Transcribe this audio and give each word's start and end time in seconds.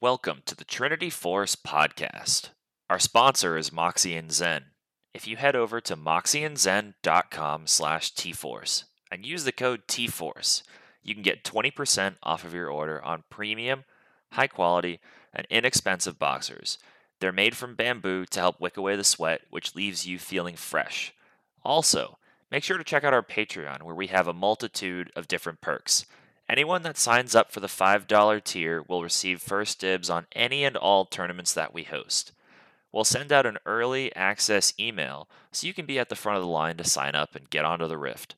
Welcome 0.00 0.42
to 0.46 0.54
the 0.54 0.64
Trinity 0.64 1.10
Force 1.10 1.56
podcast. 1.56 2.50
Our 2.88 3.00
sponsor 3.00 3.56
is 3.58 3.72
Moxie 3.72 4.14
and 4.14 4.30
Zen. 4.30 4.66
If 5.12 5.26
you 5.26 5.36
head 5.36 5.56
over 5.56 5.80
to 5.80 5.96
moxieandzen.com 5.96 7.66
slash 7.66 8.14
tforce 8.14 8.84
and 9.10 9.26
use 9.26 9.42
the 9.42 9.50
code 9.50 9.88
tforce, 9.88 10.62
you 11.02 11.14
can 11.14 11.24
get 11.24 11.42
20% 11.42 12.14
off 12.22 12.44
of 12.44 12.54
your 12.54 12.70
order 12.70 13.02
on 13.02 13.24
premium, 13.28 13.82
high 14.30 14.46
quality, 14.46 15.00
and 15.34 15.48
inexpensive 15.50 16.16
boxers. 16.16 16.78
They're 17.18 17.32
made 17.32 17.56
from 17.56 17.74
bamboo 17.74 18.26
to 18.26 18.38
help 18.38 18.60
wick 18.60 18.76
away 18.76 18.94
the 18.94 19.02
sweat, 19.02 19.40
which 19.50 19.74
leaves 19.74 20.06
you 20.06 20.20
feeling 20.20 20.54
fresh. 20.54 21.12
Also, 21.64 22.18
make 22.52 22.62
sure 22.62 22.78
to 22.78 22.84
check 22.84 23.02
out 23.02 23.14
our 23.14 23.24
Patreon, 23.24 23.82
where 23.82 23.96
we 23.96 24.06
have 24.06 24.28
a 24.28 24.32
multitude 24.32 25.10
of 25.16 25.26
different 25.26 25.60
perks. 25.60 26.06
Anyone 26.48 26.82
that 26.82 26.96
signs 26.96 27.34
up 27.34 27.52
for 27.52 27.60
the 27.60 27.66
$5 27.66 28.44
tier 28.44 28.82
will 28.88 29.02
receive 29.02 29.42
first 29.42 29.80
dibs 29.80 30.08
on 30.08 30.26
any 30.32 30.64
and 30.64 30.76
all 30.76 31.04
tournaments 31.04 31.52
that 31.52 31.74
we 31.74 31.82
host. 31.82 32.32
We'll 32.90 33.04
send 33.04 33.32
out 33.32 33.44
an 33.44 33.58
early 33.66 34.14
access 34.16 34.72
email 34.80 35.28
so 35.52 35.66
you 35.66 35.74
can 35.74 35.84
be 35.84 35.98
at 35.98 36.08
the 36.08 36.16
front 36.16 36.38
of 36.38 36.42
the 36.42 36.48
line 36.48 36.78
to 36.78 36.84
sign 36.84 37.14
up 37.14 37.34
and 37.34 37.50
get 37.50 37.66
onto 37.66 37.86
the 37.86 37.98
Rift. 37.98 38.34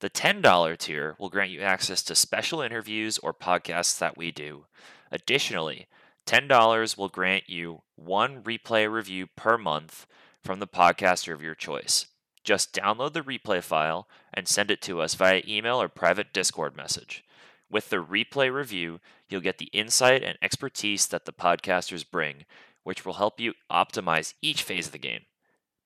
The 0.00 0.10
$10 0.10 0.76
tier 0.78 1.14
will 1.18 1.28
grant 1.28 1.52
you 1.52 1.60
access 1.60 2.02
to 2.02 2.16
special 2.16 2.60
interviews 2.60 3.16
or 3.18 3.32
podcasts 3.32 3.96
that 3.98 4.16
we 4.16 4.32
do. 4.32 4.66
Additionally, 5.12 5.86
$10 6.26 6.98
will 6.98 7.08
grant 7.08 7.48
you 7.48 7.82
one 7.94 8.42
replay 8.42 8.90
review 8.90 9.28
per 9.28 9.56
month 9.56 10.06
from 10.42 10.58
the 10.58 10.66
podcaster 10.66 11.32
of 11.32 11.42
your 11.42 11.54
choice. 11.54 12.06
Just 12.42 12.74
download 12.74 13.12
the 13.12 13.22
replay 13.22 13.62
file 13.62 14.08
and 14.34 14.48
send 14.48 14.70
it 14.70 14.82
to 14.82 15.00
us 15.00 15.14
via 15.14 15.42
email 15.46 15.80
or 15.80 15.88
private 15.88 16.32
Discord 16.32 16.76
message. 16.76 17.24
With 17.70 17.90
the 17.90 17.96
replay 17.96 18.52
review, 18.52 19.00
you'll 19.28 19.40
get 19.40 19.58
the 19.58 19.70
insight 19.72 20.22
and 20.22 20.38
expertise 20.40 21.06
that 21.08 21.24
the 21.24 21.32
podcasters 21.32 22.08
bring, 22.08 22.44
which 22.84 23.04
will 23.04 23.14
help 23.14 23.40
you 23.40 23.54
optimize 23.70 24.34
each 24.40 24.62
phase 24.62 24.86
of 24.86 24.92
the 24.92 24.98
game. 24.98 25.22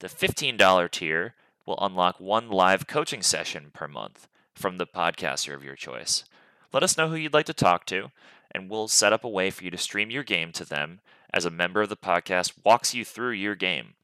The 0.01 0.09
$15 0.09 0.91
tier 0.91 1.35
will 1.67 1.79
unlock 1.81 2.21
one 2.21 2.51
live 2.51 2.87
coaching 2.87 3.23
session 3.23 3.71
per 3.73 3.89
month 3.89 4.29
from 4.55 4.77
the 4.77 4.87
podcaster 4.87 5.55
of 5.55 5.65
your 5.65 5.77
choice. 5.77 6.25
Let 6.73 6.83
us 6.83 6.97
know 6.97 7.09
who 7.09 7.17
you'd 7.17 7.35
like 7.35 7.47
to 7.47 7.55
talk 7.55 7.87
to, 7.87 8.11
and 8.51 8.69
we'll 8.69 8.89
set 8.89 9.13
up 9.13 9.25
a 9.25 9.29
way 9.29 9.51
for 9.51 9.65
you 9.65 9.71
to 9.71 9.79
stream 9.79 10.11
your 10.11 10.23
game 10.23 10.53
to 10.53 10.65
them 10.65 11.01
as 11.33 11.45
a 11.45 11.51
member 11.51 11.81
of 11.81 11.89
the 11.89 11.97
podcast 11.97 12.53
walks 12.65 12.95
you 12.95 13.05
through 13.05 13.33
your 13.33 13.55
game. 13.55 13.95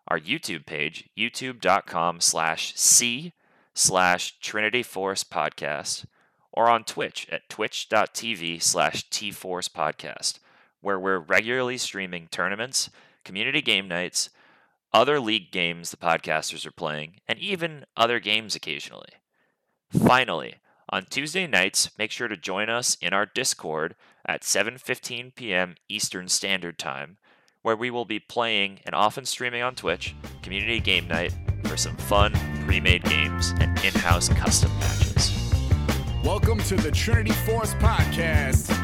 our 0.08 0.20
YouTube 0.20 0.66
page, 0.66 1.10
youtube.com 1.18 2.20
slash 2.20 2.74
c 2.76 3.34
slash 3.74 4.40
Trinity 4.40 4.82
Force 4.82 5.24
podcast, 5.24 6.06
or 6.52 6.70
on 6.70 6.84
Twitch 6.84 7.28
at 7.32 7.48
twitch.tv 7.50 8.62
slash 8.62 9.08
tforce 9.10 9.70
podcast, 9.70 10.40
where 10.82 11.00
we're 11.00 11.20
regularly 11.20 11.78
streaming 11.78 12.28
tournaments, 12.32 12.90
community 13.24 13.62
game 13.62 13.88
nights, 13.88 14.30
other 14.92 15.20
league 15.20 15.52
games 15.52 15.92
the 15.92 15.98
podcasters 15.98 16.66
are 16.66 16.72
playing, 16.72 17.18
and 17.28 17.38
even 17.40 17.86
other 17.96 18.20
games 18.20 18.56
occasionally. 18.56 19.10
Finally, 19.92 20.56
on 20.90 21.06
Tuesday 21.06 21.46
nights, 21.46 21.92
make 21.98 22.12
sure 22.12 22.28
to 22.28 22.38
join 22.38 22.70
us 22.70 22.98
in 23.02 23.14
our 23.14 23.26
Discord 23.26 23.96
at 24.26 24.42
7:15 24.42 25.36
p.m. 25.36 25.76
Eastern 25.88 26.28
Standard 26.28 26.80
Time, 26.80 27.18
where 27.62 27.76
we 27.76 27.92
will 27.92 28.06
be 28.06 28.20
playing 28.20 28.80
and 28.86 28.96
often 28.96 29.26
streaming 29.26 29.62
on 29.62 29.76
Twitch 29.76 30.16
community 30.42 30.80
game 30.80 31.08
night 31.08 31.34
for 31.66 31.78
some 31.78 31.98
fun 31.98 32.34
pre-made 32.66 33.04
games 33.04 33.54
and 33.60 33.78
in-house 33.84 34.30
custom 34.30 34.72
matches. 34.80 35.54
Welcome 36.24 36.60
to 36.62 36.76
the 36.76 36.92
Trinity 36.92 37.32
Force 37.32 37.74
Podcast. 37.76 38.79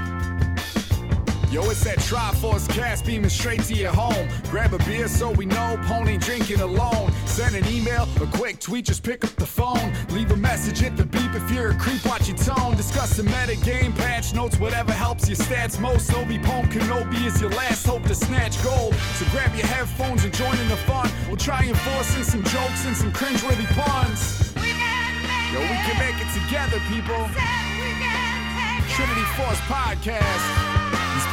Yo, 1.55 1.63
it's 1.69 1.85
that 1.85 1.99
Triforce 1.99 2.67
cast 2.67 3.05
beaming 3.05 3.29
straight 3.29 3.63
to 3.63 3.73
your 3.73 3.93
home. 3.93 4.27
Grab 4.51 4.73
a 4.73 4.77
beer 4.79 5.07
so 5.07 5.31
we 5.31 5.45
know 5.45 5.79
Pony 5.83 6.17
drinking 6.17 6.59
alone. 6.59 7.13
Send 7.27 7.55
an 7.55 7.65
email, 7.73 8.09
a 8.21 8.27
quick 8.35 8.59
tweet, 8.59 8.83
just 8.83 9.03
pick 9.03 9.23
up 9.23 9.33
the 9.37 9.45
phone. 9.45 9.93
Leave 10.09 10.29
a 10.31 10.35
message 10.35 10.83
at 10.83 10.97
the 10.97 11.05
beep 11.05 11.33
if 11.33 11.49
you're 11.49 11.69
a 11.69 11.75
creep, 11.75 12.05
watch 12.05 12.27
your 12.27 12.35
tone. 12.35 12.75
Discuss 12.75 13.15
the 13.15 13.23
meta 13.23 13.55
game, 13.63 13.93
patch 13.93 14.33
notes, 14.33 14.59
whatever 14.59 14.91
helps 14.91 15.29
your 15.29 15.37
stats 15.37 15.79
most. 15.79 16.13
Obi 16.13 16.39
Pone 16.39 16.65
Kenobi 16.65 17.25
is 17.25 17.39
your 17.39 17.51
last 17.51 17.85
hope 17.85 18.03
to 18.03 18.15
snatch 18.15 18.61
gold. 18.61 18.93
So 19.15 19.25
grab 19.31 19.55
your 19.55 19.67
headphones 19.67 20.25
and 20.25 20.33
join 20.33 20.59
in 20.59 20.67
the 20.67 20.75
fun. 20.83 21.09
We'll 21.29 21.37
try 21.37 21.63
enforcing 21.63 22.23
some 22.23 22.43
jokes 22.43 22.85
and 22.85 22.97
some 22.97 23.13
cringeworthy 23.13 23.67
puns. 23.79 24.51
Yo, 25.53 25.61
we 25.61 25.77
can 25.87 25.97
make 26.03 26.19
it 26.19 26.27
together, 26.35 26.81
people. 26.91 27.23
Trinity 28.91 29.23
Force 29.39 29.61
Podcast. 29.71 30.75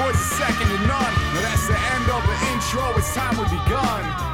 Boys 0.03 0.17
are 0.17 0.19
second 0.19 0.67
to 0.67 0.79
none. 0.79 0.89
Now 0.89 1.43
that's 1.43 1.69
the 1.69 1.79
end 1.79 2.11
of 2.11 2.27
the 2.27 2.33
intro. 2.53 2.99
It's 2.99 3.15
time 3.15 3.37
we 3.37 3.45
begun. 3.45 4.33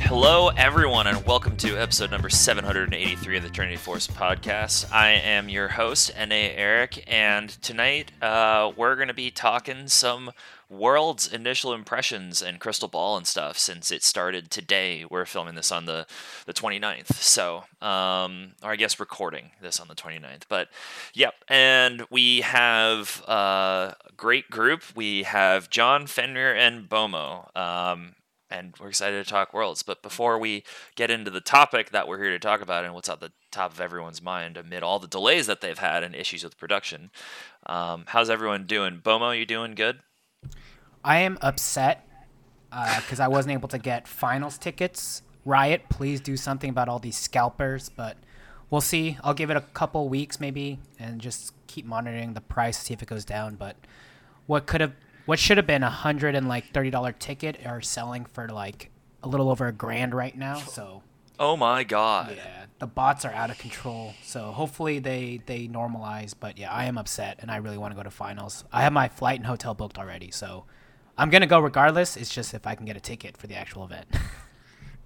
Hello, 0.00 0.48
everyone, 0.48 1.06
and 1.06 1.24
welcome 1.26 1.56
to 1.58 1.76
episode 1.76 2.10
number 2.10 2.28
783 2.28 3.36
of 3.36 3.42
the 3.44 3.48
Trinity 3.50 3.76
Force 3.76 4.08
podcast. 4.08 4.90
I 4.90 5.10
am 5.10 5.48
your 5.48 5.68
host, 5.68 6.10
N.A. 6.16 6.50
Eric, 6.56 7.04
and 7.06 7.50
tonight 7.62 8.10
uh, 8.20 8.72
we're 8.76 8.96
going 8.96 9.08
to 9.08 9.14
be 9.14 9.30
talking 9.30 9.86
some 9.86 10.32
world's 10.70 11.26
initial 11.32 11.72
impressions 11.72 12.42
and 12.42 12.60
crystal 12.60 12.88
ball 12.88 13.16
and 13.16 13.26
stuff 13.26 13.58
since 13.58 13.90
it 13.90 14.02
started 14.02 14.50
today. 14.50 15.04
We're 15.08 15.24
filming 15.24 15.54
this 15.54 15.72
on 15.72 15.86
the, 15.86 16.06
the 16.46 16.52
29th, 16.52 17.14
so, 17.14 17.64
um, 17.80 18.52
or 18.62 18.72
I 18.72 18.76
guess 18.76 19.00
recording 19.00 19.52
this 19.62 19.80
on 19.80 19.88
the 19.88 19.94
29th. 19.94 20.42
But, 20.48 20.68
yep, 21.14 21.34
and 21.48 22.04
we 22.10 22.42
have 22.42 23.22
uh, 23.28 23.92
a 24.04 24.12
great 24.16 24.50
group. 24.50 24.82
We 24.94 25.22
have 25.22 25.70
John, 25.70 26.06
Fenrir, 26.06 26.54
and 26.54 26.88
Bomo. 26.88 27.56
Um, 27.56 28.14
and 28.50 28.74
we're 28.80 28.88
excited 28.88 29.22
to 29.22 29.30
talk 29.30 29.52
worlds. 29.52 29.82
But 29.82 30.02
before 30.02 30.38
we 30.38 30.64
get 30.96 31.10
into 31.10 31.30
the 31.30 31.40
topic 31.40 31.90
that 31.90 32.08
we're 32.08 32.22
here 32.22 32.30
to 32.30 32.38
talk 32.38 32.60
about 32.60 32.84
and 32.84 32.94
what's 32.94 33.08
at 33.08 33.20
the 33.20 33.32
top 33.50 33.72
of 33.72 33.80
everyone's 33.80 34.22
mind 34.22 34.56
amid 34.56 34.82
all 34.82 34.98
the 34.98 35.06
delays 35.06 35.46
that 35.46 35.60
they've 35.60 35.78
had 35.78 36.02
and 36.02 36.14
issues 36.14 36.44
with 36.44 36.58
production, 36.58 37.10
um, 37.66 38.04
how's 38.08 38.30
everyone 38.30 38.66
doing? 38.66 39.00
Bomo, 39.02 39.38
you 39.38 39.44
doing 39.44 39.74
good? 39.74 40.00
I 41.04 41.18
am 41.18 41.38
upset 41.40 42.06
uh, 42.72 43.00
because 43.00 43.20
I 43.20 43.28
wasn't 43.28 43.52
able 43.54 43.68
to 43.68 43.78
get 43.78 44.06
finals 44.08 44.58
tickets. 44.58 45.22
Riot, 45.44 45.88
please 45.88 46.20
do 46.20 46.36
something 46.36 46.68
about 46.70 46.88
all 46.88 46.98
these 46.98 47.16
scalpers, 47.16 47.88
but 47.88 48.16
we'll 48.70 48.80
see. 48.80 49.16
I'll 49.24 49.34
give 49.34 49.50
it 49.50 49.56
a 49.56 49.62
couple 49.62 50.08
weeks 50.08 50.40
maybe 50.40 50.78
and 50.98 51.20
just 51.20 51.54
keep 51.66 51.86
monitoring 51.86 52.34
the 52.34 52.40
price, 52.40 52.78
see 52.78 52.92
if 52.94 53.02
it 53.02 53.08
goes 53.08 53.24
down. 53.24 53.54
But 53.54 53.76
what 54.46 54.66
could 54.66 54.80
have 54.80 54.92
what 55.26 55.38
should 55.38 55.56
have 55.58 55.66
been 55.66 55.82
a 55.82 55.90
hundred 55.90 56.34
and 56.34 56.48
like 56.48 56.72
thirty 56.72 56.90
dollar 56.90 57.12
ticket 57.12 57.64
are 57.66 57.80
selling 57.80 58.24
for 58.24 58.48
like 58.48 58.90
a 59.22 59.28
little 59.28 59.50
over 59.50 59.66
a 59.66 59.72
grand 59.72 60.14
right 60.14 60.36
now. 60.36 60.56
So 60.56 61.02
Oh 61.38 61.56
my 61.56 61.84
god. 61.84 62.34
yeah, 62.36 62.64
the 62.78 62.86
bots 62.86 63.24
are 63.24 63.32
out 63.32 63.50
of 63.50 63.58
control. 63.58 64.14
So 64.22 64.52
hopefully 64.52 64.98
they 64.98 65.40
they 65.46 65.66
normalize. 65.66 66.34
But 66.38 66.58
yeah, 66.58 66.72
I 66.72 66.84
am 66.84 66.98
upset 66.98 67.38
and 67.40 67.50
I 67.50 67.56
really 67.56 67.78
want 67.78 67.92
to 67.92 67.96
go 67.96 68.02
to 68.02 68.10
finals. 68.10 68.64
I 68.72 68.82
have 68.82 68.92
my 68.92 69.08
flight 69.08 69.38
and 69.38 69.46
hotel 69.46 69.74
booked 69.74 69.98
already, 69.98 70.30
so 70.30 70.64
I'm 71.16 71.30
gonna 71.30 71.46
go 71.46 71.58
regardless. 71.60 72.16
It's 72.16 72.32
just 72.32 72.54
if 72.54 72.66
I 72.66 72.74
can 72.74 72.86
get 72.86 72.96
a 72.96 73.00
ticket 73.00 73.36
for 73.36 73.46
the 73.46 73.54
actual 73.54 73.84
event. 73.84 74.06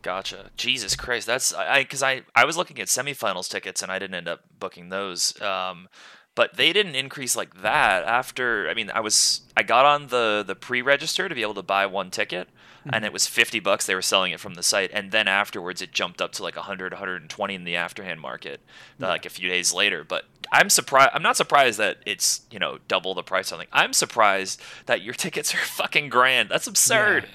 Gotcha. 0.02 0.50
Jesus 0.56 0.96
Christ, 0.96 1.26
that's 1.26 1.54
I 1.54 1.82
because 1.82 2.02
I, 2.02 2.22
I 2.34 2.44
was 2.44 2.56
looking 2.56 2.80
at 2.80 2.88
semifinals 2.88 3.48
tickets 3.48 3.82
and 3.82 3.90
I 3.90 3.98
didn't 3.98 4.16
end 4.16 4.28
up 4.28 4.40
booking 4.58 4.88
those. 4.88 5.40
Um, 5.40 5.88
but 6.34 6.56
they 6.56 6.72
didn't 6.72 6.94
increase 6.94 7.36
like 7.36 7.62
that 7.62 8.04
after. 8.04 8.68
I 8.68 8.74
mean, 8.74 8.90
I 8.92 9.00
was 9.00 9.42
I 9.56 9.62
got 9.62 9.84
on 9.84 10.08
the 10.08 10.44
the 10.46 10.54
pre-register 10.56 11.28
to 11.28 11.34
be 11.34 11.42
able 11.42 11.54
to 11.54 11.62
buy 11.62 11.86
one 11.86 12.10
ticket, 12.10 12.48
and 12.92 13.04
it 13.04 13.12
was 13.12 13.26
50 13.26 13.60
bucks. 13.60 13.86
They 13.86 13.94
were 13.94 14.02
selling 14.02 14.32
it 14.32 14.40
from 14.40 14.54
the 14.54 14.62
site, 14.62 14.90
and 14.92 15.10
then 15.10 15.28
afterwards 15.28 15.82
it 15.82 15.92
jumped 15.92 16.20
up 16.20 16.32
to 16.32 16.42
like 16.42 16.56
100, 16.56 16.92
120 16.92 17.54
in 17.54 17.64
the 17.64 17.76
afterhand 17.76 18.20
market, 18.20 18.60
uh, 19.00 19.08
like 19.08 19.26
a 19.26 19.30
few 19.30 19.48
days 19.48 19.72
later. 19.72 20.04
But 20.04 20.24
I'm 20.52 20.70
surprised. 20.70 21.10
I'm 21.14 21.22
not 21.22 21.36
surprised 21.36 21.78
that 21.78 21.98
it's 22.06 22.42
you 22.50 22.58
know 22.58 22.78
double 22.88 23.14
the 23.14 23.22
price. 23.22 23.48
Something. 23.48 23.68
I'm 23.72 23.92
surprised 23.92 24.60
that 24.86 25.02
your 25.02 25.14
tickets 25.22 25.54
are 25.54 25.58
fucking 25.58 26.08
grand. 26.08 26.48
That's 26.48 26.66
absurd. 26.66 27.28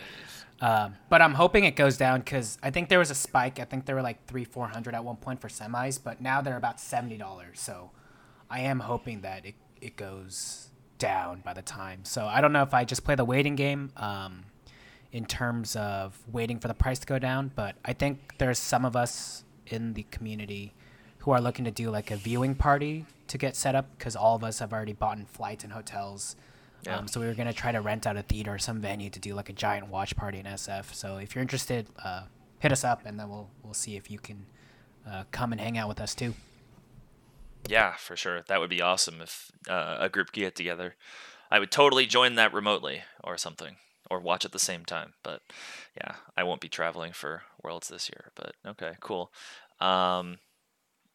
Um, 0.60 0.96
but 1.10 1.22
I'm 1.22 1.36
hoping 1.36 1.66
it 1.66 1.76
goes 1.76 1.98
down 1.98 2.22
because 2.22 2.58
I 2.64 2.72
think 2.72 2.90
there 2.90 3.00
was 3.00 3.12
a 3.12 3.16
spike. 3.16 3.60
I 3.60 3.66
think 3.66 3.86
there 3.86 3.96
were 3.96 4.02
like 4.02 4.26
three, 4.26 4.44
four 4.44 4.68
hundred 4.68 4.96
at 4.96 5.04
one 5.04 5.18
point 5.18 5.40
for 5.40 5.50
semis, 5.50 6.00
but 6.04 6.22
now 6.22 6.42
they're 6.42 6.58
about 6.58 6.80
seventy 6.80 7.18
dollars. 7.18 7.60
So 7.60 7.92
I 8.50 8.62
am 8.62 8.80
hoping 8.80 9.22
that 9.22 9.46
it, 9.46 9.56
it 9.82 9.96
goes 9.96 10.70
down 10.98 11.42
by 11.42 11.54
the 11.54 11.62
time. 11.62 12.06
So 12.06 12.26
I 12.26 12.42
don't 12.42 12.54
know 12.54 12.64
if 12.64 12.74
I 12.74 12.86
just 12.86 13.04
play 13.04 13.16
the 13.16 13.26
waiting 13.26 13.56
game 13.56 13.92
um, 13.98 14.46
in 15.12 15.26
terms 15.26 15.76
of 15.76 16.18
waiting 16.32 16.60
for 16.60 16.68
the 16.68 16.74
price 16.74 17.00
to 17.00 17.08
go 17.08 17.20
down, 17.20 17.52
but 17.56 17.76
I 17.86 17.94
think 17.94 18.36
there's 18.38 18.60
some 18.60 18.86
of 18.86 18.96
us 18.96 19.44
in 19.68 19.94
the 19.94 20.04
community 20.12 20.74
who 21.20 21.32
are 21.32 21.42
looking 21.42 21.66
to 21.66 21.72
do 21.72 21.90
like 21.90 22.12
a 22.12 22.16
viewing 22.16 22.56
party 22.56 23.06
to 23.28 23.38
get 23.38 23.56
set 23.56 23.76
up 23.76 23.90
because 23.98 24.16
all 24.16 24.36
of 24.36 24.44
us 24.44 24.60
have 24.60 24.72
already 24.72 24.94
bought 24.94 25.18
in 25.18 25.26
flights 25.26 25.64
and 25.64 25.74
hotels. 25.74 26.36
Yeah. 26.86 26.98
Um, 26.98 27.08
so 27.08 27.20
we 27.20 27.26
were 27.26 27.34
gonna 27.34 27.54
try 27.54 27.72
to 27.72 27.82
rent 27.82 28.08
out 28.08 28.18
a 28.18 28.22
theater 28.22 28.54
or 28.54 28.60
some 28.60 28.80
venue 28.80 29.10
to 29.10 29.20
do 29.20 29.34
like 29.34 29.50
a 29.50 29.54
giant 29.54 29.90
watch 29.90 30.16
party 30.16 30.40
in 30.40 30.46
SF. 30.46 30.94
So 30.94 31.18
if 31.18 31.36
you're 31.36 31.42
interested, 31.42 31.88
uh, 32.04 32.24
hit 32.60 32.72
us 32.72 32.84
up 32.84 33.06
and 33.06 33.20
then 33.20 33.30
we'll 33.30 33.50
we'll 33.64 33.74
see 33.74 33.96
if 33.96 34.10
you 34.10 34.20
can 34.20 34.46
uh, 35.10 35.24
come 35.32 35.52
and 35.52 35.60
hang 35.60 35.78
out 35.78 35.88
with 35.88 36.00
us 36.00 36.16
too. 36.16 36.34
Yeah, 37.68 37.94
for 37.96 38.16
sure. 38.16 38.44
That 38.48 38.60
would 38.60 38.70
be 38.70 38.82
awesome 38.82 39.22
if 39.22 39.52
uh, 39.70 39.98
a 40.00 40.10
group 40.10 40.32
could 40.32 40.40
get 40.40 40.56
together. 40.56 40.96
I 41.50 41.60
would 41.60 41.72
totally 41.72 42.06
join 42.06 42.36
that 42.36 42.54
remotely 42.54 43.04
or 43.24 43.38
something, 43.38 43.78
or 44.10 44.20
watch 44.20 44.46
at 44.46 44.52
the 44.52 44.60
same 44.60 44.86
time. 44.86 45.14
But 45.24 45.42
yeah, 45.96 46.16
I 46.36 46.44
won't 46.44 46.62
be 46.62 46.70
traveling 46.70 47.14
for 47.14 47.44
Worlds 47.64 47.88
this 47.88 48.10
year. 48.10 48.32
But 48.36 48.56
okay, 48.66 48.94
cool. 49.00 49.32
Um, 49.80 50.40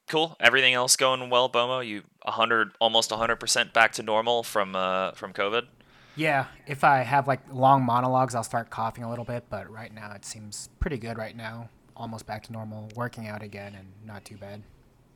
cool. 0.08 0.36
Everything 0.40 0.74
else 0.74 0.96
going 0.96 1.30
well, 1.30 1.48
Bomo? 1.48 1.86
You 1.86 2.02
hundred, 2.24 2.72
almost 2.80 3.10
hundred 3.10 3.36
percent 3.36 3.72
back 3.72 3.92
to 3.92 4.02
normal 4.02 4.42
from 4.42 4.76
uh, 4.76 5.12
from 5.12 5.32
COVID. 5.32 5.66
Yeah, 6.14 6.46
if 6.66 6.84
I 6.84 6.98
have 6.98 7.26
like 7.26 7.40
long 7.50 7.84
monologues, 7.84 8.34
I'll 8.34 8.44
start 8.44 8.68
coughing 8.68 9.02
a 9.02 9.08
little 9.08 9.24
bit, 9.24 9.44
but 9.48 9.70
right 9.70 9.92
now 9.92 10.12
it 10.12 10.24
seems 10.24 10.68
pretty 10.78 10.98
good 10.98 11.16
right 11.16 11.34
now. 11.34 11.70
Almost 11.96 12.26
back 12.26 12.42
to 12.44 12.52
normal, 12.52 12.88
working 12.96 13.28
out 13.28 13.42
again 13.42 13.74
and 13.74 13.88
not 14.04 14.24
too 14.24 14.36
bad. 14.36 14.62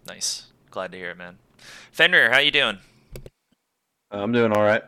Nice. 0.07 0.47
Glad 0.71 0.93
to 0.93 0.99
hear 0.99 1.11
it, 1.11 1.19
man. 1.19 1.39
Fenrir, 1.93 2.31
how 2.31 2.39
you 2.39 2.51
doing? 2.51 2.79
I'm 4.11 4.33
doing 4.33 4.53
all 4.53 4.63
right. 4.63 4.83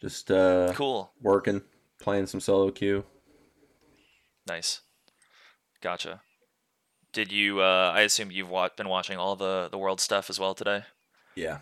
Just 0.00 0.30
uh, 0.30 0.72
Cool. 0.74 1.12
working, 1.20 1.62
playing 2.00 2.26
some 2.26 2.40
solo 2.40 2.70
queue. 2.70 3.04
Nice. 4.46 4.80
Gotcha. 5.82 6.22
Did 7.12 7.32
you? 7.32 7.60
Uh, 7.60 7.92
I 7.94 8.02
assume 8.02 8.30
you've 8.30 8.48
wa- 8.48 8.68
been 8.76 8.88
watching 8.88 9.18
all 9.18 9.36
the 9.36 9.68
the 9.70 9.78
world 9.78 10.00
stuff 10.00 10.30
as 10.30 10.38
well 10.38 10.54
today, 10.54 10.84
Yeah, 11.34 11.58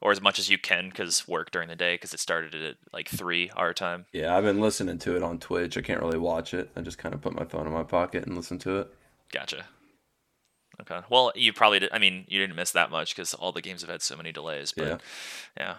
or 0.00 0.12
as 0.12 0.20
much 0.20 0.38
as 0.38 0.48
you 0.48 0.58
can, 0.58 0.88
because 0.90 1.26
work 1.26 1.50
during 1.50 1.68
the 1.68 1.76
day, 1.76 1.94
because 1.94 2.14
it 2.14 2.20
started 2.20 2.54
at 2.54 2.76
like 2.92 3.08
three 3.08 3.50
our 3.56 3.74
time. 3.74 4.06
yeah. 4.12 4.36
I've 4.36 4.44
been 4.44 4.60
listening 4.60 4.98
to 5.00 5.16
it 5.16 5.22
on 5.22 5.38
Twitch. 5.38 5.76
I 5.76 5.80
can't 5.82 6.00
really 6.00 6.18
watch 6.18 6.54
it. 6.54 6.70
I 6.76 6.82
just 6.82 6.98
kind 6.98 7.14
of 7.14 7.20
put 7.20 7.34
my 7.34 7.44
phone 7.44 7.66
in 7.66 7.72
my 7.72 7.82
pocket 7.82 8.26
and 8.26 8.36
listen 8.36 8.58
to 8.60 8.78
it. 8.78 8.94
Gotcha. 9.32 9.64
Okay. 10.80 11.00
Well, 11.10 11.32
you 11.34 11.52
probably 11.52 11.80
did. 11.80 11.90
I 11.92 11.98
mean, 11.98 12.24
you 12.28 12.38
didn't 12.40 12.56
miss 12.56 12.70
that 12.72 12.90
much 12.90 13.14
because 13.14 13.34
all 13.34 13.52
the 13.52 13.60
games 13.60 13.80
have 13.82 13.90
had 13.90 14.02
so 14.02 14.16
many 14.16 14.30
delays. 14.32 14.72
But 14.72 14.86
Yeah. 14.86 14.98
yeah. 15.56 15.74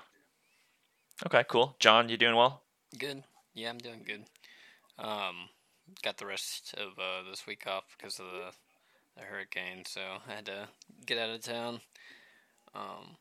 Okay. 1.26 1.44
Cool. 1.48 1.76
John, 1.80 2.10
you 2.10 2.18
doing 2.18 2.36
well? 2.36 2.64
Good. 2.98 3.24
Yeah, 3.54 3.70
I'm 3.70 3.78
doing 3.78 4.04
good. 4.06 4.24
Um, 4.98 5.50
got 6.04 6.18
the 6.18 6.26
rest 6.26 6.74
of 6.78 7.00
uh, 7.00 7.30
this 7.30 7.46
week 7.48 7.66
off 7.68 7.84
because 7.98 8.20
of 8.20 8.26
the, 8.28 8.52
the 9.18 9.24
hurricane, 9.24 9.84
so 9.86 10.02
I 10.28 10.34
had 10.36 10.46
to 10.48 10.68
get 11.06 11.18
out 11.18 11.30
of 11.30 11.42
town. 11.42 11.82
Um, 12.76 13.18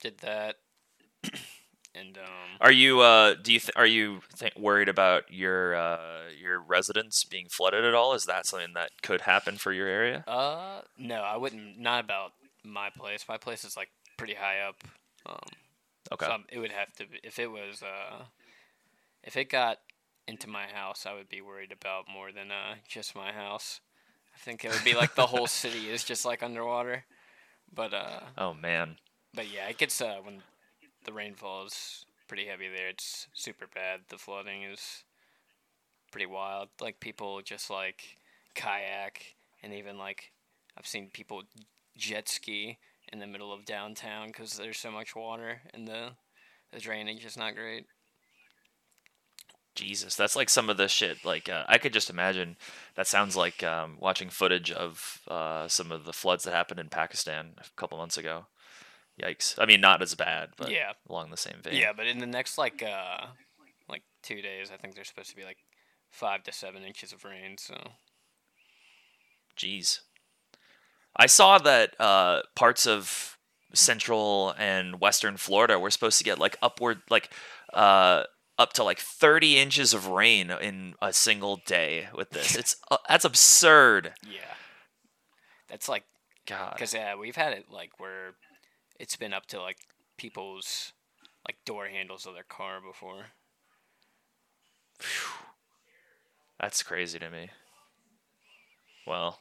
did 0.00 0.18
that, 0.18 0.56
and 1.94 2.16
um, 2.18 2.56
Are 2.60 2.72
you? 2.72 3.00
Uh, 3.00 3.34
do 3.34 3.52
you? 3.52 3.60
Th- 3.60 3.70
are 3.76 3.86
you 3.86 4.20
th- 4.38 4.56
worried 4.56 4.88
about 4.88 5.24
your 5.30 5.74
uh, 5.74 6.30
your 6.40 6.60
residence 6.60 7.24
being 7.24 7.46
flooded 7.50 7.84
at 7.84 7.94
all? 7.94 8.14
Is 8.14 8.24
that 8.26 8.46
something 8.46 8.72
that 8.74 8.90
could 9.02 9.22
happen 9.22 9.56
for 9.58 9.72
your 9.72 9.86
area? 9.88 10.24
uh, 10.26 10.80
no, 10.98 11.16
I 11.16 11.36
wouldn't. 11.36 11.78
Not 11.78 12.04
about 12.04 12.32
my 12.64 12.88
place. 12.96 13.26
My 13.28 13.36
place 13.36 13.64
is 13.64 13.76
like 13.76 13.90
pretty 14.16 14.34
high 14.34 14.60
up. 14.60 14.76
Um, 15.26 15.38
Okay. 16.12 16.26
So 16.26 16.36
it 16.50 16.58
would 16.58 16.72
have 16.72 16.92
to 16.94 17.06
be 17.06 17.20
if 17.22 17.38
it 17.38 17.50
was 17.50 17.82
uh 17.82 18.24
if 19.22 19.36
it 19.36 19.48
got 19.50 19.78
into 20.28 20.48
my 20.48 20.66
house, 20.72 21.06
I 21.06 21.14
would 21.14 21.28
be 21.28 21.40
worried 21.40 21.72
about 21.72 22.04
more 22.12 22.32
than 22.32 22.50
uh 22.50 22.76
just 22.88 23.14
my 23.16 23.32
house. 23.32 23.80
I 24.34 24.38
think 24.38 24.64
it 24.64 24.70
would 24.72 24.84
be 24.84 24.94
like 24.94 25.14
the 25.14 25.26
whole 25.26 25.46
city 25.62 25.88
is 25.90 26.04
just 26.04 26.24
like 26.24 26.42
underwater. 26.42 27.04
But 27.74 27.94
uh 27.94 28.20
Oh 28.36 28.54
man. 28.54 28.96
but 29.34 29.50
yeah, 29.52 29.68
it 29.68 29.78
gets 29.78 30.00
uh 30.00 30.18
when 30.22 30.42
the 31.04 31.12
rainfall 31.12 31.66
is 31.66 32.04
pretty 32.28 32.46
heavy 32.46 32.68
there, 32.68 32.88
it's 32.88 33.28
super 33.32 33.66
bad. 33.72 34.00
The 34.08 34.18
flooding 34.18 34.62
is 34.64 35.04
pretty 36.10 36.26
wild. 36.26 36.68
Like 36.80 37.00
people 37.00 37.40
just 37.42 37.70
like 37.70 38.16
kayak 38.54 39.34
and 39.62 39.72
even 39.72 39.98
like 39.98 40.32
I've 40.76 40.86
seen 40.86 41.08
people 41.12 41.42
jet 41.96 42.28
ski 42.28 42.78
in 43.12 43.18
the 43.18 43.26
middle 43.26 43.52
of 43.52 43.64
downtown 43.64 44.28
because 44.28 44.54
there's 44.54 44.78
so 44.78 44.90
much 44.90 45.14
water 45.14 45.60
and 45.74 45.86
the 45.86 46.10
the 46.72 46.80
drainage 46.80 47.24
is 47.24 47.36
not 47.36 47.54
great. 47.54 47.84
Jesus, 49.74 50.14
that's 50.16 50.36
like 50.36 50.50
some 50.50 50.68
of 50.68 50.76
the 50.76 50.88
shit. 50.88 51.24
Like 51.24 51.48
uh, 51.48 51.64
I 51.66 51.78
could 51.78 51.92
just 51.92 52.10
imagine. 52.10 52.56
That 52.94 53.06
sounds 53.06 53.36
like 53.36 53.62
um, 53.62 53.96
watching 54.00 54.28
footage 54.28 54.70
of 54.70 55.20
uh, 55.28 55.66
some 55.68 55.90
of 55.92 56.04
the 56.04 56.12
floods 56.12 56.44
that 56.44 56.52
happened 56.54 56.80
in 56.80 56.88
Pakistan 56.88 57.54
a 57.58 57.64
couple 57.76 57.98
months 57.98 58.18
ago. 58.18 58.46
Yikes! 59.22 59.54
I 59.58 59.66
mean, 59.66 59.80
not 59.80 60.02
as 60.02 60.14
bad, 60.14 60.50
but 60.56 60.70
Yeah. 60.70 60.92
along 61.08 61.30
the 61.30 61.36
same 61.36 61.60
vein. 61.62 61.74
Yeah, 61.74 61.92
but 61.94 62.06
in 62.06 62.18
the 62.18 62.26
next 62.26 62.58
like 62.58 62.82
uh 62.82 63.26
like 63.88 64.02
two 64.22 64.42
days, 64.42 64.70
I 64.72 64.76
think 64.76 64.94
there's 64.94 65.08
supposed 65.08 65.30
to 65.30 65.36
be 65.36 65.44
like 65.44 65.58
five 66.10 66.42
to 66.44 66.52
seven 66.52 66.82
inches 66.82 67.12
of 67.12 67.24
rain. 67.24 67.56
So 67.58 67.74
Jeez. 69.56 70.00
I 71.16 71.26
saw 71.26 71.58
that 71.58 71.98
uh, 72.00 72.42
parts 72.54 72.86
of 72.86 73.36
central 73.74 74.54
and 74.58 75.00
western 75.00 75.36
Florida 75.36 75.78
were 75.78 75.90
supposed 75.90 76.18
to 76.18 76.24
get 76.24 76.38
like 76.38 76.56
upward, 76.62 77.02
like 77.10 77.30
uh, 77.72 78.24
up 78.58 78.72
to 78.74 78.84
like 78.84 78.98
30 78.98 79.58
inches 79.58 79.94
of 79.94 80.06
rain 80.08 80.50
in 80.50 80.94
a 81.02 81.12
single 81.12 81.60
day 81.66 82.08
with 82.14 82.30
this. 82.30 82.56
It's 82.58 82.76
uh, 82.90 82.98
that's 83.08 83.24
absurd. 83.24 84.14
yeah, 84.22 84.54
that's 85.68 85.88
like 85.88 86.04
God. 86.46 86.74
Because 86.74 86.94
yeah, 86.94 87.14
we've 87.16 87.36
had 87.36 87.52
it 87.52 87.66
like 87.70 87.98
where 87.98 88.34
it's 88.98 89.16
been 89.16 89.32
up 89.32 89.46
to 89.46 89.60
like 89.60 89.78
people's 90.16 90.92
like 91.46 91.56
door 91.64 91.86
handles 91.86 92.26
of 92.26 92.34
their 92.34 92.44
car 92.44 92.80
before. 92.80 93.26
That's 96.60 96.82
crazy 96.82 97.18
to 97.18 97.28
me. 97.30 97.50
Well, 99.06 99.38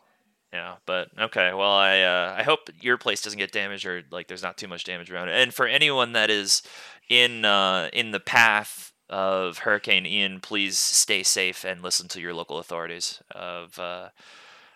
yeah, 0.54 0.76
but 0.86 1.10
okay. 1.18 1.54
Well, 1.54 1.72
I 1.72 2.02
uh, 2.02 2.36
I 2.38 2.44
hope 2.44 2.70
your 2.82 2.98
place 2.98 3.22
doesn't 3.22 3.40
get 3.40 3.52
damaged 3.52 3.86
or 3.86 4.04
like 4.12 4.28
there's 4.28 4.44
not 4.44 4.58
too 4.58 4.68
much 4.68 4.84
damage 4.84 5.10
around 5.10 5.30
it. 5.30 5.42
And 5.42 5.54
for 5.54 5.66
anyone 5.66 6.14
that 6.14 6.30
is 6.30 6.62
in 7.10 7.46
uh, 7.46 7.90
in 7.94 8.12
the 8.12 8.20
path 8.20 8.92
of 9.10 9.60
Hurricane 9.60 10.06
Ian, 10.06 10.40
please 10.42 10.78
stay 10.78 11.24
safe 11.24 11.64
and 11.64 11.82
listen 11.82 12.08
to 12.10 12.22
your 12.22 12.34
local 12.34 12.60
authorities. 12.60 13.22
Of 13.32 13.80
uh, 13.80 14.10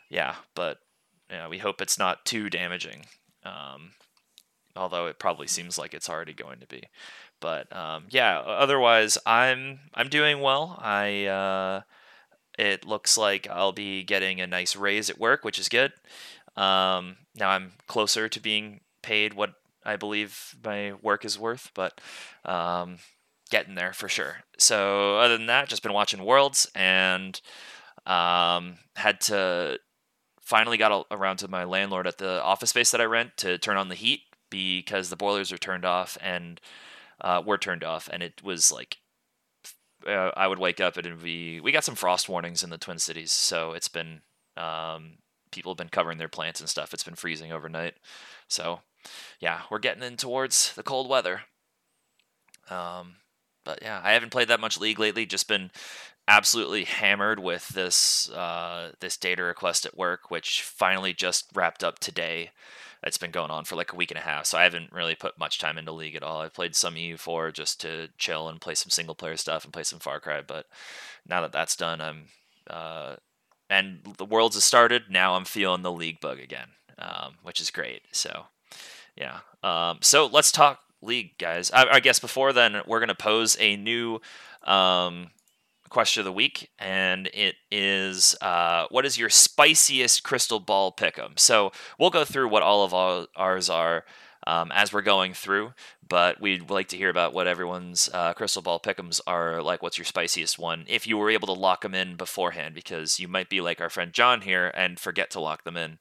yeah, 0.09 0.35
but 0.55 0.77
yeah, 1.29 1.47
we 1.49 1.57
hope 1.57 1.81
it's 1.81 1.99
not 1.99 2.25
too 2.25 2.49
damaging. 2.49 3.05
Um, 3.43 3.91
although 4.75 5.07
it 5.07 5.19
probably 5.19 5.47
seems 5.47 5.77
like 5.77 5.93
it's 5.93 6.09
already 6.09 6.33
going 6.33 6.59
to 6.59 6.67
be. 6.67 6.83
But 7.41 7.73
um, 7.75 8.05
yeah, 8.09 8.39
otherwise 8.39 9.17
I'm 9.25 9.79
I'm 9.93 10.07
doing 10.07 10.39
well. 10.39 10.79
I 10.81 11.25
uh, 11.25 11.81
it 12.57 12.85
looks 12.85 13.17
like 13.17 13.47
I'll 13.49 13.71
be 13.71 14.03
getting 14.03 14.41
a 14.41 14.47
nice 14.47 14.75
raise 14.75 15.09
at 15.09 15.19
work, 15.19 15.43
which 15.43 15.59
is 15.59 15.69
good. 15.69 15.93
Um, 16.55 17.17
now 17.35 17.49
I'm 17.49 17.73
closer 17.87 18.29
to 18.29 18.39
being 18.39 18.81
paid 19.01 19.33
what 19.33 19.53
I 19.85 19.97
believe 19.97 20.55
my 20.63 20.93
work 21.01 21.25
is 21.25 21.37
worth, 21.37 21.71
but 21.73 21.99
um, 22.43 22.97
getting 23.49 23.75
there 23.75 23.93
for 23.93 24.09
sure. 24.09 24.37
So 24.57 25.17
other 25.17 25.37
than 25.37 25.47
that, 25.47 25.69
just 25.69 25.83
been 25.83 25.93
watching 25.93 26.23
Worlds 26.23 26.69
and 26.73 27.39
um, 28.05 28.77
had 28.95 29.21
to 29.21 29.79
finally 30.41 30.77
got 30.77 31.05
around 31.11 31.37
to 31.37 31.47
my 31.47 31.63
landlord 31.63 32.07
at 32.07 32.17
the 32.17 32.41
office 32.41 32.69
space 32.69 32.91
that 32.91 33.01
I 33.01 33.05
rent 33.05 33.37
to 33.37 33.57
turn 33.57 33.77
on 33.77 33.89
the 33.89 33.95
heat 33.95 34.21
because 34.49 35.09
the 35.09 35.15
boilers 35.15 35.51
are 35.51 35.57
turned 35.57 35.85
off 35.85 36.17
and 36.21 36.61
uh, 37.21 37.41
were 37.45 37.57
turned 37.57 37.83
off, 37.83 38.09
and 38.11 38.21
it 38.21 38.43
was 38.43 38.71
like 38.71 38.97
uh, 40.07 40.31
I 40.35 40.47
would 40.47 40.59
wake 40.59 40.79
up 40.79 40.97
and 40.97 41.21
be 41.21 41.59
we 41.59 41.71
got 41.71 41.83
some 41.83 41.95
frost 41.95 42.29
warnings 42.29 42.63
in 42.63 42.69
the 42.69 42.77
Twin 42.77 42.99
Cities, 42.99 43.31
so 43.31 43.73
it's 43.73 43.87
been 43.87 44.21
um, 44.57 45.17
people 45.51 45.71
have 45.71 45.77
been 45.77 45.89
covering 45.89 46.17
their 46.17 46.29
plants 46.29 46.59
and 46.59 46.69
stuff. 46.69 46.93
It's 46.93 47.03
been 47.03 47.15
freezing 47.15 47.51
overnight, 47.51 47.95
so 48.47 48.81
yeah, 49.39 49.61
we're 49.69 49.79
getting 49.79 50.03
in 50.03 50.17
towards 50.17 50.73
the 50.73 50.83
cold 50.83 51.09
weather. 51.09 51.41
Um, 52.69 53.17
but 53.63 53.79
yeah, 53.81 54.01
I 54.03 54.13
haven't 54.13 54.31
played 54.31 54.47
that 54.47 54.59
much 54.59 54.79
League 54.79 54.99
lately. 54.99 55.25
Just 55.25 55.47
been 55.47 55.71
absolutely 56.27 56.85
hammered 56.85 57.39
with 57.39 57.67
this 57.69 58.29
uh, 58.31 58.91
this 58.99 59.17
data 59.17 59.43
request 59.43 59.85
at 59.85 59.97
work, 59.97 60.31
which 60.31 60.61
finally 60.61 61.13
just 61.13 61.49
wrapped 61.53 61.83
up 61.83 61.99
today. 61.99 62.51
It's 63.05 63.17
been 63.17 63.31
going 63.31 63.51
on 63.51 63.65
for 63.65 63.75
like 63.75 63.93
a 63.93 63.95
week 63.95 64.11
and 64.11 64.17
a 64.17 64.23
half, 64.23 64.47
so 64.47 64.57
I 64.57 64.63
haven't 64.63 64.91
really 64.91 65.15
put 65.15 65.37
much 65.37 65.59
time 65.59 65.77
into 65.77 65.91
League 65.91 66.15
at 66.15 66.23
all. 66.23 66.41
I've 66.41 66.53
played 66.53 66.75
some 66.75 66.95
EU4 66.95 67.53
just 67.53 67.79
to 67.81 68.09
chill 68.17 68.49
and 68.49 68.59
play 68.59 68.73
some 68.75 68.89
single 68.89 69.15
player 69.15 69.37
stuff 69.37 69.63
and 69.63 69.71
play 69.71 69.83
some 69.83 69.99
Far 69.99 70.19
Cry. 70.19 70.41
But 70.41 70.65
now 71.27 71.41
that 71.41 71.51
that's 71.51 71.75
done, 71.75 72.01
I'm 72.01 72.23
uh, 72.67 73.17
and 73.69 73.99
the 74.17 74.25
Worlds 74.25 74.55
has 74.55 74.63
started. 74.63 75.03
Now 75.09 75.35
I'm 75.35 75.45
feeling 75.45 75.83
the 75.83 75.91
League 75.91 76.19
bug 76.19 76.39
again, 76.39 76.69
um, 76.97 77.35
which 77.43 77.61
is 77.61 77.69
great. 77.69 78.01
So 78.11 78.45
yeah, 79.15 79.39
um, 79.63 79.99
so 80.01 80.25
let's 80.25 80.51
talk 80.51 80.79
League, 81.01 81.37
guys. 81.37 81.71
I, 81.71 81.85
I 81.85 81.99
guess 81.99 82.19
before 82.19 82.53
then, 82.53 82.81
we're 82.87 82.99
gonna 82.99 83.15
pose 83.15 83.55
a 83.59 83.75
new 83.75 84.19
um, 84.63 85.29
question 85.89 86.21
of 86.21 86.25
the 86.25 86.31
week, 86.31 86.71
and 86.79 87.27
it 87.27 87.55
is 87.71 88.35
uh, 88.41 88.87
what 88.89 89.05
is 89.05 89.17
your 89.17 89.29
spiciest 89.29 90.23
crystal 90.23 90.59
ball 90.59 90.91
pick'em? 90.91 91.37
So 91.39 91.71
we'll 91.99 92.09
go 92.09 92.25
through 92.25 92.49
what 92.49 92.63
all 92.63 92.83
of 92.83 93.27
ours 93.35 93.69
are 93.69 94.05
um, 94.47 94.71
as 94.73 94.93
we're 94.93 95.01
going 95.01 95.33
through, 95.33 95.73
but 96.07 96.39
we'd 96.39 96.69
like 96.69 96.89
to 96.89 96.97
hear 96.97 97.09
about 97.09 97.33
what 97.33 97.47
everyone's 97.47 98.09
uh, 98.13 98.33
crystal 98.33 98.61
ball 98.61 98.79
pick'ems 98.79 99.19
are 99.25 99.61
like. 99.61 99.81
What's 99.81 99.97
your 99.97 100.05
spiciest 100.05 100.59
one? 100.59 100.85
If 100.87 101.07
you 101.07 101.17
were 101.17 101.29
able 101.29 101.47
to 101.47 101.53
lock 101.53 101.81
them 101.81 101.95
in 101.95 102.15
beforehand, 102.15 102.75
because 102.75 103.19
you 103.19 103.27
might 103.27 103.49
be 103.49 103.61
like 103.61 103.81
our 103.81 103.89
friend 103.89 104.13
John 104.13 104.41
here 104.41 104.71
and 104.75 104.99
forget 104.99 105.31
to 105.31 105.39
lock 105.39 105.63
them 105.63 105.77
in, 105.77 105.99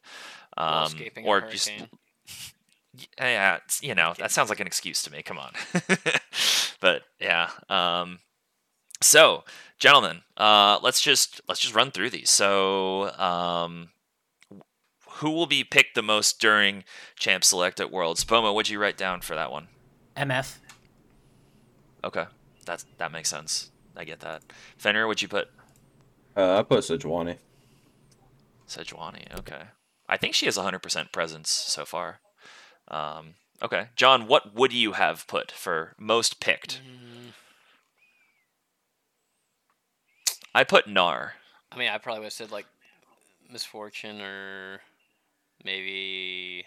um, 0.56 0.92
or 1.24 1.40
just 1.42 1.70
yeah, 3.18 3.58
you 3.80 3.94
know, 3.94 4.14
that 4.18 4.30
sounds 4.30 4.48
like 4.48 4.60
an 4.60 4.66
excuse 4.66 5.02
to 5.02 5.12
me. 5.12 5.22
Come 5.22 5.38
on. 5.38 5.52
but 6.80 7.02
yeah. 7.20 7.50
Um, 7.68 8.20
so, 9.00 9.44
gentlemen, 9.84 10.22
uh, 10.38 10.78
let's 10.82 10.98
just 10.98 11.42
let's 11.46 11.60
just 11.60 11.74
run 11.74 11.90
through 11.90 12.08
these. 12.08 12.30
So, 12.30 13.10
um, 13.18 13.90
who 15.16 15.30
will 15.30 15.46
be 15.46 15.62
picked 15.62 15.94
the 15.94 16.02
most 16.02 16.40
during 16.40 16.84
Champ 17.16 17.44
Select 17.44 17.78
at 17.80 17.92
Worlds? 17.92 18.24
Bomo, 18.24 18.54
what'd 18.54 18.70
you 18.70 18.80
write 18.80 18.96
down 18.96 19.20
for 19.20 19.34
that 19.34 19.52
one? 19.52 19.68
MF. 20.16 20.56
Okay, 22.02 22.24
that's 22.64 22.86
that 22.96 23.12
makes 23.12 23.28
sense. 23.28 23.72
I 23.94 24.04
get 24.04 24.20
that. 24.20 24.42
Fenrir, 24.78 25.06
what'd 25.06 25.20
you 25.20 25.28
put? 25.28 25.48
Uh, 26.34 26.58
I 26.58 26.62
put 26.62 26.80
Sejuani. 26.80 27.36
Sejuani. 28.66 29.38
Okay, 29.38 29.64
I 30.08 30.16
think 30.16 30.34
she 30.34 30.46
has 30.46 30.56
100% 30.56 31.12
presence 31.12 31.50
so 31.50 31.84
far. 31.84 32.20
Um, 32.88 33.34
okay, 33.62 33.88
John, 33.96 34.26
what 34.28 34.54
would 34.54 34.72
you 34.72 34.92
have 34.92 35.26
put 35.26 35.52
for 35.52 35.94
most 35.98 36.40
picked? 36.40 36.80
I 40.54 40.64
put 40.64 40.86
Gnar. 40.86 41.30
I 41.72 41.76
mean, 41.76 41.88
I 41.88 41.98
probably 41.98 42.20
would 42.20 42.26
have 42.26 42.32
said 42.32 42.52
like 42.52 42.66
Miss 43.50 43.64
Fortune 43.64 44.20
or 44.20 44.80
maybe 45.64 46.64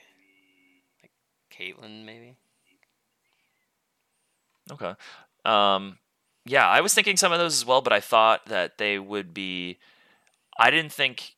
like 1.01 1.12
Caitlyn, 1.51 2.03
maybe. 2.03 2.36
Okay. 4.72 4.94
Um, 5.46 5.98
yeah, 6.46 6.67
I 6.67 6.82
was 6.82 6.94
thinking 6.94 7.15
some 7.15 7.32
of 7.32 7.39
those 7.39 7.56
as 7.56 7.65
well, 7.65 7.82
but 7.82 7.94
I 7.94 8.01
thought 8.01 8.46
that 8.48 8.77
they 8.77 9.00
would 9.00 9.34
be. 9.34 9.77
I 10.60 10.72
didn't 10.72 10.91
think 10.91 11.36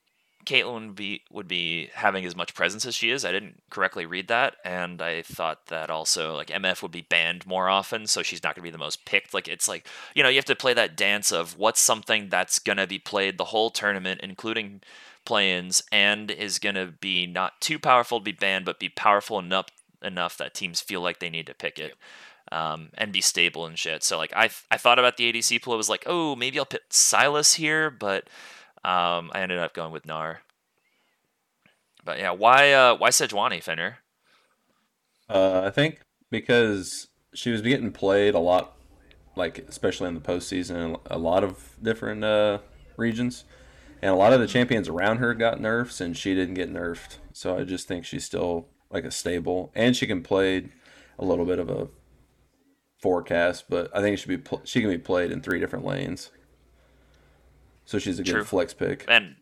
Caitlyn 0.50 0.88
would 0.88 0.96
be 0.96 1.22
would 1.32 1.48
be 1.48 1.92
having 1.94 2.26
as 2.26 2.36
much 2.36 2.56
presence 2.56 2.84
as 2.84 2.96
she 2.96 3.12
is. 3.12 3.24
I 3.24 3.32
didn't 3.32 3.62
correctly 3.70 4.08
read 4.08 4.30
that, 4.30 4.56
and 4.66 5.00
I 5.00 5.22
thought 5.22 5.68
that 5.68 5.92
also 5.92 6.36
like 6.36 6.48
MF 6.48 6.82
would 6.82 6.92
be 6.92 7.02
banned 7.02 7.46
more 7.46 7.70
often, 7.70 8.08
so 8.08 8.24
she's 8.24 8.42
not 8.42 8.56
going 8.56 8.64
to 8.64 8.68
be 8.68 8.72
the 8.72 8.80
most 8.80 9.06
picked. 9.06 9.32
Like 9.32 9.48
it's 9.48 9.68
like 9.68 9.86
you 10.16 10.24
know 10.24 10.30
you 10.30 10.38
have 10.38 10.46
to 10.46 10.56
play 10.56 10.74
that 10.74 10.98
dance 10.98 11.32
of 11.32 11.56
what's 11.56 11.80
something 11.80 12.30
that's 12.30 12.58
going 12.58 12.78
to 12.80 12.88
be 12.88 12.98
played 12.98 13.38
the 13.38 13.46
whole 13.46 13.70
tournament, 13.70 14.22
including 14.24 14.82
play-ins, 15.24 15.84
and 15.92 16.32
is 16.32 16.58
going 16.58 16.76
to 16.76 16.88
be 16.88 17.28
not 17.28 17.62
too 17.62 17.78
powerful 17.78 18.18
to 18.18 18.24
be 18.24 18.32
banned, 18.32 18.66
but 18.66 18.80
be 18.80 18.90
powerful 18.90 19.38
enough 19.38 19.68
enough 20.02 20.36
that 20.38 20.56
teams 20.56 20.82
feel 20.82 21.02
like 21.02 21.20
they 21.20 21.30
need 21.30 21.46
to 21.46 21.54
pick 21.54 21.78
it 21.78 21.94
um, 22.52 22.90
and 22.98 23.14
be 23.14 23.22
stable 23.22 23.68
and 23.68 23.78
shit. 23.78 24.04
So 24.04 24.18
like 24.18 24.34
I 24.36 24.50
I 24.72 24.78
thought 24.78 24.98
about 24.98 25.18
the 25.18 25.32
ADC 25.32 25.62
pool. 25.62 25.74
I 25.74 25.78
was 25.78 25.90
like, 25.90 26.06
oh, 26.08 26.36
maybe 26.36 26.58
I'll 26.58 26.66
put 26.66 26.90
Sylas 26.90 27.56
here, 27.56 27.92
but 27.92 28.28
um, 28.84 29.32
I 29.34 29.42
ended 29.42 29.58
up 29.58 29.74
going 29.74 29.92
with 29.92 30.04
Gnar. 30.04 30.38
But 32.04 32.20
yeah, 32.20 32.32
why 32.32 32.72
uh, 32.72 32.96
why 32.96 33.10
Sejuani 33.10 33.62
Fenrir? 33.62 33.98
Uh, 35.30 35.62
I 35.66 35.70
think 35.70 36.02
because 36.32 37.08
she 37.34 37.52
was 37.52 37.62
getting 37.62 37.92
played 37.92 38.34
a 38.34 38.40
lot, 38.40 38.78
like 39.36 39.60
especially 39.60 40.08
in 40.08 40.16
the 40.16 40.22
postseason, 40.22 41.00
a 41.06 41.18
lot 41.18 41.44
of 41.44 41.76
different 41.82 42.24
uh, 42.24 42.60
regions, 42.98 43.44
and 44.02 44.12
a 44.12 44.18
lot 44.18 44.34
of 44.34 44.40
the 44.40 44.48
champions 44.48 44.88
around 44.88 45.18
her 45.18 45.34
got 45.34 45.60
nerfs, 45.60 46.02
and 46.02 46.18
she 46.18 46.34
didn't 46.34 46.56
get 46.56 46.74
nerfed. 46.74 47.18
So 47.34 47.58
I 47.58 47.64
just 47.64 47.88
think 47.88 48.06
she's 48.06 48.26
still 48.26 48.70
like 48.90 49.04
a 49.04 49.12
stable, 49.12 49.72
and 49.76 49.96
she 49.96 50.08
can 50.08 50.24
play 50.24 50.70
a 51.20 51.26
little 51.26 51.46
bit 51.46 51.60
of 51.60 51.70
a 51.70 51.90
forecast, 53.02 53.66
but 53.70 53.96
I 53.96 54.02
think 54.02 54.14
it 54.14 54.18
should 54.18 54.30
be 54.30 54.38
pl- 54.38 54.62
she 54.64 54.82
can 54.82 54.90
be 54.90 54.98
played 54.98 55.32
in 55.32 55.42
three 55.42 55.60
different 55.60 55.86
lanes. 55.86 56.32
So 57.90 57.98
she's 57.98 58.20
a 58.20 58.24
good 58.24 58.32
True. 58.32 58.44
flex 58.44 58.72
pick. 58.72 59.04
And 59.08 59.38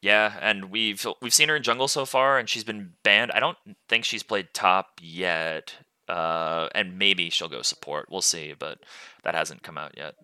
yeah, 0.00 0.36
and 0.40 0.72
we've 0.72 1.06
we've 1.20 1.32
seen 1.32 1.48
her 1.48 1.54
in 1.54 1.62
jungle 1.62 1.86
so 1.86 2.04
far, 2.04 2.36
and 2.36 2.48
she's 2.48 2.64
been 2.64 2.94
banned. 3.04 3.30
I 3.30 3.38
don't 3.38 3.56
think 3.88 4.04
she's 4.04 4.24
played 4.24 4.52
top 4.52 4.98
yet, 5.00 5.76
uh, 6.08 6.70
and 6.74 6.98
maybe 6.98 7.30
she'll 7.30 7.48
go 7.48 7.62
support. 7.62 8.08
We'll 8.10 8.20
see, 8.20 8.52
but 8.58 8.80
that 9.22 9.36
hasn't 9.36 9.62
come 9.62 9.78
out 9.78 9.96
yet. 9.96 10.16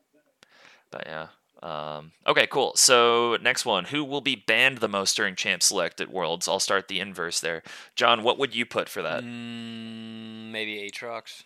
But 0.90 1.06
yeah. 1.06 1.28
Um, 1.62 2.10
okay, 2.26 2.48
cool. 2.48 2.72
So 2.74 3.38
next 3.40 3.64
one, 3.64 3.84
who 3.84 4.02
will 4.02 4.20
be 4.20 4.34
banned 4.34 4.78
the 4.78 4.88
most 4.88 5.16
during 5.16 5.36
Champ 5.36 5.62
Select 5.62 6.00
at 6.00 6.10
Worlds? 6.10 6.48
I'll 6.48 6.58
start 6.58 6.88
the 6.88 6.98
inverse 6.98 7.38
there. 7.38 7.62
John, 7.94 8.24
what 8.24 8.40
would 8.40 8.52
you 8.52 8.66
put 8.66 8.88
for 8.88 9.02
that? 9.02 9.22
Mm, 9.22 10.50
maybe 10.50 10.90
Aatrox. 10.90 11.44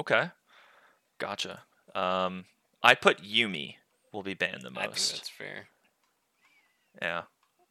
Okay, 0.00 0.30
gotcha. 1.18 1.60
Um, 1.94 2.46
I 2.84 2.94
put 2.94 3.22
Yuumi 3.22 3.76
will 4.12 4.22
be 4.22 4.34
banned 4.34 4.62
the 4.62 4.70
I 4.76 4.82
think 4.82 4.90
most. 4.90 5.12
that's 5.12 5.28
fair. 5.28 5.66
Yeah. 7.02 7.22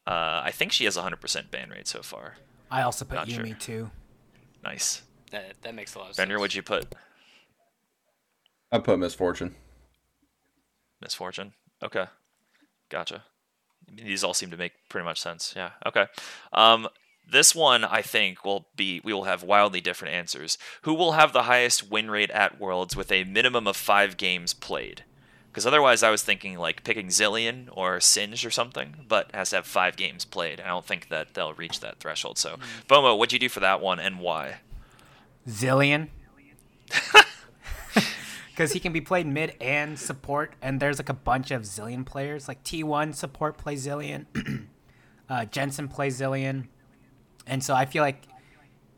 Uh, 0.06 0.42
I 0.44 0.52
think 0.52 0.72
she 0.74 0.84
has 0.86 0.98
a 0.98 1.02
100% 1.04 1.50
ban 1.52 1.70
rate 1.70 1.88
so 1.88 2.02
far. 2.02 2.36
I 2.70 2.82
also 2.82 3.06
put 3.06 3.16
Not 3.16 3.30
sure. 3.30 3.44
Yuumi 3.46 3.58
too. 3.60 3.92
Nice. 4.64 5.04
That 5.32 5.54
that 5.62 5.74
makes 5.76 5.96
a 5.96 6.00
lot 6.00 6.10
of 6.10 6.16
Fenrir, 6.16 6.36
sense. 6.38 6.42
what'd 6.42 6.56
you 6.56 6.62
put? 6.64 6.94
I 8.72 8.80
put 8.80 9.00
Miss 9.00 9.14
Fortune. 9.16 9.56
Misfortune. 11.02 11.54
Okay. 11.84 12.06
Gotcha. 12.90 13.24
These 13.92 14.24
all 14.24 14.34
seem 14.34 14.50
to 14.52 14.58
make 14.58 14.74
pretty 14.90 15.06
much 15.06 15.20
sense. 15.22 15.54
Yeah. 15.56 15.72
Okay. 15.86 16.06
Um, 16.54 16.88
this 17.30 17.56
one 17.56 17.84
I 17.84 18.02
think 18.02 18.46
will 18.46 18.68
be 18.76 19.02
we 19.04 19.14
will 19.14 19.24
have 19.24 19.44
wildly 19.44 19.82
different 19.82 20.14
answers. 20.14 20.58
Who 20.84 20.94
will 20.94 21.14
have 21.14 21.34
the 21.34 21.44
highest 21.44 21.90
win 21.90 22.12
rate 22.12 22.32
at 22.32 22.60
Worlds 22.60 22.96
with 22.96 23.12
a 23.12 23.24
minimum 23.24 23.68
of 23.68 23.76
five 23.76 24.18
games 24.18 24.54
played? 24.54 25.04
Because 25.52 25.68
otherwise, 25.68 26.02
I 26.02 26.10
was 26.10 26.24
thinking 26.24 26.58
like 26.58 26.84
picking 26.84 27.08
Zilean 27.08 27.70
or 27.72 28.00
Singed 28.00 28.44
or 28.44 28.50
something, 28.50 29.06
but 29.08 29.30
has 29.36 29.52
to 29.52 29.58
have 29.58 29.68
five 29.68 29.96
games 29.96 30.26
played. 30.26 30.60
I 30.60 30.68
don't 30.68 30.86
think 30.86 31.10
that 31.10 31.36
they'll 31.36 31.54
reach 31.54 31.80
that 31.82 32.00
threshold. 32.00 32.40
So, 32.40 32.58
Bomo, 32.88 33.18
what'd 33.18 33.34
you 33.34 33.40
do 33.40 33.50
for 33.50 33.60
that 33.60 33.80
one 33.80 34.00
and 34.00 34.20
why? 34.20 34.62
Zilean. 35.48 36.10
Because 38.50 38.74
he 38.74 38.80
can 38.80 38.94
be 38.94 39.02
played 39.02 39.26
mid 39.26 39.56
and 39.60 39.98
support, 39.98 40.54
and 40.62 40.80
there's 40.80 41.00
like 41.00 41.10
a 41.10 41.14
bunch 41.16 41.50
of 41.50 41.64
Zilean 41.64 42.06
players. 42.06 42.48
Like 42.48 42.64
T1 42.64 43.16
support 43.16 43.58
plays 43.58 43.88
Zilean, 43.88 44.28
uh, 45.30 45.46
Jensen 45.46 45.88
plays 45.88 46.22
Zilean, 46.22 46.68
and 47.48 47.64
so 47.64 47.74
I 47.74 47.86
feel 47.86 48.04
like 48.04 48.28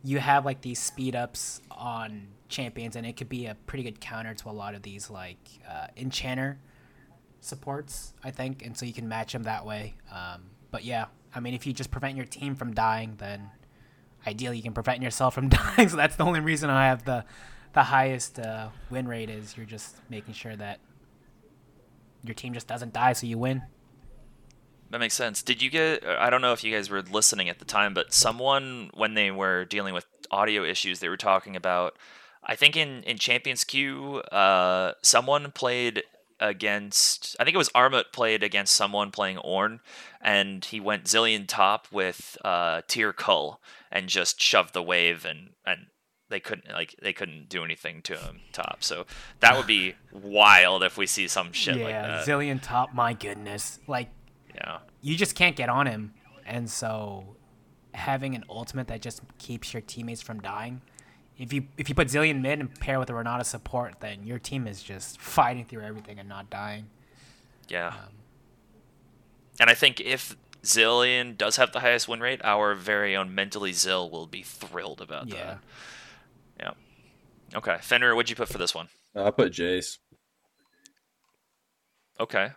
you 0.04 0.20
have 0.20 0.46
like 0.46 0.62
these 0.62 0.80
speed 0.80 1.16
ups 1.16 1.62
on 1.72 2.28
champions, 2.48 2.96
and 2.96 3.06
it 3.06 3.18
could 3.18 3.30
be 3.30 3.48
a 3.48 3.56
pretty 3.66 3.84
good 3.84 4.00
counter 4.00 4.34
to 4.34 4.50
a 4.50 4.52
lot 4.52 4.76
of 4.76 4.82
these 4.84 5.10
like 5.10 5.38
uh, 5.70 5.88
enchanter 5.98 6.60
supports, 7.42 8.14
I 8.24 8.32
think, 8.32 8.66
and 8.66 8.78
so 8.78 8.86
you 8.86 8.94
can 8.94 9.08
match 9.08 9.34
them 9.34 9.44
that 9.44 9.66
way. 9.66 9.96
Um, 10.12 10.44
but 10.72 10.84
yeah, 10.84 11.06
I 11.34 11.40
mean, 11.40 11.54
if 11.54 11.66
you 11.66 11.74
just 11.74 11.92
prevent 11.92 12.16
your 12.16 12.26
team 12.26 12.56
from 12.56 12.74
dying, 12.74 13.16
then 13.18 13.50
ideally 14.28 14.58
you 14.58 14.64
can 14.64 14.74
prevent 14.74 15.02
yourself 15.02 15.34
from 15.34 15.50
dying. 15.50 15.90
So 15.90 15.98
that's 15.98 16.16
the 16.16 16.24
only 16.24 16.40
reason 16.40 16.70
I 16.70 16.88
have 16.88 17.06
the 17.06 17.26
the 17.74 17.84
highest 17.84 18.40
uh, 18.40 18.70
win 18.90 19.06
rate 19.08 19.30
is 19.30 19.58
you're 19.58 19.66
just 19.66 19.98
making 20.10 20.34
sure 20.34 20.56
that 20.56 20.80
your 22.24 22.34
team 22.34 22.54
just 22.54 22.68
doesn't 22.68 22.94
die, 22.94 23.14
so 23.14 23.28
you 23.28 23.38
win. 23.38 23.64
That 24.92 25.00
makes 25.00 25.14
sense. 25.14 25.42
Did 25.42 25.62
you 25.62 25.70
get? 25.70 26.06
I 26.06 26.30
don't 26.30 26.42
know 26.42 26.54
if 26.54 26.64
you 26.64 26.74
guys 26.74 26.90
were 26.90 27.02
listening 27.02 27.50
at 27.50 27.60
the 27.60 27.66
time, 27.66 27.94
but 27.94 28.14
someone 28.14 28.92
when 28.94 29.14
they 29.16 29.32
were 29.32 29.66
dealing 29.66 29.94
with 29.94 30.06
audio 30.32 30.64
issues, 30.64 31.00
they 31.00 31.10
were 31.10 31.18
talking 31.18 31.56
about. 31.56 31.98
I 32.44 32.56
think 32.56 32.78
in 32.78 33.04
in 33.04 33.18
Champions 33.18 33.64
Queue, 33.64 34.20
uh, 34.32 34.94
someone 35.02 35.52
played 35.52 36.04
against. 36.40 37.36
I 37.40 37.44
think 37.44 37.56
it 37.56 37.58
was 37.58 37.70
Armut 37.70 38.14
played 38.14 38.44
against 38.44 38.76
someone 38.76 39.10
playing 39.12 39.38
Ornn, 39.38 39.80
and 40.22 40.64
he 40.64 40.80
went 40.80 41.06
Zilean 41.06 41.48
top 41.48 41.88
with 41.92 42.38
uh, 42.46 42.82
Tyr 42.88 43.14
Kull 43.14 43.60
and 43.92 44.08
just 44.08 44.40
shoved 44.40 44.74
the 44.74 44.84
wave 44.84 45.26
and 45.26 45.52
and 45.66 45.88
they 46.30 46.40
couldn't 46.40 46.72
like 46.72 46.96
they 47.02 47.14
couldn't 47.14 47.50
do 47.50 47.64
anything 47.64 48.02
to 48.04 48.18
him 48.18 48.42
top. 48.52 48.84
So 48.84 49.06
that 49.40 49.56
would 49.56 49.68
be 49.68 49.96
wild 50.12 50.84
if 50.84 50.98
we 50.98 51.08
see 51.08 51.28
some 51.28 51.52
shit 51.52 51.78
yeah, 51.78 51.84
like 51.84 51.94
that. 51.94 52.28
Yeah, 52.28 52.36
Zilean 52.36 52.62
top. 52.62 52.94
My 52.94 53.14
goodness, 53.14 53.80
like 53.88 54.10
yeah. 54.56 54.80
you 55.02 55.16
just 55.16 55.36
can't 55.36 55.56
get 55.56 55.70
on 55.70 55.86
him, 55.88 56.14
and 56.46 56.70
so 56.70 57.36
having 57.94 58.36
an 58.36 58.44
ultimate 58.50 58.88
that 58.88 59.02
just 59.02 59.22
keeps 59.38 59.74
your 59.74 59.82
teammates 59.82 60.22
from 60.22 60.40
dying. 60.42 60.82
If 61.38 61.52
you 61.54 61.68
if 61.78 61.90
you 61.90 61.96
put 61.96 62.08
Zilean 62.08 62.42
mid 62.42 62.60
and 62.60 62.74
pair 62.80 62.98
with 63.00 63.10
a 63.10 63.14
Renata 63.14 63.44
support, 63.44 63.96
then 64.00 64.26
your 64.26 64.40
team 64.40 64.68
is 64.68 64.82
just 64.82 65.20
fighting 65.20 65.66
through 65.66 65.82
everything 65.84 66.18
and 66.20 66.30
not 66.30 66.50
dying. 66.50 66.88
Yeah. 67.68 67.88
Um, 67.90 67.96
and 69.60 69.70
I 69.70 69.74
think 69.74 70.00
if 70.02 70.36
Zilean 70.64 71.38
does 71.38 71.58
have 71.58 71.72
the 71.72 71.80
highest 71.82 72.08
win 72.08 72.20
rate, 72.22 72.42
our 72.44 72.74
very 72.74 73.16
own 73.16 73.36
mentally 73.36 73.72
Zill 73.72 74.10
will 74.10 74.28
be 74.28 74.44
thrilled 74.44 75.02
about 75.02 75.28
Yeah. 75.28 75.36
that. 75.46 75.60
Yeah. 76.60 77.58
Okay. 77.58 77.78
Fenrir, 77.82 78.16
what'd 78.16 78.30
you 78.30 78.36
put 78.36 78.50
for 78.50 78.58
this 78.58 78.74
one? 78.74 78.88
Uh, 79.16 79.26
I 79.26 79.32
put 79.32 79.52
Jace. 79.54 79.98
Okay. 82.20 82.50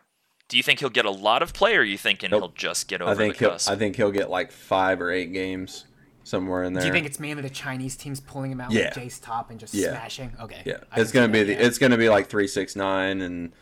Do 0.48 0.56
you 0.56 0.62
think 0.62 0.80
he'll 0.80 0.88
get 0.88 1.04
a 1.04 1.10
lot 1.10 1.42
of 1.42 1.52
play, 1.52 1.76
or 1.76 1.80
are 1.80 1.84
you 1.84 1.98
thinking 1.98 2.30
Nope. 2.30 2.40
he'll 2.40 2.52
just 2.52 2.88
get 2.88 3.02
over 3.02 3.10
I 3.10 3.14
think 3.14 3.34
the 3.36 3.40
he'll. 3.40 3.50
cusp? 3.50 3.70
I 3.70 3.76
think 3.76 3.96
he'll 3.96 4.10
get 4.10 4.30
like 4.30 4.50
five 4.50 5.00
or 5.02 5.10
eight 5.10 5.32
games 5.32 5.84
somewhere 6.24 6.62
in 6.64 6.72
there. 6.72 6.80
Do 6.82 6.86
you 6.86 6.92
think 6.92 7.06
it's 7.06 7.20
mainly 7.20 7.42
the 7.42 7.50
Chinese 7.50 7.96
teams 7.96 8.20
pulling 8.20 8.52
him 8.52 8.60
out 8.60 8.70
Yeah. 8.72 8.86
with 8.94 9.04
Jace 9.04 9.20
top 9.22 9.50
and 9.50 9.60
just 9.60 9.74
Yeah. 9.74 9.90
smashing? 9.90 10.32
Okay. 10.40 10.62
Yeah, 10.64 10.78
I 10.90 11.00
it's 11.00 11.12
gonna 11.12 11.28
be 11.28 11.42
the, 11.42 11.52
it's 11.52 11.78
gonna 11.78 11.96
be 11.98 12.08
like 12.08 12.28
three 12.28 12.46
six 12.48 12.74
nine 12.76 13.20
and 13.20 13.52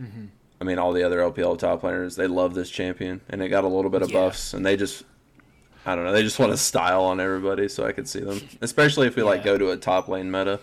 Mm-hmm. 0.00 0.24
I 0.60 0.64
mean 0.64 0.78
all 0.78 0.92
the 0.92 1.02
other 1.04 1.20
LPL 1.20 1.56
top 1.58 1.80
players 1.80 2.16
they 2.16 2.26
love 2.26 2.54
this 2.54 2.68
champion 2.70 3.20
and 3.28 3.40
it 3.42 3.48
got 3.48 3.64
a 3.64 3.68
little 3.68 3.90
bit 3.90 4.02
of 4.02 4.10
Yeah. 4.10 4.20
buffs 4.20 4.52
and 4.54 4.64
they 4.66 4.76
just 4.76 5.04
I 5.86 5.94
don't 5.94 6.04
know 6.04 6.12
they 6.12 6.22
just 6.22 6.38
want 6.38 6.50
to 6.52 6.56
style 6.58 7.04
on 7.04 7.20
everybody 7.20 7.68
so 7.68 7.86
I 7.86 7.92
could 7.92 8.08
see 8.08 8.20
them 8.20 8.40
especially 8.60 9.06
if 9.06 9.16
we 9.16 9.22
like 9.22 9.44
go 9.44 9.56
to 9.56 9.70
a 9.70 9.76
top 9.76 10.08
lane 10.08 10.30
meta. 10.30 10.60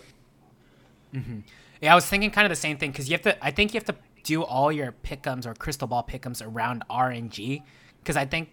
Yeah, 1.82 1.92
I 1.94 1.96
was 1.96 2.06
thinking 2.06 2.30
kind 2.32 2.46
of 2.46 2.50
the 2.50 2.56
same 2.56 2.78
thing 2.78 2.92
because 2.92 3.10
you 3.10 3.14
have 3.14 3.22
to. 3.24 3.44
I 3.46 3.52
think 3.52 3.74
you 3.74 3.80
have 3.80 3.86
to 3.88 3.96
do 4.24 4.44
all 4.44 4.72
your 4.72 4.92
pickums 4.92 5.46
or 5.46 5.54
crystal 5.54 5.88
ball 5.88 6.06
pickums 6.08 6.46
around 6.46 6.84
RNG 6.90 7.64
because 8.00 8.18
I 8.18 8.26
think 8.26 8.50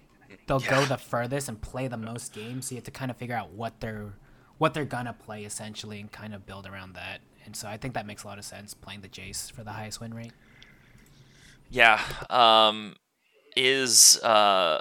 they'll 0.47 0.61
go 0.61 0.85
the 0.85 0.97
furthest 0.97 1.49
and 1.49 1.61
play 1.61 1.89
the 1.89 1.97
most 1.97 2.33
games. 2.33 2.67
So 2.67 2.75
you 2.75 2.77
have 2.77 2.85
to 2.85 2.91
kind 2.91 3.11
of 3.11 3.17
figure 3.17 3.37
out 3.37 3.53
what 3.53 3.81
they're 3.81 4.15
what 4.59 4.75
they're 4.75 4.85
gonna 4.85 5.13
play 5.13 5.45
essentially 5.45 6.01
and 6.01 6.11
kind 6.11 6.35
of 6.35 6.45
build 6.47 6.67
around 6.67 6.95
that. 6.95 7.21
And 7.45 7.55
so 7.55 7.69
I 7.69 7.77
think 7.77 7.95
that 7.95 8.07
makes 8.07 8.25
a 8.25 8.27
lot 8.27 8.39
of 8.39 8.45
sense 8.45 8.75
playing 8.75 9.01
the 9.01 9.09
Jace 9.09 9.51
for 9.51 9.63
the 9.63 9.73
highest 9.73 10.01
win 10.01 10.13
rate. 10.13 10.33
Yeah. 11.71 12.03
Um, 12.29 12.97
is 13.57 14.19
uh, 14.23 14.81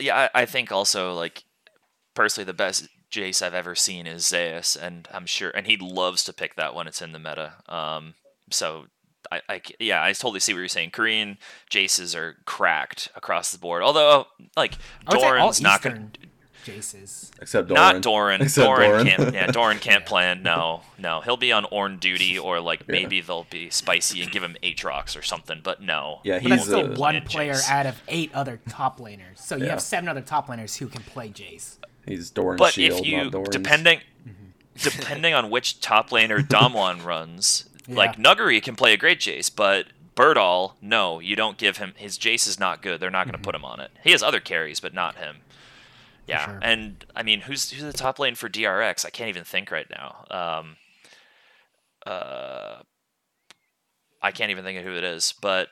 yeah. 0.00 0.28
I, 0.34 0.42
I 0.42 0.44
think 0.46 0.72
also 0.72 1.14
like 1.14 1.44
personally 2.14 2.44
the 2.44 2.54
best 2.54 2.88
Jace 3.10 3.42
I've 3.42 3.54
ever 3.54 3.74
seen 3.74 4.06
is 4.06 4.26
Zeus, 4.26 4.76
and 4.76 5.08
I'm 5.12 5.26
sure, 5.26 5.50
and 5.50 5.66
he 5.66 5.76
loves 5.76 6.22
to 6.24 6.32
pick 6.32 6.54
that 6.54 6.74
when 6.74 6.86
it's 6.86 7.02
in 7.02 7.12
the 7.12 7.18
meta. 7.18 7.54
Um, 7.68 8.14
so 8.50 8.86
I, 9.32 9.40
I 9.48 9.60
c- 9.64 9.76
yeah, 9.78 10.02
I 10.02 10.12
totally 10.12 10.40
see 10.40 10.52
what 10.52 10.58
you're 10.60 10.68
saying. 10.68 10.90
Korean 10.90 11.38
Jaces 11.70 12.16
are 12.16 12.36
cracked 12.46 13.08
across 13.14 13.52
the 13.52 13.58
board. 13.58 13.82
Although 13.82 14.26
like 14.56 14.74
I 15.06 15.14
would 15.14 15.20
Doran's 15.20 15.60
not 15.60 15.82
gonna. 15.82 16.08
Jaces. 16.64 17.30
Except 17.40 17.68
Doran. 17.68 17.94
Not 17.94 18.02
Doran. 18.02 18.42
Except 18.42 18.66
Doran, 18.66 18.90
Doran. 18.90 19.06
can't. 19.06 19.34
Yeah, 19.34 19.46
Doran 19.50 19.78
can't 19.78 20.04
plan. 20.04 20.42
No, 20.42 20.82
no. 20.98 21.22
He'll 21.22 21.38
be 21.38 21.52
on 21.52 21.64
Ornn 21.64 21.98
duty, 21.98 22.38
or 22.46 22.60
like 22.60 22.86
maybe 22.86 23.22
they'll 23.22 23.46
be 23.48 23.70
spicy 23.70 24.20
and 24.22 24.30
give 24.30 24.42
him 24.42 24.56
Aatrox 24.62 25.18
or 25.18 25.22
something. 25.22 25.60
But 25.62 25.80
no. 25.80 26.20
Yeah, 26.22 26.38
he 26.38 26.48
But 26.48 26.56
that's 26.56 26.64
He's 26.66 26.74
won't 26.74 26.84
still 26.84 26.88
be 26.90 26.96
a- 26.96 27.00
one 27.00 27.14
playing 27.14 27.26
player 27.26 27.52
Jace. 27.54 27.70
out 27.70 27.86
of 27.86 28.02
eight 28.08 28.30
other 28.34 28.60
top 28.68 28.98
laners. 29.00 29.38
So 29.38 29.56
you 29.56 29.64
Yeah. 29.64 29.70
have 29.70 29.80
seven 29.80 30.08
other 30.08 30.20
top 30.20 30.48
laners 30.48 30.76
who 30.76 30.86
can 30.88 31.02
play 31.02 31.30
Jace. 31.30 31.78
He's 32.06 32.30
Doran 32.30 32.58
But 32.58 32.74
shield, 32.74 33.00
if 33.00 33.06
you 33.06 33.16
not 33.24 33.32
Doran's. 33.32 33.48
depending 33.50 34.00
mm-hmm. 34.28 34.44
depending 34.98 35.32
on 35.32 35.48
which 35.48 35.80
top 35.80 36.10
laner 36.10 36.46
Damwon 36.46 37.02
runs, 37.02 37.69
like 37.88 38.16
Nuguri 38.16 38.62
can 38.62 38.76
play 38.76 38.92
a 38.92 38.96
great 38.96 39.20
Jace, 39.20 39.54
but 39.54 39.86
Burdol, 40.14 40.74
no, 40.80 41.18
you 41.18 41.36
don't 41.36 41.56
give 41.56 41.78
him 41.78 41.94
his 41.96 42.18
Jace 42.18 42.46
is 42.46 42.58
not 42.60 42.82
good. 42.82 43.00
They're 43.00 43.10
not 43.10 43.26
going 43.26 43.38
to 43.38 43.42
put 43.42 43.54
him 43.54 43.64
on 43.64 43.80
it. 43.80 43.90
He 44.02 44.10
has 44.10 44.22
other 44.22 44.40
carries, 44.40 44.80
but 44.80 44.92
not 44.92 45.16
him. 45.16 45.38
Yeah, 46.26 46.44
sure. 46.44 46.60
and 46.62 47.04
I 47.16 47.22
mean, 47.22 47.40
who's 47.40 47.70
who's 47.70 47.82
the 47.82 47.92
top 47.92 48.18
lane 48.18 48.34
for 48.34 48.48
DRX? 48.48 49.04
I 49.04 49.10
can't 49.10 49.28
even 49.28 49.44
think 49.44 49.70
right 49.70 49.86
now. 49.90 50.26
Um, 50.30 50.76
uh, 52.06 52.82
I 54.22 54.30
can't 54.30 54.50
even 54.50 54.64
think 54.64 54.78
of 54.78 54.84
who 54.84 54.94
it 54.94 55.04
is, 55.04 55.34
but 55.40 55.68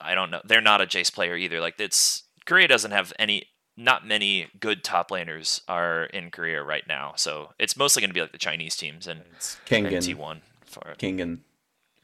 I 0.00 0.14
don't 0.14 0.30
know. 0.30 0.40
They're 0.44 0.60
not 0.60 0.80
a 0.80 0.86
Jace 0.86 1.12
player 1.12 1.36
either. 1.36 1.60
Like 1.60 1.78
it's 1.78 2.24
Korea 2.46 2.66
doesn't 2.68 2.90
have 2.90 3.12
any, 3.18 3.46
not 3.76 4.06
many 4.06 4.48
good 4.58 4.82
top 4.82 5.10
laners 5.10 5.60
are 5.68 6.04
in 6.04 6.30
Korea 6.30 6.62
right 6.62 6.86
now. 6.88 7.12
So 7.16 7.50
it's 7.58 7.76
mostly 7.76 8.00
going 8.00 8.10
to 8.10 8.14
be 8.14 8.20
like 8.20 8.32
the 8.32 8.38
Chinese 8.38 8.76
teams 8.76 9.06
and, 9.06 9.20
and 9.86 9.86
T1 10.16 10.40
for 10.72 10.88
it. 10.90 10.98
Kingen. 10.98 11.40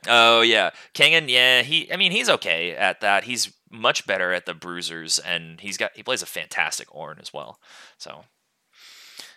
Oh 0.07 0.43
yeah, 0.43 0.71
Kingen. 0.95 1.29
Yeah, 1.29 1.63
he. 1.63 1.93
I 1.93 1.97
mean, 1.97 2.13
he's 2.13 2.29
okay 2.29 2.75
at 2.77 3.01
that. 3.01 3.25
He's 3.25 3.53
much 3.71 4.07
better 4.07 4.33
at 4.33 4.47
the 4.47 4.55
bruisers, 4.55 5.19
and 5.19 5.61
he's 5.61 5.77
got 5.77 5.91
he 5.97 6.03
plays 6.03 6.23
a 6.23 6.27
fantastic 6.27 6.89
Ornn 6.89 7.21
as 7.21 7.33
well. 7.33 7.59
So, 7.97 8.25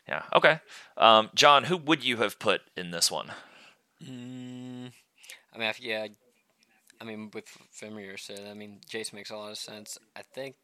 yeah, 0.07 0.23
okay. 0.33 0.59
Um, 0.97 1.29
John, 1.33 1.65
who 1.65 1.77
would 1.77 2.03
you 2.03 2.17
have 2.17 2.37
put 2.39 2.61
in 2.77 2.91
this 2.91 3.09
one? 3.09 3.31
Mm, 4.03 4.91
I 5.53 5.57
mean, 5.57 5.67
I, 5.67 5.73
yeah. 5.79 6.07
I 6.99 7.03
mean, 7.03 7.31
with 7.33 7.47
Fenrir 7.71 8.17
said, 8.17 8.41
I 8.47 8.53
mean, 8.53 8.79
Jace 8.87 9.11
makes 9.11 9.31
a 9.31 9.35
lot 9.35 9.51
of 9.51 9.57
sense. 9.57 9.97
I 10.15 10.21
think 10.21 10.55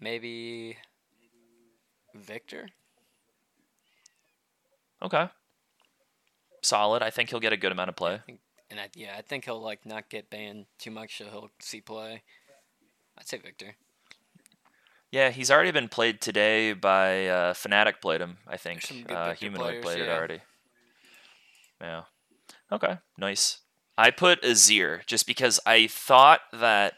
maybe 0.00 0.76
Viktor. 2.14 2.68
Okay, 5.00 5.28
solid. 6.68 7.02
I 7.02 7.10
think 7.10 7.30
he'll 7.30 7.40
get 7.40 7.52
a 7.52 7.56
good 7.56 7.72
amount 7.72 7.88
of 7.88 7.96
play. 7.96 8.20
And 8.70 8.78
I, 8.78 8.88
yeah, 8.94 9.14
I 9.16 9.22
think 9.22 9.46
he'll 9.46 9.60
like 9.60 9.86
not 9.86 10.08
get 10.08 10.30
banned 10.30 10.66
too 10.78 10.90
much, 10.90 11.18
so 11.18 11.24
he'll 11.24 11.50
see 11.58 11.80
play. 11.80 12.22
I'd 13.18 13.26
say 13.26 13.38
Viktor. 13.38 13.74
Yeah, 15.10 15.30
he's 15.30 15.50
already 15.50 15.70
been 15.70 15.88
played 15.88 16.20
today 16.20 16.74
by 16.74 17.26
uh, 17.26 17.54
Fnatic. 17.54 18.00
Played 18.02 18.20
him, 18.20 18.36
I 18.46 18.58
think. 18.58 19.06
Uh, 19.08 19.32
Humanoid 19.32 19.82
players, 19.82 19.84
played 19.84 20.00
it 20.00 20.08
already. 20.08 20.40
Yeah. 21.80 22.02
Okay. 22.70 22.98
Nice. 23.16 23.60
I 23.96 24.10
put 24.10 24.42
Azir 24.42 25.04
just 25.06 25.26
because 25.26 25.58
I 25.64 25.86
thought 25.86 26.40
that 26.52 26.94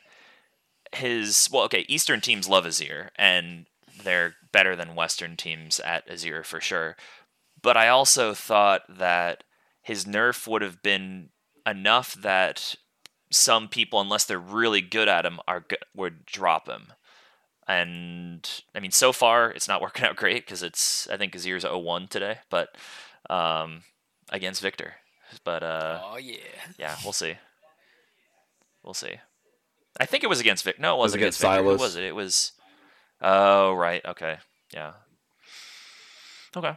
his 0.92 1.48
well, 1.52 1.62
okay, 1.64 1.86
Eastern 1.88 2.20
teams 2.20 2.48
love 2.48 2.64
Azir 2.64 3.10
and 3.16 3.66
they're 4.02 4.34
better 4.52 4.74
than 4.74 4.94
Western 4.94 5.36
teams 5.36 5.78
at 5.80 6.08
Azir 6.08 6.44
for 6.44 6.60
sure. 6.60 6.96
But 7.62 7.76
I 7.76 7.88
also 7.88 8.34
thought 8.34 8.82
that 8.88 9.44
his 9.82 10.04
nerf 10.04 10.46
would 10.46 10.62
have 10.62 10.82
been 10.82 11.30
enough 11.66 12.14
that 12.14 12.74
some 13.30 13.68
people, 13.68 14.00
unless 14.00 14.24
they're 14.24 14.38
really 14.38 14.80
good 14.80 15.08
at 15.08 15.24
him, 15.24 15.40
are 15.46 15.60
go- 15.60 15.76
would 15.94 16.26
drop 16.26 16.68
him. 16.68 16.92
And 17.68 18.48
I 18.74 18.80
mean, 18.80 18.90
so 18.90 19.12
far 19.12 19.50
it's 19.50 19.68
not 19.68 19.80
working 19.82 20.04
out 20.04 20.16
great 20.16 20.44
because 20.44 20.62
it's 20.62 21.08
I 21.08 21.16
think 21.16 21.34
Azir's 21.34 21.64
0-1 21.64 22.08
today, 22.08 22.38
but 22.50 22.76
um, 23.28 23.82
against 24.30 24.62
Viktor. 24.62 24.94
But 25.44 25.62
uh, 25.62 26.00
oh 26.02 26.16
yeah. 26.16 26.38
yeah, 26.78 26.96
we'll 27.04 27.12
see. 27.12 27.34
We'll 28.82 28.94
see. 28.94 29.14
I 29.98 30.06
think 30.06 30.24
it 30.24 30.28
was 30.28 30.40
against 30.40 30.64
Vic. 30.64 30.80
No, 30.80 30.94
it 30.94 30.98
was 30.98 31.04
wasn't 31.04 31.22
against 31.22 31.40
against 31.40 31.56
Viktor. 31.56 31.64
Who 31.70 31.76
Sylas. 31.76 31.80
was 31.80 31.96
it? 31.96 32.04
It 32.04 32.14
was. 32.14 32.52
Oh 33.20 33.74
right. 33.74 34.04
Okay. 34.04 34.38
Yeah. 34.74 34.92
Okay. 36.56 36.76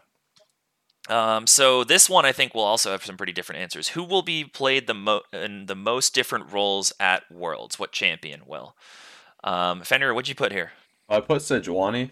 Um, 1.10 1.48
so 1.48 1.84
this 1.84 2.10
one 2.10 2.26
I 2.26 2.32
think 2.32 2.54
will 2.54 2.64
also 2.64 2.92
have 2.92 3.04
some 3.04 3.18
pretty 3.18 3.34
different 3.34 3.62
answers. 3.62 3.90
Who 3.90 4.04
will 4.04 4.22
be 4.22 4.46
played 4.46 4.88
the 4.88 4.94
mo- 4.94 5.24
in 5.34 5.66
the 5.66 5.76
most 5.76 6.16
different 6.16 6.52
roles 6.52 6.94
at 7.00 7.30
Worlds? 7.30 7.78
What 7.78 7.92
champion 7.92 8.44
will? 8.46 8.76
Um, 9.44 9.82
Fenrir, 9.82 10.14
what'd 10.14 10.30
you 10.30 10.36
put 10.36 10.54
here? 10.54 10.72
I 11.10 11.20
put 11.20 11.42
Sejuani. 11.42 12.12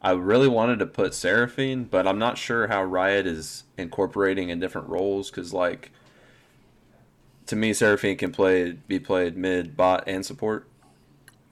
I 0.00 0.12
really 0.12 0.48
wanted 0.48 0.78
to 0.80 0.86
put 0.86 1.14
Seraphine, 1.14 1.84
but 1.84 2.06
I'm 2.06 2.18
not 2.18 2.38
sure 2.38 2.68
how 2.68 2.82
Riot 2.82 3.26
is 3.26 3.64
incorporating 3.76 4.48
in 4.48 4.60
different 4.60 4.88
roles 4.88 5.30
because, 5.30 5.52
like, 5.52 5.90
to 7.46 7.56
me, 7.56 7.72
Seraphine 7.72 8.16
can 8.16 8.30
play 8.30 8.72
be 8.72 8.98
played 8.98 9.36
mid, 9.36 9.76
bot, 9.76 10.04
and 10.06 10.24
support. 10.24 10.68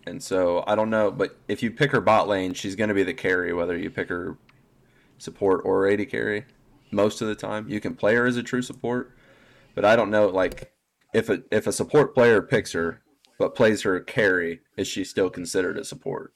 And 0.07 0.23
so 0.23 0.63
I 0.67 0.77
don't 0.77 0.91
know, 0.91 1.11
but 1.11 1.37
if 1.49 1.63
you 1.63 1.71
pick 1.73 1.91
her 1.91 2.01
bot 2.01 2.29
lane, 2.29 2.55
she's 2.55 2.77
going 2.77 2.89
to 2.89 2.95
be 2.95 3.03
the 3.03 3.15
carry, 3.15 3.53
whether 3.53 3.77
you 3.77 3.91
pick 3.91 4.09
her 4.09 4.37
support 5.19 5.63
or 5.65 5.89
AD 5.89 6.09
carry. 6.09 6.45
Most 6.91 7.21
of 7.21 7.29
the 7.29 7.35
time, 7.35 7.69
you 7.69 7.81
can 7.81 7.95
play 7.95 8.15
her 8.15 8.27
as 8.27 8.37
a 8.37 8.43
true 8.43 8.63
support, 8.63 9.17
but 9.75 9.85
I 9.85 9.97
don't 9.97 10.11
know, 10.11 10.29
like, 10.29 10.73
if 11.15 11.29
a 11.29 11.43
if 11.51 11.67
a 11.67 11.73
support 11.73 12.15
player 12.15 12.43
picks 12.43 12.73
her 12.73 13.03
but 13.39 13.55
plays 13.55 13.83
her 13.83 14.01
carry, 14.01 14.61
is 14.77 14.89
she 14.89 15.05
still 15.05 15.29
considered 15.31 15.77
a 15.79 15.85
support? 15.85 16.33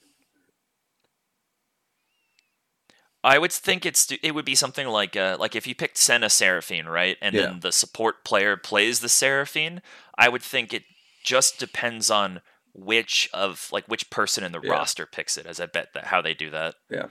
I 3.23 3.39
would 3.39 3.53
think 3.53 3.85
it's 3.85 4.11
it 4.23 4.35
would 4.35 4.45
be 4.47 4.55
something 4.55 4.87
like 4.87 5.15
uh, 5.17 5.37
like 5.39 5.55
if 5.55 5.67
you 5.67 5.75
picked 5.75 5.99
Senna 5.99 6.31
Seraphine, 6.31 6.87
right, 6.87 7.19
and 7.21 7.35
Yeah. 7.35 7.43
then 7.43 7.61
the 7.61 7.73
support 7.73 8.25
player 8.25 8.57
plays 8.57 9.01
the 9.01 9.09
Seraphine. 9.11 9.83
I 10.17 10.29
would 10.29 10.43
think 10.43 10.73
it 10.73 10.85
just 11.23 11.59
depends 11.59 12.11
on 12.11 12.41
which 12.73 13.29
of 13.35 13.69
like 13.73 13.87
which 13.89 14.09
person 14.09 14.43
in 14.43 14.53
the 14.53 14.61
Yeah. 14.61 14.71
roster 14.71 15.05
picks 15.05 15.37
it. 15.37 15.45
As 15.47 15.61
I 15.61 15.67
bet 15.67 15.93
that 15.93 16.07
how 16.07 16.23
they 16.23 16.33
do 16.33 16.49
that. 16.51 16.77
Yeah. 16.91 17.07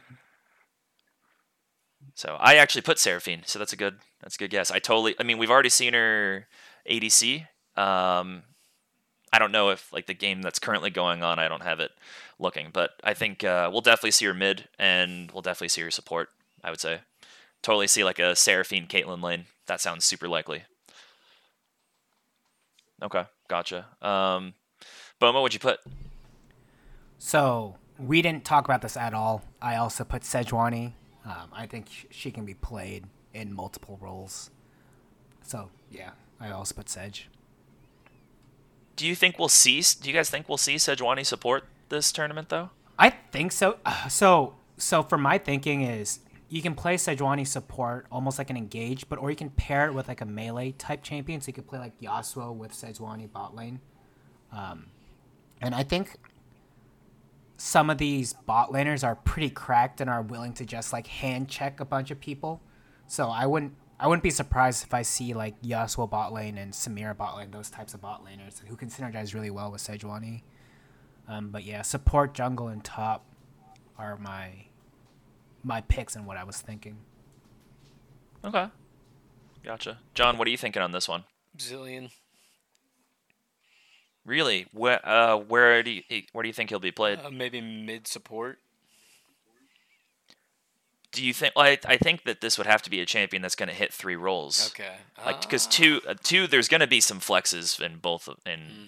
So 2.20 2.36
I 2.38 2.56
actually 2.56 2.82
put 2.82 3.00
Seraphine, 3.00 3.44
so 3.46 3.60
that's 3.60 3.72
a 3.72 3.78
good 3.78 4.00
that's 4.22 4.36
a 4.36 4.40
good 4.40 4.50
guess. 4.50 4.72
I 4.72 4.80
totally 4.80 5.16
I 5.22 5.24
mean 5.24 5.38
we've 5.38 5.50
already 5.50 5.70
seen 5.70 5.94
her 5.94 6.48
ADC. 6.86 7.48
Um 7.78 8.44
I 9.32 9.40
don't 9.40 9.54
know 9.54 9.70
if 9.70 9.94
like 9.94 10.06
the 10.06 10.14
game 10.14 10.42
that's 10.42 10.60
currently 10.60 10.90
going 10.90 11.24
on, 11.24 11.40
I 11.40 11.48
don't 11.48 11.64
have 11.64 11.80
it 11.80 11.92
looking, 12.38 12.72
but 12.74 12.92
I 13.06 13.14
think 13.14 13.46
uh, 13.46 13.70
we'll 13.72 13.80
definitely 13.80 14.12
see 14.12 14.26
her 14.26 14.34
mid 14.34 14.68
and 14.78 15.32
we'll 15.32 15.44
definitely 15.44 15.70
see 15.70 15.80
her 15.80 15.92
support, 15.92 16.28
I 16.62 16.72
would 16.72 16.82
say. 16.82 17.00
Totally 17.62 17.88
see 17.88 18.04
like 18.04 18.20
a 18.20 18.36
Seraphine 18.36 18.88
Caitlyn 18.88 19.24
lane. 19.24 19.46
That 19.68 19.80
sounds 19.80 20.04
super 20.04 20.28
likely. 20.28 20.64
Okay, 23.02 23.24
gotcha. 23.48 23.86
Um 24.02 24.56
Bomo, 25.22 25.42
what'd 25.42 25.54
you 25.54 25.62
put? 25.62 25.80
So 27.18 27.78
we 27.98 28.22
didn't 28.22 28.44
talk 28.44 28.66
about 28.66 28.82
this 28.82 28.98
at 28.98 29.14
all. 29.14 29.42
I 29.62 29.78
also 29.78 30.04
put 30.04 30.24
Sejuani. 30.24 30.96
Um, 31.26 31.50
I 31.54 31.66
think 31.66 31.90
sh- 31.90 32.06
she 32.10 32.32
can 32.32 32.46
be 32.46 32.54
played 32.54 33.06
in 33.34 33.54
multiple 33.54 33.98
roles. 34.02 34.50
So 35.44 35.70
yeah, 35.92 36.12
I 36.40 36.52
also 36.52 36.76
put 36.76 36.90
Sedge. 36.90 37.30
Do 38.96 39.08
you 39.08 39.16
think 39.16 39.40
we'll 39.40 39.50
see 39.50 39.82
do 40.02 40.10
you 40.10 40.16
guys 40.16 40.30
think 40.30 40.50
we'll 40.50 40.58
see 40.58 40.76
Sejuani 40.76 41.26
support 41.26 41.66
this 41.90 42.12
tournament 42.12 42.50
though? 42.50 42.70
I 42.98 43.12
think 43.32 43.52
so. 43.52 43.78
So 44.10 44.56
so 44.78 45.04
for 45.04 45.18
my 45.18 45.38
thinking 45.38 45.82
is 45.82 46.20
you 46.50 46.62
can 46.62 46.74
play 46.74 46.96
Sejuani 46.96 47.46
support 47.46 48.08
almost 48.12 48.38
like 48.38 48.50
an 48.50 48.58
engage, 48.58 49.08
but 49.08 49.20
or 49.20 49.30
you 49.30 49.36
can 49.36 49.52
pair 49.52 49.88
it 49.88 49.94
with 49.94 50.08
like 50.08 50.22
a 50.22 50.26
melee 50.26 50.72
type 50.72 51.04
champion. 51.04 51.42
So 51.42 51.50
you 51.50 51.54
could 51.54 51.68
play 51.68 51.80
like 51.80 52.00
Yasuo 52.00 52.56
with 52.56 52.72
Sejuani 52.72 53.32
bot 53.32 53.56
lane. 53.56 53.80
Um, 54.52 54.88
and 55.62 55.76
I 55.76 55.84
think 55.84 56.16
some 57.60 57.90
of 57.90 57.98
these 57.98 58.32
bot 58.32 58.72
laners 58.72 59.04
are 59.04 59.16
pretty 59.16 59.50
cracked 59.50 60.00
and 60.00 60.10
are 60.10 60.22
willing 60.22 60.54
to 60.54 60.66
just 60.66 60.94
like 60.94 61.08
hand 61.08 61.50
check 61.50 61.82
a 61.82 61.86
bunch 61.86 62.10
of 62.10 62.20
people. 62.20 62.62
So 63.06 63.28
I 63.28 63.46
wouldn't 63.46 63.74
I 64.00 64.08
wouldn't 64.08 64.24
be 64.24 64.30
surprised 64.30 64.86
if 64.86 64.94
I 64.94 65.02
see 65.02 65.34
like 65.34 65.62
Yasuo 65.62 66.10
bot 66.10 66.32
lane 66.32 66.58
and 66.58 66.72
Samira 66.72 67.16
bot 67.18 67.36
lane, 67.36 67.52
those 67.52 67.70
types 67.70 67.94
of 67.94 68.00
bot 68.00 68.26
laners 68.26 68.66
who 68.66 68.78
can 68.78 68.88
synergize 68.88 69.34
really 69.34 69.50
well 69.50 69.72
with 69.72 69.82
Sejuani. 69.82 70.44
Um, 71.28 71.50
but 71.50 71.66
yeah, 71.66 71.82
support, 71.82 72.34
jungle, 72.34 72.70
and 72.70 72.82
top 72.82 73.26
are 73.98 74.16
my 74.16 74.68
my 75.62 75.82
picks 75.82 76.16
and 76.16 76.26
what 76.26 76.38
I 76.38 76.46
was 76.46 76.62
thinking. 76.62 76.98
Okay. 78.46 78.68
Gotcha. 79.66 79.98
John, 80.14 80.38
what 80.38 80.48
are 80.48 80.52
you 80.52 80.58
thinking 80.58 80.82
on 80.82 80.94
this 80.94 81.10
one? 81.10 81.26
Zillion. 81.58 82.12
Really? 84.30 84.68
Where 84.74 85.02
uh 85.04 85.38
where 85.38 85.82
do 85.82 85.90
you 85.90 86.04
where 86.34 86.44
do 86.44 86.48
you 86.50 86.54
think 86.54 86.70
he'll 86.70 86.80
be 86.80 86.92
played? 86.92 87.18
Uh, 87.26 87.32
maybe 87.32 87.62
mid 87.62 88.08
support. 88.08 88.60
Do 91.12 91.26
you 91.26 91.34
think? 91.34 91.56
Well, 91.56 91.66
I, 91.66 91.80
I 91.88 91.98
think 91.98 92.26
that 92.26 92.40
this 92.40 92.60
would 92.60 92.68
have 92.68 92.84
to 92.84 92.92
be 92.92 93.00
a 93.02 93.06
champion 93.08 93.42
that's 93.42 93.56
going 93.56 93.70
to 93.70 93.74
hit 93.76 93.92
three 93.92 94.16
roles. 94.16 94.70
Okay. 94.70 94.94
Like 95.26 95.42
because 95.42 95.66
Ah. 95.66 95.72
two 95.72 96.02
uh, 96.08 96.14
two 96.22 96.46
there's 96.46 96.68
going 96.68 96.82
to 96.82 96.88
be 96.88 97.02
some 97.02 97.20
flexes 97.20 97.82
in 97.82 97.98
both 97.98 98.28
of- 98.28 98.38
in 98.46 98.60
Mm. 98.60 98.88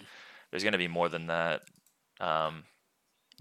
there's 0.52 0.62
going 0.62 0.72
to 0.72 0.78
be 0.78 0.86
more 0.86 1.08
than 1.08 1.26
that. 1.26 1.62
Um, 2.20 2.62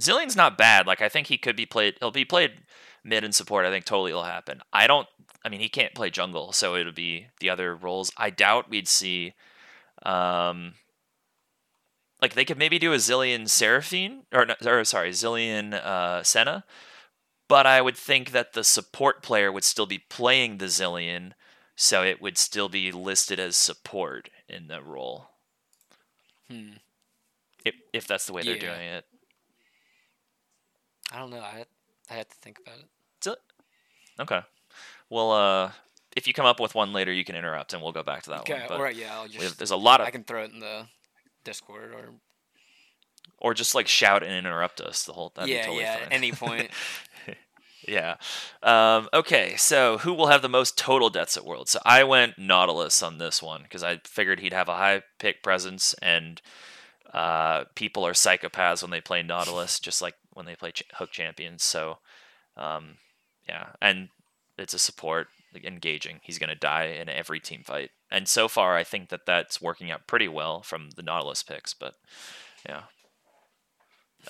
Zilean's 0.02 0.36
not 0.36 0.58
bad. 0.58 0.88
Like 0.88 1.04
I 1.04 1.10
think 1.10 1.28
he 1.28 1.38
could 1.38 1.56
be 1.56 1.68
played. 1.68 1.98
He'll 2.00 2.10
be 2.10 2.26
played 2.26 2.64
mid 3.04 3.24
and 3.24 3.36
support. 3.36 3.68
I 3.68 3.70
think 3.70 3.86
totally 3.86 4.12
will 4.12 4.24
happen. 4.24 4.62
I 4.74 4.88
don't. 4.88 5.08
I 5.46 5.50
mean, 5.50 5.60
he 5.60 5.70
can't 5.70 5.94
play 5.94 6.10
jungle, 6.10 6.52
so 6.52 6.76
it'll 6.76 6.92
be 6.94 7.28
the 7.40 7.52
other 7.52 7.76
roles. 7.76 8.12
I 8.18 8.32
doubt 8.32 8.72
we'd 8.72 8.88
see. 8.88 9.34
Um, 10.04 10.74
like 12.22 12.34
they 12.34 12.46
could 12.46 12.58
maybe 12.58 12.80
do 12.80 12.94
a 12.94 12.98
Zilean 12.98 13.50
Seraphine 13.50 14.24
or 14.32 14.48
or 14.66 14.84
sorry 14.84 15.12
Zilean 15.12 15.74
uh, 15.74 16.24
Senna, 16.24 16.64
but 17.48 17.66
I 17.66 17.82
would 17.82 17.98
think 17.98 18.32
that 18.32 18.54
the 18.54 18.64
support 18.64 19.24
player 19.24 19.52
would 19.52 19.64
still 19.64 19.86
be 19.86 19.98
playing 19.98 20.58
the 20.58 20.66
Zilean, 20.66 21.34
so 21.76 22.04
it 22.04 22.22
would 22.22 22.38
still 22.38 22.70
be 22.70 22.92
listed 22.92 23.40
as 23.40 23.56
support 23.58 24.30
in 24.48 24.68
the 24.68 24.82
role. 24.82 25.30
Hmm. 26.50 26.74
If 27.66 27.76
if 27.94 28.08
that's 28.08 28.26
the 28.26 28.34
way 28.34 28.44
they're 28.44 28.58
doing 28.58 28.82
it. 28.82 29.06
I 31.12 31.20
don't 31.20 31.30
know. 31.30 31.40
I 31.42 31.66
I 32.10 32.14
had 32.14 32.30
to 32.30 32.36
think 32.36 32.60
about 32.60 32.80
it. 32.80 32.86
Okay. 34.20 34.42
Well, 35.10 35.32
uh, 35.32 35.72
if 36.16 36.28
you 36.28 36.34
come 36.34 36.46
up 36.46 36.60
with 36.60 36.76
one 36.76 36.94
later, 36.94 37.12
you 37.12 37.24
can 37.24 37.36
interrupt, 37.36 37.74
and 37.74 37.82
we'll 37.82 37.92
go 37.92 38.04
back 38.04 38.24
to 38.24 38.30
that 38.32 38.42
Okay. 38.42 38.54
one. 38.54 38.64
But 38.68 38.78
All 38.78 38.84
right. 38.84 38.96
Yeah. 38.96 39.16
I'll 39.16 39.28
just. 39.28 39.44
have, 39.44 39.58
there's 39.58 39.72
a 39.72 39.76
lot 39.78 40.00
of, 40.02 40.08
I 40.08 40.12
can 40.12 40.24
throw 40.24 40.44
it 40.44 40.52
in 40.52 40.60
the 40.60 40.86
Discord 41.44 41.94
or. 41.94 42.10
or 43.38 43.54
just 43.54 43.76
like 43.76 43.88
shout 43.88 44.24
and 44.24 44.34
interrupt 44.34 44.82
us 44.82 45.04
the 45.04 45.14
whole. 45.14 45.32
That'd 45.36 45.50
yeah. 45.50 45.66
totally 45.66 45.82
yeah. 45.82 45.96
fine. 45.96 46.06
At 46.06 46.14
any 46.14 46.32
point. 46.32 46.72
Yeah. 47.88 48.18
Um, 48.62 49.10
okay, 49.14 49.56
so 49.58 49.98
who 50.00 50.14
will 50.14 50.28
have 50.28 50.42
the 50.42 50.50
most 50.50 50.78
total 50.78 51.10
deaths 51.10 51.38
at 51.38 51.46
Worlds? 51.46 51.72
So 51.72 51.80
I 51.86 52.04
went 52.04 52.38
Nautilus 52.38 53.02
on 53.02 53.18
this 53.18 53.42
one 53.42 53.64
because 53.64 53.84
I 53.84 54.00
figured 54.06 54.40
he'd 54.40 54.54
have 54.54 54.70
a 54.70 54.76
high 54.76 55.04
pick 55.20 55.42
presence, 55.42 55.96
and 56.02 56.42
uh, 57.14 57.66
people 57.76 58.06
are 58.06 58.14
psychopaths 58.14 58.82
when 58.82 58.92
they 58.92 59.02
play 59.02 59.24
Nautilus, 59.24 59.80
just 59.80 60.02
like 60.02 60.16
when 60.34 60.46
they 60.46 60.56
play 60.56 60.72
ch- 60.72 60.84
Hook 60.94 61.12
Champions. 61.12 61.64
So, 61.64 61.98
um, 62.56 62.98
yeah, 63.48 63.70
and 63.82 64.10
it's 64.58 64.74
a 64.74 64.80
support 64.80 65.28
engaging. 65.56 66.20
He's 66.24 66.40
going 66.40 66.50
to 66.50 66.56
die 66.56 66.86
in 66.86 67.10
every 67.10 67.40
team 67.40 67.64
fight, 67.64 67.92
and 68.10 68.28
so 68.28 68.48
far 68.48 68.76
I 68.76 68.84
think 68.84 69.10
that 69.10 69.26
that's 69.26 69.62
working 69.62 69.92
out 69.92 70.08
pretty 70.08 70.28
well 70.28 70.62
from 70.62 70.92
the 70.96 71.04
Nautilus 71.04 71.44
picks. 71.44 71.74
But 71.74 71.96
yeah. 72.68 72.84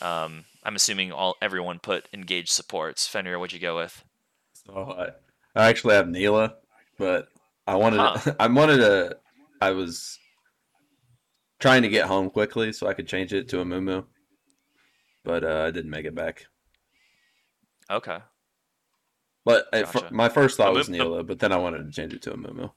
Um, 0.01 0.45
I'm 0.63 0.75
assuming 0.75 1.11
all 1.11 1.35
everyone 1.41 1.79
put 1.79 2.07
engaged 2.13 2.49
supports. 2.49 3.07
Fenrir, 3.07 3.37
what'd 3.37 3.53
you 3.53 3.59
go 3.59 3.75
with? 3.75 4.03
So 4.65 4.95
I, 4.97 5.07
I 5.59 5.67
actually 5.67 5.95
have 5.95 6.07
Nilah, 6.07 6.53
but 6.97 7.27
I 7.67 7.75
wanted 7.75 7.99
Huh. 7.99 8.33
I 8.39 8.47
wanted 8.47 8.77
to 8.77 9.17
I 9.59 9.71
was 9.71 10.17
trying 11.59 11.83
to 11.83 11.89
get 11.89 12.07
home 12.07 12.29
quickly 12.29 12.73
so 12.73 12.87
I 12.87 12.93
could 12.93 13.07
change 13.07 13.33
it 13.33 13.49
to 13.49 13.61
a 13.61 13.65
Mumu, 13.65 14.05
but 15.23 15.43
uh, 15.43 15.65
I 15.67 15.71
didn't 15.71 15.91
make 15.91 16.05
it 16.05 16.15
back. 16.15 16.47
Okay. 17.89 18.17
But 19.43 19.65
at 19.73 19.91
fir- 19.91 20.07
my 20.11 20.29
first 20.29 20.57
thought 20.57 20.69
A 20.69 20.73
was 20.73 20.87
Nilah, 20.87 21.23
but 21.25 21.39
then 21.39 21.51
I 21.51 21.57
wanted 21.57 21.85
to 21.85 21.91
change 21.91 22.13
it 22.13 22.21
to 22.23 22.33
a 22.33 22.37
Mumu. 22.37 22.71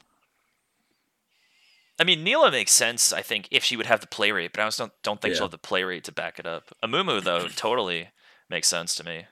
I 2.00 2.04
mean, 2.04 2.24
Nilah 2.24 2.50
makes 2.50 2.72
sense. 2.72 3.12
I 3.12 3.22
think 3.22 3.48
if 3.50 3.62
she 3.62 3.76
would 3.76 3.86
have 3.86 4.00
the 4.00 4.06
play 4.06 4.32
rate, 4.32 4.52
but 4.52 4.62
I 4.62 4.66
just 4.66 4.78
don't 4.78 4.92
don't 5.02 5.20
think 5.20 5.32
Yeah. 5.32 5.36
she'll 5.38 5.44
have 5.46 5.52
the 5.52 5.58
play 5.58 5.84
rate 5.84 6.04
to 6.04 6.12
back 6.12 6.38
it 6.38 6.46
up. 6.46 6.72
A 6.82 6.88
Amumu 6.88 7.22
though 7.22 7.46
totally 7.56 8.08
makes 8.48 8.68
sense 8.68 8.94
to 8.96 9.04
me. 9.04 9.26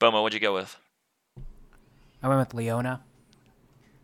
Bomo, 0.00 0.22
what'd 0.22 0.34
you 0.34 0.40
go 0.40 0.54
with? 0.54 0.76
I 2.22 2.28
went 2.28 2.40
with 2.40 2.54
Leona. 2.54 3.02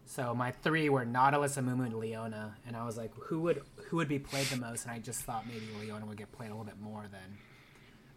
So 0.06 0.34
my 0.34 0.52
three 0.52 0.88
were 0.88 1.04
Nautilus, 1.04 1.56
Amumu, 1.56 1.84
and 1.84 1.94
Leona, 1.98 2.56
and 2.66 2.74
I 2.74 2.84
was 2.86 2.96
like, 2.96 3.12
who 3.14 3.40
would 3.40 3.62
who 3.88 3.96
would 3.98 4.08
be 4.08 4.18
played 4.18 4.46
the 4.46 4.56
most? 4.56 4.84
And 4.86 4.92
I 4.92 4.98
just 5.00 5.20
thought 5.20 5.46
maybe 5.46 5.66
Leona 5.80 6.06
would 6.06 6.16
get 6.16 6.32
played 6.32 6.48
a 6.48 6.52
little 6.54 6.64
bit 6.64 6.80
more 6.80 7.06
than 7.10 7.38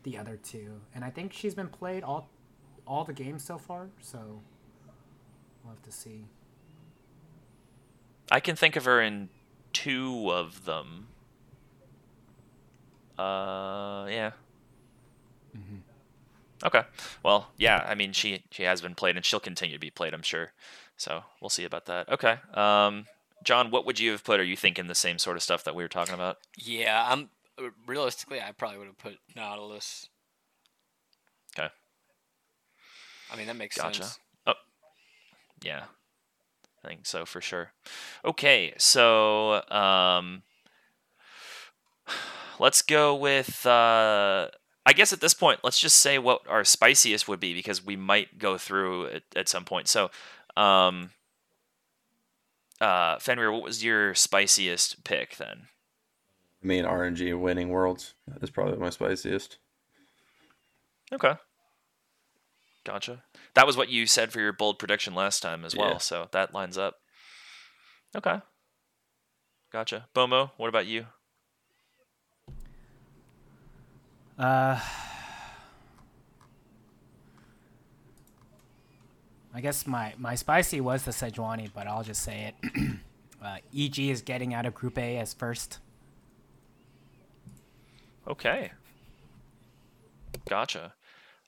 the 0.04 0.17
other 0.17 0.38
two. 0.38 0.80
And 0.96 1.04
I 1.04 1.10
think 1.10 1.34
she's 1.34 1.54
been 1.54 1.67
played 1.67 2.04
all 2.04 2.30
all 2.91 3.06
the 3.06 3.13
games 3.13 3.41
so 3.43 3.58
far. 3.58 3.88
So 4.01 4.19
we'll 5.63 5.73
have 5.73 5.82
to 5.84 5.91
see. 5.91 6.25
I 8.30 8.41
can 8.41 8.56
think 8.58 8.75
of 8.75 8.84
her 8.86 9.01
in 9.01 9.30
two 9.71 10.30
of 10.32 10.65
them. 10.65 11.08
Uh, 13.17 14.08
yeah. 14.10 14.32
Mhm. 15.56 15.82
Okay. 16.65 16.84
Well, 17.23 17.51
yeah. 17.58 17.86
I 17.88 17.95
mean, 17.95 18.12
she 18.12 18.43
she 18.51 18.63
has 18.63 18.82
been 18.82 18.95
played, 18.95 19.15
and 19.15 19.25
she'll 19.25 19.39
continue 19.39 19.75
to 19.75 19.80
be 19.80 19.89
played. 19.89 20.13
I'm 20.13 20.21
sure. 20.21 20.51
So 20.97 21.23
we'll 21.39 21.49
see 21.49 21.63
about 21.63 21.86
that. 21.86 22.10
Okay. 22.10 22.38
Um, 22.54 23.06
John, 23.43 23.71
what 23.71 23.86
would 23.86 23.99
you 23.99 24.12
have 24.12 24.23
put? 24.23 24.39
Are 24.39 24.43
you 24.43 24.58
thinking 24.58 24.88
the 24.88 24.95
same 24.95 25.17
sort 25.17 25.38
of 25.38 25.43
stuff 25.43 25.63
that 25.63 25.75
we 25.75 25.84
were 25.84 25.89
talking 25.89 26.13
about? 26.13 26.38
yeah. 26.58 27.08
I'm 27.10 27.30
realistically. 27.88 28.41
I 28.41 28.51
probably 28.51 28.80
would 28.80 28.88
have 28.88 28.97
put 28.97 29.17
Nautilus. 29.36 30.10
Okay. 31.58 31.69
I 33.32 33.38
mean 33.38 33.48
that 33.48 33.56
makes 33.56 33.78
Gotcha. 33.78 34.04
sense. 34.04 34.20
Oh, 34.46 34.54
yeah, 35.63 35.84
I 36.84 36.88
think 36.88 37.06
so 37.06 37.26
for 37.26 37.41
sure. 37.41 37.72
Okay, 38.26 38.74
so 38.78 39.63
um, 39.70 40.44
let's 42.60 42.82
go 42.82 43.15
with. 43.15 43.65
Uh, 43.65 44.50
I 44.84 44.94
guess 44.94 45.13
at 45.13 45.22
this 45.22 45.36
point, 45.36 45.60
let's 45.63 45.80
just 45.80 46.00
say 46.00 46.17
what 46.17 46.41
our 46.50 46.63
spiciest 46.63 47.28
would 47.28 47.39
be 47.39 47.54
because 47.54 47.86
we 47.86 47.96
might 47.96 48.39
go 48.39 48.58
through 48.58 49.06
it 49.06 49.24
at 49.36 49.48
some 49.48 49.63
point. 49.63 49.88
So, 49.88 50.10
um, 50.58 51.12
uh, 52.80 53.20
Fenrir, 53.20 53.52
what 53.52 53.62
was 53.62 53.84
your 53.84 54.15
spiciest 54.15 55.04
pick 55.04 55.38
then? 55.38 55.67
I 56.63 56.67
mean, 56.67 56.86
RNG 56.86 57.39
winning 57.39 57.70
worlds 57.70 58.15
is 58.41 58.50
probably 58.50 58.78
my 58.78 58.89
spiciest. 58.89 59.60
Okay. 61.13 61.36
Gotcha. 62.84 63.24
That 63.54 63.67
was 63.67 63.78
what 63.78 63.89
you 63.89 64.08
said 64.08 64.32
for 64.32 64.39
your 64.39 64.54
bold 64.54 64.80
prediction 64.80 65.13
last 65.13 65.41
time 65.41 65.63
as 65.65 65.76
well, 65.76 65.91
Yeah. 65.91 65.98
so 66.00 66.28
that 66.32 66.54
lines 66.54 66.78
up. 66.78 66.96
Okay. 68.15 68.39
Gotcha. 69.72 70.08
Bomo, 70.15 70.52
what 70.58 70.67
about 70.67 70.88
you? 70.88 71.06
Uh, 74.39 74.80
I 79.54 79.62
guess 79.62 79.86
my, 79.86 80.13
my 80.17 80.36
spicy 80.36 80.82
was 80.82 81.04
the 81.04 81.12
Sejuani, 81.12 81.70
but 81.74 81.86
I'll 81.88 82.04
just 82.04 82.24
say 82.24 82.54
it. 82.63 82.72
uh, 83.44 83.58
EG 83.78 84.00
is 84.00 84.22
getting 84.22 84.54
out 84.54 84.65
of 84.65 84.74
Group 84.74 84.98
A 84.98 85.17
as 85.17 85.34
first. 85.34 85.80
Okay. 88.28 88.72
Gotcha. 90.50 90.94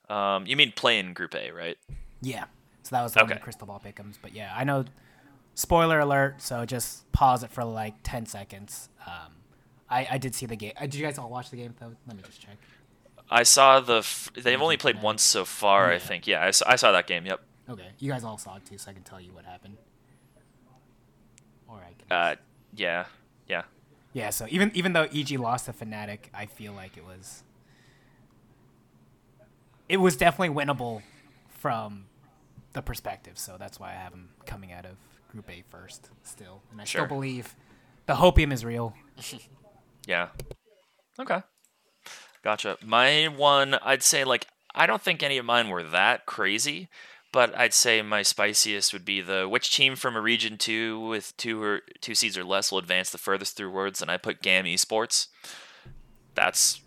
Um, 0.10 0.46
you 0.46 0.56
mean 0.56 0.72
play 0.76 1.00
in 1.00 1.14
Group 1.14 1.34
A, 1.36 1.52
right? 1.52 1.78
Yeah. 2.22 2.46
So 2.84 2.96
that 2.96 3.04
was 3.04 3.16
one 3.16 3.24
of 3.26 3.30
Okay. 3.32 3.40
the 3.40 3.44
crystal 3.44 3.68
ball 3.68 3.82
pickums. 3.84 4.16
But 4.22 4.34
yeah, 4.34 4.54
I 4.56 4.64
know. 4.64 4.86
Spoiler 5.56 6.00
alert. 6.00 6.42
So 6.42 6.66
just 6.66 7.10
pause 7.12 7.44
it 7.44 7.52
for 7.52 7.64
like 7.64 7.94
ten 8.04 8.26
seconds. 8.26 8.90
Um, 9.06 9.34
I 9.90 10.08
I 10.12 10.18
did 10.18 10.34
see 10.36 10.46
the 10.46 10.56
game. 10.56 10.74
Uh, 10.78 10.82
did 10.82 10.96
you 10.96 11.06
guys 11.06 11.18
all 11.18 11.30
watch 11.30 11.50
the 11.50 11.58
game 11.58 11.74
though? 11.80 11.94
Let 12.08 12.18
me 12.18 12.24
just 12.26 12.42
check. 12.42 12.58
I 13.30 13.44
saw 13.44 13.80
the. 13.80 13.98
F- 14.00 14.32
they've 14.36 14.62
only 14.62 14.78
played 14.78 15.02
once 15.02 15.22
so 15.24 15.46
far, 15.46 15.90
I 15.90 15.94
Yeah. 15.94 16.00
think. 16.00 16.28
Yeah, 16.28 16.44
I 16.44 16.52
saw, 16.52 16.70
I 16.70 16.76
saw 16.76 16.92
that 16.92 17.08
game. 17.08 17.26
Yep. 17.26 17.40
Okay, 17.70 17.88
you 18.00 18.12
guys 18.12 18.24
all 18.24 18.38
saw 18.38 18.58
it 18.58 18.66
too, 18.66 18.78
so 18.78 18.92
I 18.92 18.94
can 18.94 19.04
tell 19.04 19.22
you 19.22 19.32
what 19.32 19.46
happened. 19.46 19.78
All 21.70 21.78
right. 21.78 21.96
Uh, 22.12 22.36
yeah, 22.76 23.06
yeah. 23.48 23.64
Yeah. 24.14 24.30
So 24.32 24.46
even 24.50 24.72
even 24.76 24.94
though 24.94 25.04
EG 25.14 25.32
lost 25.40 25.66
to 25.66 25.74
Fnatic, 25.74 26.26
I 26.34 26.46
feel 26.46 26.74
like 26.74 26.98
it 26.98 27.06
was. 27.06 27.44
It 29.94 29.98
was 29.98 30.18
definitely 30.18 30.56
winnable, 30.56 31.04
from 31.50 32.06
the 32.74 32.82
perspective. 32.82 33.38
So 33.38 33.58
that's 33.60 33.80
why 33.80 33.92
I 33.92 33.94
have 33.94 34.12
him 34.12 34.30
coming 34.48 34.72
out 34.72 34.86
of 34.86 34.96
Group 35.32 35.50
A 35.52 35.64
first 35.70 36.10
still, 36.24 36.62
and 36.72 36.82
I 36.82 36.84
Sure. 36.84 37.02
still 37.02 37.08
believe 37.16 37.56
the 38.08 38.16
hopium 38.16 38.52
is 38.52 38.66
real. 38.66 38.96
Yeah. 40.06 40.30
Okay. 41.18 41.42
Gotcha. 42.44 42.78
My 42.84 43.28
one, 43.28 43.76
I'd 43.76 44.04
say 44.04 44.26
like 44.26 44.48
I 44.76 44.86
don't 44.86 45.02
think 45.02 45.24
any 45.24 45.38
of 45.38 45.46
mine 45.46 45.70
were 45.70 45.84
that 45.84 46.26
crazy, 46.26 46.90
but 47.32 47.58
I'd 47.58 47.74
say 47.74 48.02
my 48.02 48.22
spiciest 48.22 48.92
would 48.92 49.06
be 49.06 49.22
the 49.22 49.48
which 49.48 49.74
team 49.74 49.96
from 49.96 50.18
a 50.18 50.22
region 50.22 50.58
two 50.58 51.00
with 51.00 51.38
two 51.38 51.62
or 51.64 51.82
two 52.02 52.16
seeds 52.16 52.38
or 52.38 52.44
less 52.44 52.70
will 52.70 52.80
advance 52.80 53.12
the 53.12 53.18
furthest 53.18 53.56
through 53.56 53.72
words, 53.72 54.02
and 54.02 54.12
I 54.12 54.18
put 54.18 54.42
GAM 54.42 54.66
Esports. 54.66 55.28
That's 56.36 56.82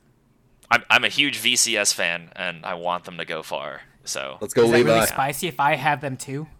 I'm 0.70 0.82
I'm 0.90 1.04
a 1.04 1.08
huge 1.08 1.38
VCS 1.40 1.94
fan, 1.94 2.30
and 2.36 2.64
I 2.64 2.74
want 2.74 3.04
them 3.04 3.18
to 3.18 3.24
go 3.24 3.42
far. 3.42 3.82
So 4.04 4.38
Let's 4.40 4.54
go, 4.54 4.64
Is 4.64 4.70
that 4.70 4.76
Levi. 4.78 4.94
really 4.94 5.06
spicy 5.06 5.48
if 5.48 5.58
I 5.60 5.74
have 5.76 6.00
them 6.00 6.16
too? 6.16 6.46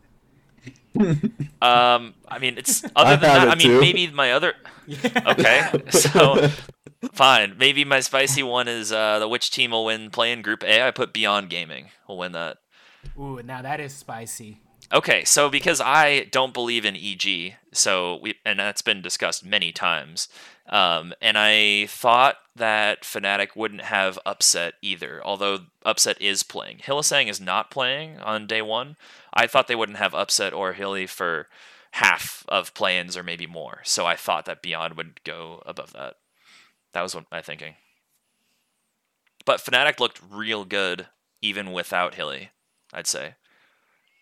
Um, 1.63 2.15
I 2.29 2.39
mean, 2.39 2.59
it's 2.59 2.85
other 2.97 3.17
than 3.17 3.21
that. 3.21 3.49
I 3.49 3.55
mean, 3.55 3.69
too. 3.69 3.81
maybe 3.81 4.07
my 4.09 4.33
other. 4.33 4.55
Okay, 5.27 5.63
so 5.91 6.49
fine. 7.13 7.57
Maybe 7.59 7.85
my 7.85 8.01
spicy 8.01 8.43
one 8.43 8.69
is 8.69 8.93
uh, 8.93 9.19
the 9.19 9.27
which 9.29 9.51
team 9.51 9.73
will 9.73 9.85
win 9.85 10.11
play 10.11 10.33
in 10.33 10.43
Group 10.43 10.63
A. 10.63 10.87
I 10.87 10.91
put 10.93 11.13
Beyond 11.13 11.51
Gaming 11.51 11.87
will 12.09 12.19
win 12.19 12.33
that. 12.33 12.59
Ooh, 13.19 13.43
now 13.43 13.63
that 13.63 13.81
is 13.81 13.93
spicy. 13.95 14.61
Okay, 14.93 15.25
so 15.25 15.51
because 15.51 15.81
I 15.81 16.29
don't 16.31 16.55
believe 16.55 16.85
in 16.85 16.97
EG, 16.97 17.55
so 17.73 18.19
we 18.23 18.35
and 18.45 18.61
that's 18.61 18.83
been 18.83 19.03
discussed 19.03 19.45
many 19.45 19.73
times. 19.73 20.29
Um, 20.69 21.13
and 21.21 21.37
I 21.37 21.87
thought 21.87 22.37
that 22.55 23.03
Fnatic 23.03 23.57
wouldn't 23.57 23.83
have 23.83 24.19
upset 24.25 24.75
either, 24.83 25.21
although 25.25 25.61
upset 25.85 26.21
is 26.21 26.43
playing. 26.43 26.79
Hylissang 26.79 27.29
is 27.29 27.41
not 27.41 27.71
playing 27.71 28.19
on 28.19 28.47
day 28.47 28.63
one. 28.63 28.97
I 29.33 29.47
thought 29.47 29.69
they 29.69 29.75
wouldn't 29.77 29.99
have 29.99 30.15
upset 30.15 30.53
or 30.53 30.73
Hilly 30.73 31.07
for 31.07 31.49
half 31.93 32.45
of 32.49 32.75
play-ins 32.75 33.17
or 33.17 33.23
maybe 33.23 33.47
more. 33.47 33.81
So 33.85 34.07
I 34.07 34.17
thought 34.17 34.45
that 34.47 34.63
Beyond 34.63 34.97
would 34.97 35.21
go 35.25 35.63
above 35.67 35.93
that. 35.93 36.15
That 36.93 37.03
was 37.03 37.15
what 37.15 37.31
my 37.31 37.43
thinking. 37.43 37.75
But 39.45 39.61
Fnatic 39.61 40.01
looked 40.01 40.21
real 40.31 40.65
good 40.65 41.07
even 41.43 41.73
without 41.73 42.15
Hilly, 42.15 42.51
I'd 42.93 43.07
say. 43.07 43.35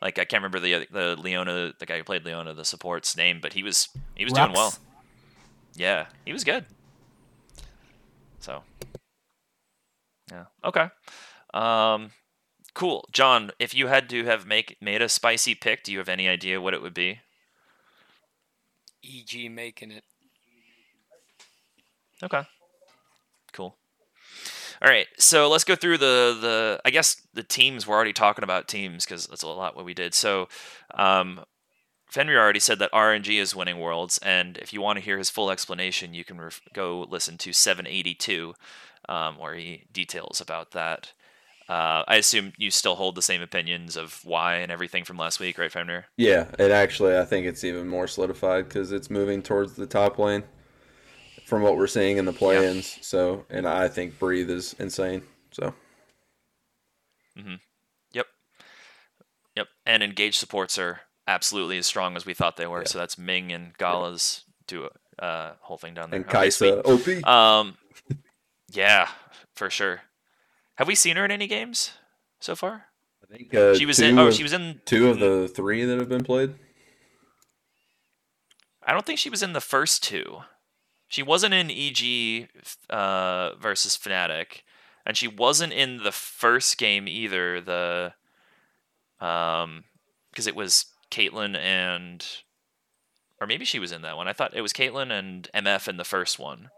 Like 0.02 0.18
I 0.18 0.24
can't 0.24 0.42
remember 0.42 0.60
the 0.60 0.86
the 0.90 1.16
Leona, 1.16 1.72
the 1.78 1.86
guy 1.86 1.98
who 1.98 2.04
played 2.04 2.24
Leona, 2.24 2.54
the 2.54 2.64
support's 2.64 3.16
name, 3.16 3.38
but 3.40 3.52
he 3.52 3.62
was 3.62 3.88
he 4.14 4.24
was 4.24 4.32
doing 4.32 4.52
well. 4.52 4.74
Yeah, 5.74 6.06
he 6.24 6.32
was 6.32 6.44
good. 6.44 6.66
So, 8.40 8.62
yeah, 10.30 10.44
okay, 10.64 10.88
um, 11.54 12.10
cool. 12.74 13.08
John, 13.12 13.50
if 13.58 13.74
you 13.74 13.86
had 13.86 14.10
to 14.10 14.24
have 14.24 14.46
make 14.46 14.76
made 14.80 15.00
a 15.00 15.08
spicy 15.08 15.54
pick, 15.54 15.82
do 15.82 15.92
you 15.92 15.98
have 15.98 16.08
any 16.08 16.28
idea 16.28 16.60
what 16.60 16.74
it 16.74 16.82
would 16.82 16.94
be? 16.94 17.20
EG 19.02 19.50
making 19.50 19.90
it. 19.90 20.04
Okay. 22.22 22.42
All 24.82 24.88
right, 24.88 25.06
so 25.18 25.48
let's 25.48 25.64
go 25.64 25.76
through 25.76 25.98
the 25.98 26.36
the. 26.40 26.80
I 26.84 26.90
guess 26.90 27.22
the 27.32 27.42
teams 27.42 27.86
we're 27.86 27.94
already 27.94 28.12
talking 28.12 28.44
about 28.44 28.68
teams 28.68 29.04
because 29.04 29.26
that's 29.26 29.42
a 29.42 29.48
lot 29.48 29.76
what 29.76 29.84
we 29.84 29.94
did. 29.94 30.14
So, 30.14 30.48
um, 30.94 31.44
Fenrir 32.10 32.40
already 32.40 32.60
said 32.60 32.78
that 32.78 32.92
RNG 32.92 33.40
is 33.40 33.56
winning 33.56 33.78
worlds, 33.78 34.18
and 34.18 34.56
if 34.58 34.72
you 34.72 34.80
want 34.80 34.98
to 34.98 35.04
hear 35.04 35.18
his 35.18 35.30
full 35.30 35.50
explanation, 35.50 36.14
you 36.14 36.24
can 36.24 36.40
ref- 36.40 36.60
go 36.72 37.06
listen 37.08 37.38
to 37.38 37.52
782, 37.52 38.54
um, 39.08 39.38
where 39.38 39.54
he 39.54 39.84
details 39.92 40.40
about 40.40 40.72
that. 40.72 41.12
Uh, 41.68 42.04
I 42.06 42.16
assume 42.16 42.52
you 42.58 42.70
still 42.70 42.94
hold 42.94 43.14
the 43.14 43.22
same 43.22 43.40
opinions 43.40 43.96
of 43.96 44.20
why 44.22 44.56
and 44.56 44.70
everything 44.70 45.04
from 45.04 45.16
last 45.16 45.40
week, 45.40 45.56
right, 45.56 45.72
Fenrir? 45.72 46.06
Yeah, 46.16 46.46
it 46.58 46.70
actually 46.70 47.16
I 47.16 47.24
think 47.24 47.46
it's 47.46 47.64
even 47.64 47.88
more 47.88 48.06
solidified 48.06 48.68
because 48.68 48.92
it's 48.92 49.10
moving 49.10 49.42
towards 49.42 49.74
the 49.74 49.86
top 49.86 50.18
lane 50.18 50.44
from 51.44 51.62
what 51.62 51.76
we're 51.76 51.86
seeing 51.86 52.16
in 52.16 52.24
the 52.24 52.32
play-ins. 52.32 52.98
So, 53.06 53.44
and 53.50 53.66
I 53.66 53.88
think 53.88 54.18
breathe 54.18 54.50
is 54.50 54.74
insane. 54.78 55.22
So, 55.52 55.74
Yep. 58.12 58.26
Yep. 59.56 59.66
And 59.86 60.02
engaged 60.02 60.38
supports 60.38 60.78
are 60.78 61.00
absolutely 61.26 61.78
as 61.78 61.86
strong 61.86 62.16
as 62.16 62.24
we 62.26 62.34
thought 62.34 62.56
they 62.56 62.66
were. 62.66 62.80
Yeah. 62.80 62.86
So 62.88 62.98
that's 62.98 63.18
Ming 63.18 63.52
and 63.52 63.76
Gala's 63.78 64.44
do 64.66 64.88
uh 65.18 65.52
whole 65.60 65.76
thing 65.78 65.94
down 65.94 66.10
there. 66.10 66.20
and 66.20 66.28
Okay, 66.28 66.50
sweet. 66.50 66.74
Kai'Sa 66.84 67.22
OP. 67.22 67.28
Um, 67.28 67.76
yeah, 68.72 69.08
for 69.54 69.68
sure. 69.70 70.00
Have 70.76 70.88
we 70.88 70.94
seen 70.94 71.16
her 71.16 71.24
in 71.24 71.30
any 71.30 71.46
games 71.46 71.92
so 72.40 72.56
far? 72.56 72.86
I 73.22 73.36
think 73.36 73.54
uh, 73.54 73.74
She 73.74 73.86
was 73.86 74.00
in. 74.00 74.18
Oh, 74.18 74.28
of- 74.28 74.34
she 74.34 74.42
was 74.42 74.52
in. 74.52 74.80
two 74.86 75.08
of 75.08 75.18
the 75.20 75.48
three 75.48 75.84
that 75.84 75.98
have 75.98 76.08
been 76.08 76.24
played. 76.24 76.54
I 78.86 78.92
don't 78.92 79.06
think 79.06 79.18
she 79.18 79.30
was 79.30 79.42
in 79.42 79.52
the 79.54 79.60
first 79.60 80.02
two. 80.02 80.38
She 81.14 81.22
wasn't 81.22 81.54
in 81.54 81.70
EG 81.70 82.48
uh, 82.90 83.54
versus 83.54 83.96
Fnatic, 83.96 84.62
and 85.06 85.16
she 85.16 85.28
wasn't 85.28 85.72
in 85.72 85.98
the 86.02 86.10
first 86.10 86.76
game 86.76 87.06
either. 87.06 87.60
The 87.60 88.14
um, 89.20 89.84
because 90.32 90.48
it 90.48 90.56
was 90.56 90.86
Caitlyn 91.12 91.56
and, 91.56 92.26
or 93.40 93.46
maybe 93.46 93.64
she 93.64 93.78
was 93.78 93.92
in 93.92 94.02
that 94.02 94.16
one. 94.16 94.26
I 94.26 94.32
thought 94.32 94.56
it 94.56 94.60
was 94.60 94.72
Caitlyn 94.72 95.16
and 95.16 95.48
MF 95.54 95.86
in 95.86 95.98
the 95.98 96.04
first 96.04 96.40
one 96.40 96.70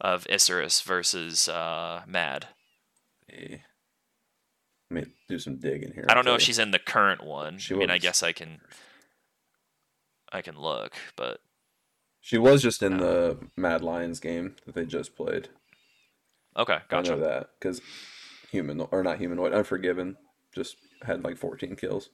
of 0.00 0.24
Isurus 0.24 0.82
versus 0.82 1.46
uh, 1.46 2.00
Mad. 2.06 2.46
Eh. 3.30 3.58
Let 4.90 5.06
me 5.06 5.12
do 5.28 5.38
some 5.38 5.58
digging 5.58 5.92
here. 5.92 6.06
I 6.08 6.14
don't 6.14 6.24
know 6.24 6.34
if 6.34 6.40
she's 6.40 6.58
in 6.58 6.70
the 6.70 6.78
current 6.78 7.22
one. 7.22 7.58
She 7.58 7.74
I 7.74 7.76
mean, 7.76 7.90
I 7.90 7.98
guess 7.98 8.22
I 8.22 8.32
can. 8.32 8.62
I 10.32 10.40
can 10.40 10.58
look, 10.58 10.94
but 11.14 11.40
She 12.20 12.38
was 12.38 12.62
just 12.62 12.82
in 12.82 12.98
the 12.98 13.38
Mad 13.56 13.82
Lions 13.82 14.20
game 14.20 14.56
that 14.66 14.74
they 14.74 14.84
just 14.84 15.16
played. 15.16 15.48
okay, 16.56 16.78
gotcha. 16.88 17.12
I 17.12 17.14
know 17.16 17.20
that 17.22 17.50
because 17.58 17.80
human 18.50 18.80
or 18.80 19.02
not 19.02 19.18
humanoid, 19.18 19.52
Unforgiven 19.52 20.16
just 20.54 20.76
had 21.02 21.24
like 21.24 21.38
14 21.38 21.76
kills. 21.76 22.10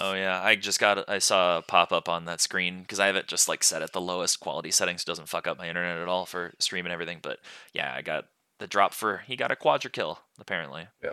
Oh 0.00 0.12
yeah, 0.12 0.40
I 0.42 0.56
just 0.56 0.78
got 0.78 1.08
I 1.08 1.18
saw 1.18 1.58
a 1.58 1.62
pop 1.62 1.90
up 1.92 2.08
on 2.08 2.26
that 2.26 2.40
screen 2.40 2.82
because 2.82 3.00
I 3.00 3.06
have 3.06 3.16
it 3.16 3.26
just 3.28 3.48
like 3.48 3.64
set 3.64 3.82
at 3.82 3.92
the 3.92 4.00
lowest 4.00 4.38
quality 4.40 4.70
settings, 4.70 5.02
it 5.02 5.06
doesn't 5.06 5.28
fuck 5.28 5.46
up 5.46 5.56
my 5.58 5.68
internet 5.68 5.98
at 5.98 6.08
all 6.08 6.26
for 6.26 6.52
stream 6.58 6.84
and 6.86 6.92
everything. 6.92 7.18
But 7.22 7.38
yeah, 7.72 7.92
I 7.96 8.02
got 8.02 8.26
the 8.58 8.66
drop 8.66 8.92
for 8.92 9.18
he 9.26 9.36
got 9.36 9.50
a 9.50 9.56
quadra 9.56 9.90
kill 9.90 10.18
apparently. 10.38 10.86
Yeah. 11.02 11.12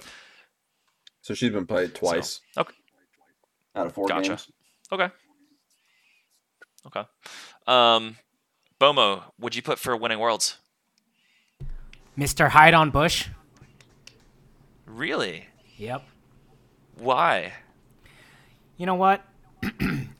So 1.21 1.33
she's 1.33 1.51
been 1.51 1.65
played 1.65 1.93
twice 1.95 2.41
Okay, 2.57 2.73
out 3.75 3.87
of 3.87 3.93
four 3.93 4.07
Gotcha. 4.07 4.29
games. 4.31 4.51
okay, 4.91 5.09
okay. 6.87 7.03
Um, 7.65 8.17
Bomo, 8.79 9.23
would 9.39 9.55
you 9.55 9.61
put 9.61 9.79
for 9.79 9.95
winning 9.95 10.19
worlds? 10.19 10.57
Mr. 12.17 12.49
Hide 12.49 12.73
on 12.73 12.89
Bush. 12.89 13.27
Really? 14.85 15.45
Yep. 15.77 16.03
Why? 16.97 17.53
You 18.77 18.85
know 18.85 18.95
what? 18.95 19.23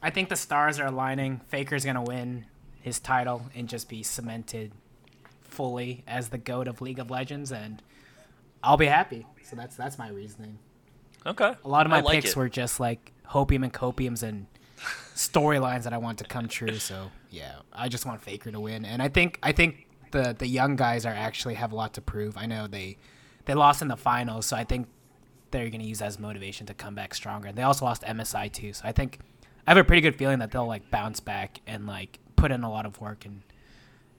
I 0.01 0.09
think 0.09 0.29
the 0.29 0.35
stars 0.35 0.79
are 0.79 0.87
aligning. 0.87 1.41
Faker's 1.47 1.85
gonna 1.85 2.03
win 2.03 2.45
his 2.81 2.99
title 2.99 3.43
and 3.55 3.67
just 3.67 3.89
be 3.89 4.03
cemented 4.03 4.71
fully 5.41 6.03
as 6.07 6.29
the 6.29 6.37
goat 6.37 6.67
of 6.67 6.81
League 6.81 6.99
of 6.99 7.09
Legends, 7.09 7.51
and 7.51 7.81
I'll 8.63 8.77
be 8.77 8.85
happy. 8.85 9.25
So 9.43 9.55
that's 9.55 9.75
that's 9.75 9.97
my 9.97 10.09
reasoning. 10.09 10.59
Okay. 11.25 11.53
A 11.63 11.67
lot 11.67 11.85
of 11.85 11.89
my 11.89 12.01
like 12.01 12.15
picks 12.21 12.31
it. 12.31 12.35
were 12.35 12.49
just 12.49 12.79
like 12.79 13.11
hopium 13.29 13.63
and 13.63 13.73
copiums 13.73 14.23
and 14.23 14.47
storylines 15.15 15.83
that 15.83 15.93
I 15.93 15.97
want 15.97 16.19
to 16.19 16.25
come 16.25 16.47
true. 16.47 16.75
So 16.75 17.11
yeah, 17.29 17.55
I 17.73 17.89
just 17.89 18.05
want 18.05 18.21
Faker 18.21 18.51
to 18.51 18.59
win, 18.59 18.85
and 18.85 19.01
I 19.01 19.07
think 19.07 19.39
I 19.43 19.51
think 19.51 19.87
the 20.11 20.35
the 20.37 20.47
young 20.47 20.75
guys 20.75 21.05
are 21.05 21.13
actually 21.13 21.55
have 21.55 21.71
a 21.71 21.75
lot 21.75 21.93
to 21.95 22.01
prove. 22.01 22.37
I 22.37 22.45
know 22.45 22.67
they 22.67 22.97
they 23.45 23.53
lost 23.53 23.81
in 23.81 23.87
the 23.87 23.97
finals, 23.97 24.45
so 24.45 24.55
I 24.55 24.63
think 24.63 24.87
they're 25.51 25.69
going 25.69 25.81
to 25.81 25.87
use 25.87 25.99
that 25.99 26.07
as 26.07 26.19
motivation 26.19 26.67
to 26.67 26.73
come 26.73 26.93
back 26.93 27.13
stronger. 27.13 27.51
They 27.51 27.63
also 27.63 27.85
lost 27.85 28.03
MSI 28.03 28.51
too, 28.51 28.73
so 28.73 28.83
I 28.85 28.91
think 28.91 29.19
I 29.65 29.71
have 29.71 29.77
a 29.77 29.83
pretty 29.83 30.01
good 30.01 30.15
feeling 30.15 30.39
that 30.39 30.51
they'll 30.51 30.67
like 30.67 30.89
bounce 30.91 31.19
back 31.19 31.61
and 31.65 31.87
like 31.87 32.19
put 32.35 32.51
in 32.51 32.63
a 32.63 32.71
lot 32.71 32.85
of 32.85 32.99
work 33.01 33.25
and 33.25 33.41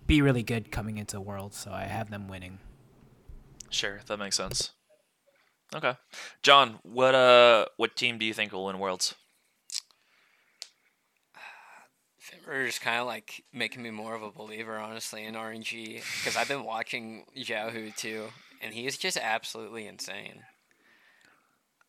be 0.06 0.22
really 0.22 0.42
good 0.42 0.70
coming 0.72 0.98
into 0.98 1.20
Worlds. 1.20 1.56
So 1.56 1.70
I 1.70 1.84
have 1.84 2.10
them 2.10 2.28
winning. 2.28 2.58
Sure, 3.70 4.00
that 4.06 4.18
makes 4.18 4.36
sense. 4.36 4.72
Okay, 5.74 5.96
John, 6.42 6.78
what 6.82 7.14
uh, 7.14 7.66
what 7.76 7.94
team 7.94 8.18
do 8.18 8.24
you 8.24 8.32
think 8.32 8.52
will 8.52 8.64
win 8.64 8.78
Worlds? 8.78 9.14
Is 12.48 12.78
kind 12.78 13.00
of 13.00 13.06
like 13.06 13.44
making 13.52 13.82
me 13.82 13.90
more 13.90 14.14
of 14.14 14.22
a 14.22 14.30
believer, 14.30 14.78
honestly, 14.78 15.24
in 15.24 15.34
RNG 15.34 16.02
because 16.18 16.36
I've 16.36 16.48
been 16.48 16.64
watching 16.64 17.24
Xiaohu 17.36 17.94
too, 17.96 18.28
and 18.62 18.72
he 18.72 18.86
is 18.86 18.96
just 18.96 19.16
absolutely 19.16 19.86
insane. 19.86 20.42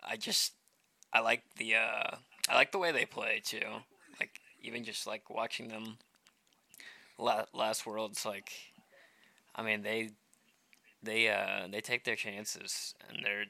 I 0.04 0.18
just 0.18 0.54
I 1.14 1.22
like 1.22 1.44
the 1.58 1.76
uh, 1.76 2.16
I 2.50 2.56
like 2.56 2.72
the 2.72 2.78
way 2.78 2.92
they 2.92 3.06
play 3.06 3.42
too. 3.44 3.84
Like 4.20 4.40
even 4.62 4.84
just 4.84 5.08
like 5.08 5.30
watching 5.30 5.70
them 5.70 5.98
last 7.18 7.86
worlds, 7.86 8.26
like 8.26 8.52
I 9.56 9.64
mean 9.64 9.82
they 9.82 10.12
they 11.02 11.30
uh 11.30 11.68
they 11.72 11.82
take 11.82 12.04
their 12.04 12.16
chances 12.16 12.94
and 13.08 13.24
they're 13.24 13.46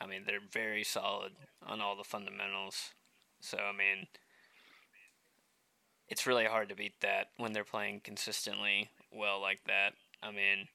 I 0.00 0.06
mean 0.06 0.22
they're 0.26 0.40
very 0.50 0.84
solid 0.84 1.32
on 1.66 1.80
all 1.80 1.96
the 1.96 2.04
fundamentals. 2.04 2.94
So 3.40 3.58
I 3.58 3.72
mean 3.72 4.08
it's 6.08 6.26
really 6.26 6.46
hard 6.46 6.68
to 6.70 6.74
beat 6.74 7.00
that 7.00 7.28
when 7.36 7.52
they're 7.52 7.64
playing 7.64 8.00
consistently 8.02 8.90
well 9.12 9.40
like 9.40 9.60
that. 9.66 9.92
I 10.22 10.30
mean, 10.30 10.68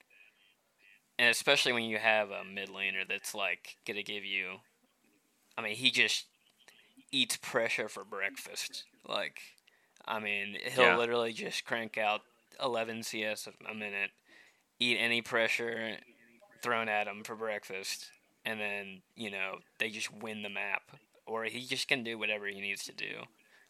and 1.17 1.29
especially 1.29 1.73
when 1.73 1.83
you 1.83 1.97
have 1.97 2.29
a 2.29 2.43
mid 2.43 2.69
laner 2.69 3.07
that's 3.07 3.35
like 3.35 3.77
gonna 3.85 4.03
give 4.03 4.25
you. 4.25 4.57
I 5.57 5.61
mean, 5.61 5.75
he 5.75 5.91
just 5.91 6.25
eats 7.11 7.37
pressure 7.37 7.89
for 7.89 8.03
breakfast. 8.03 8.85
Like, 9.07 9.39
I 10.05 10.19
mean, 10.19 10.57
he'll 10.73 10.85
yeah. 10.85 10.97
literally 10.97 11.33
just 11.33 11.65
crank 11.65 11.97
out 11.97 12.21
11 12.63 13.03
CS 13.03 13.47
a 13.69 13.73
minute, 13.73 14.09
eat 14.79 14.97
any 14.99 15.21
pressure 15.21 15.97
thrown 16.63 16.89
at 16.89 17.07
him 17.07 17.23
for 17.23 17.35
breakfast, 17.35 18.09
and 18.45 18.59
then 18.59 19.01
you 19.15 19.29
know 19.29 19.57
they 19.79 19.89
just 19.89 20.13
win 20.13 20.43
the 20.43 20.49
map, 20.49 20.83
or 21.25 21.43
he 21.45 21.65
just 21.65 21.87
can 21.87 22.03
do 22.03 22.17
whatever 22.17 22.47
he 22.47 22.61
needs 22.61 22.83
to 22.85 22.93
do. 22.93 23.23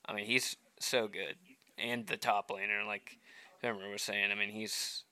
I 0.06 0.14
mean, 0.14 0.26
he's 0.26 0.58
so 0.80 1.08
good 1.08 1.36
and 1.84 2.08
the 2.08 2.18
top 2.18 2.50
laner, 2.50 2.86
like 2.88 3.18
whoever 3.62 3.90
was 3.90 4.02
saying. 4.02 4.32
I 4.32 4.36
mean, 4.36 4.50
he's 4.50 5.04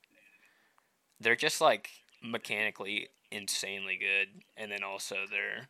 they're 1.20 1.36
just 1.36 1.62
like 1.62 1.90
mechanically 2.24 3.10
insanely 3.32 3.98
good, 3.98 4.44
and 4.58 4.72
then 4.72 4.84
also 4.84 5.18
their 5.30 5.68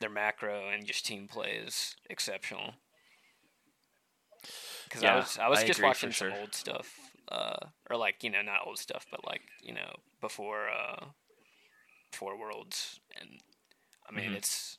their 0.00 0.10
macro 0.10 0.70
and 0.70 0.86
just 0.86 1.06
team 1.06 1.28
play 1.28 1.60
is 1.64 1.96
exceptional. 2.08 2.74
Because 4.84 5.02
yeah, 5.02 5.14
I 5.14 5.16
was 5.16 5.38
I 5.38 5.48
was 5.48 5.58
I 5.60 5.66
just 5.66 5.82
watching 5.82 6.12
some 6.12 6.30
sure. 6.30 6.40
old 6.40 6.54
stuff, 6.54 6.94
uh, 7.30 7.66
or 7.90 7.96
like 7.96 8.24
you 8.24 8.30
know 8.30 8.42
not 8.42 8.66
old 8.66 8.78
stuff, 8.78 9.06
but 9.10 9.26
like 9.26 9.42
you 9.62 9.74
know 9.74 9.96
before 10.20 10.68
uh, 10.68 11.06
before 12.10 12.38
Worlds, 12.38 13.00
and 13.20 13.28
I 14.08 14.14
mean 14.14 14.26
mm-hmm. 14.26 14.36
it's 14.36 14.78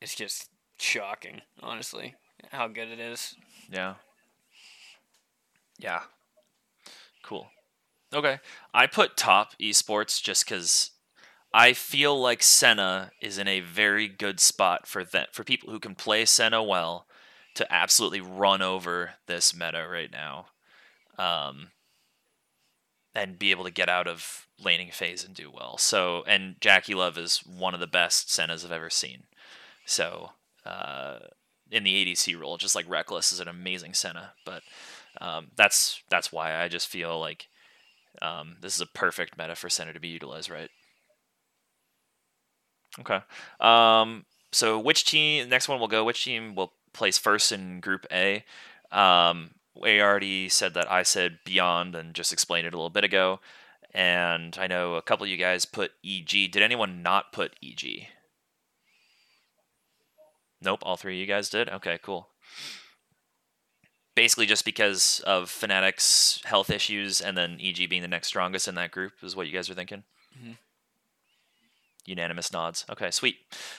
it's 0.00 0.14
just 0.14 0.50
shocking, 0.78 1.40
honestly, 1.62 2.14
how 2.50 2.68
good 2.68 2.88
it 2.88 3.00
is. 3.00 3.34
Yeah. 3.70 3.94
Yeah. 5.78 6.02
Cool. 7.22 7.48
Okay. 8.14 8.38
I 8.72 8.86
put 8.86 9.16
top 9.16 9.58
esports 9.60 10.22
just 10.22 10.44
because 10.44 10.90
I 11.52 11.72
feel 11.72 12.18
like 12.20 12.42
Senna 12.42 13.10
is 13.20 13.38
in 13.38 13.48
a 13.48 13.60
very 13.60 14.08
good 14.08 14.40
spot 14.40 14.86
for 14.86 15.04
that 15.04 15.34
for 15.34 15.44
people 15.44 15.70
who 15.70 15.80
can 15.80 15.94
play 15.94 16.24
Senna 16.24 16.62
well 16.62 17.06
to 17.54 17.72
absolutely 17.72 18.20
run 18.20 18.62
over 18.62 19.14
this 19.26 19.54
meta 19.54 19.86
right 19.90 20.12
now. 20.12 20.46
Um, 21.18 21.68
and 23.14 23.38
be 23.38 23.50
able 23.50 23.64
to 23.64 23.70
get 23.70 23.88
out 23.88 24.06
of 24.06 24.46
laning 24.62 24.90
phase 24.90 25.24
and 25.24 25.34
do 25.34 25.50
well. 25.50 25.78
So, 25.78 26.22
and 26.26 26.56
JackeyLove 26.60 27.16
is 27.16 27.38
one 27.38 27.72
of 27.72 27.80
the 27.80 27.86
best 27.86 28.28
Sennas 28.28 28.64
I've 28.64 28.72
ever 28.72 28.90
seen. 28.90 29.24
So, 29.86 30.32
uh, 30.66 31.18
in 31.70 31.84
the 31.84 32.04
ADC 32.04 32.38
role. 32.38 32.56
Just 32.56 32.74
like 32.74 32.88
Rekkles 32.88 33.32
is 33.32 33.40
an 33.40 33.48
amazing 33.48 33.94
Senna, 33.94 34.32
but 34.44 34.62
um, 35.20 35.48
that's 35.56 36.02
that's 36.10 36.32
why 36.32 36.60
I 36.60 36.68
just 36.68 36.88
feel 36.88 37.18
like 37.18 37.48
um, 38.22 38.56
this 38.60 38.74
is 38.74 38.80
a 38.80 38.86
perfect 38.86 39.38
meta 39.38 39.54
for 39.54 39.68
Senna 39.68 39.92
to 39.92 40.00
be 40.00 40.08
utilized, 40.08 40.50
right? 40.50 40.70
Okay. 43.00 43.20
Um, 43.60 44.24
so 44.52 44.78
which 44.78 45.04
team? 45.04 45.48
Next 45.48 45.68
one 45.68 45.80
will 45.80 45.88
go. 45.88 46.04
Which 46.04 46.24
team 46.24 46.54
will 46.54 46.72
place 46.92 47.18
first 47.18 47.52
in 47.52 47.80
Group 47.80 48.06
A? 48.10 48.44
Um, 48.90 49.50
we 49.80 50.00
already 50.00 50.48
said 50.48 50.74
that 50.74 50.90
I 50.90 51.02
said 51.02 51.38
Beyond 51.44 51.94
and 51.94 52.14
just 52.14 52.32
explained 52.32 52.66
it 52.66 52.72
a 52.72 52.76
little 52.76 52.90
bit 52.90 53.04
ago. 53.04 53.40
And 53.92 54.56
I 54.58 54.66
know 54.66 54.94
a 54.94 55.02
couple 55.02 55.24
of 55.24 55.30
you 55.30 55.36
guys 55.36 55.64
put 55.64 55.92
EG. 56.04 56.28
Did 56.28 56.58
anyone 56.58 57.02
not 57.02 57.32
put 57.32 57.56
EG? 57.62 58.08
Nope, 60.62 60.80
all 60.82 60.96
three 60.96 61.14
of 61.14 61.20
you 61.20 61.26
guys 61.26 61.48
did? 61.48 61.68
Okay, 61.68 61.98
cool. 62.02 62.28
Basically, 64.14 64.46
just 64.46 64.64
because 64.64 65.20
of 65.26 65.50
Fnatic's 65.50 66.40
health 66.44 66.70
issues 66.70 67.20
and 67.20 67.36
then 67.36 67.58
EG 67.60 67.88
being 67.90 68.02
the 68.02 68.08
next 68.08 68.28
strongest 68.28 68.66
in 68.66 68.74
that 68.76 68.90
group 68.90 69.12
is 69.22 69.36
what 69.36 69.46
you 69.46 69.52
guys 69.52 69.68
are 69.68 69.74
thinking? 69.74 70.04
Mm-hmm. 70.38 70.52
Unanimous 72.06 72.52
nods. 72.52 72.86
Okay, 72.88 73.10
sweet. 73.10 73.36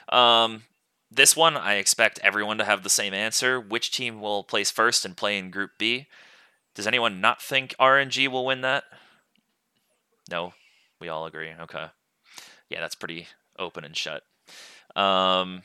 Um, 0.09 0.63
this 1.09 1.35
one, 1.35 1.57
I 1.57 1.75
expect 1.75 2.19
everyone 2.21 2.57
to 2.59 2.65
have 2.65 2.83
the 2.83 2.89
same 2.89 3.13
answer. 3.13 3.59
Which 3.59 3.91
team 3.91 4.21
will 4.21 4.43
place 4.43 4.69
first 4.69 5.05
and 5.05 5.17
play 5.17 5.37
in 5.37 5.49
Group 5.49 5.71
B? 5.79 6.07
Does 6.75 6.85
anyone 6.85 7.21
not 7.21 7.41
think 7.41 7.73
RNG 7.79 8.27
will 8.27 8.45
win 8.45 8.61
that? 8.61 8.83
No, 10.29 10.53
we 10.99 11.07
all 11.07 11.25
agree. 11.25 11.51
Okay. 11.61 11.85
Yeah, 12.69 12.81
that's 12.81 12.95
pretty 12.95 13.27
open 13.57 13.83
and 13.83 13.95
shut. 13.95 14.23
Um, 14.95 15.63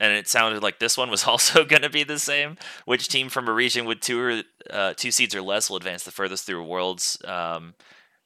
and 0.00 0.12
it 0.12 0.28
sounded 0.28 0.62
like 0.62 0.78
this 0.78 0.96
one 0.96 1.10
was 1.10 1.24
also 1.28 1.64
going 1.64 1.82
to 1.82 1.90
be 1.90 2.04
the 2.04 2.18
same. 2.18 2.56
Which 2.84 3.08
team 3.08 3.28
from 3.28 3.48
a 3.48 3.52
region 3.52 3.84
with 3.84 4.00
two 4.00 4.20
or 4.20 4.42
uh, 4.70 4.94
two 4.94 5.10
seeds 5.10 5.34
or 5.34 5.42
less 5.42 5.68
will 5.68 5.76
advance 5.76 6.04
the 6.04 6.10
furthest 6.10 6.46
through 6.46 6.64
Worlds? 6.64 7.18
Um, 7.24 7.74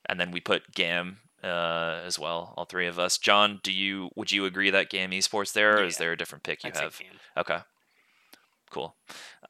and 0.09 0.19
then 0.19 0.31
we 0.31 0.41
put 0.41 0.75
GAM 0.75 1.19
uh, 1.43 2.01
as 2.05 2.19
well, 2.19 2.55
all 2.57 2.65
three 2.65 2.87
of 2.87 2.99
us. 2.99 3.19
John, 3.19 3.61
do 3.63 3.73
you 3.73 4.11
would 4.17 4.33
you 4.33 4.45
agree 4.45 4.71
that 4.71 4.91
GAM 4.91 5.11
Esports 5.11 5.53
there, 5.53 5.77
or 5.77 5.81
yeah. 5.81 5.87
is 5.87 5.99
there 5.99 6.13
a 6.13 6.17
different 6.17 6.45
pick 6.45 6.65
you 6.65 6.71
I'd 6.75 6.77
have? 6.77 7.01
Okay, 7.37 7.59
cool. 8.71 8.97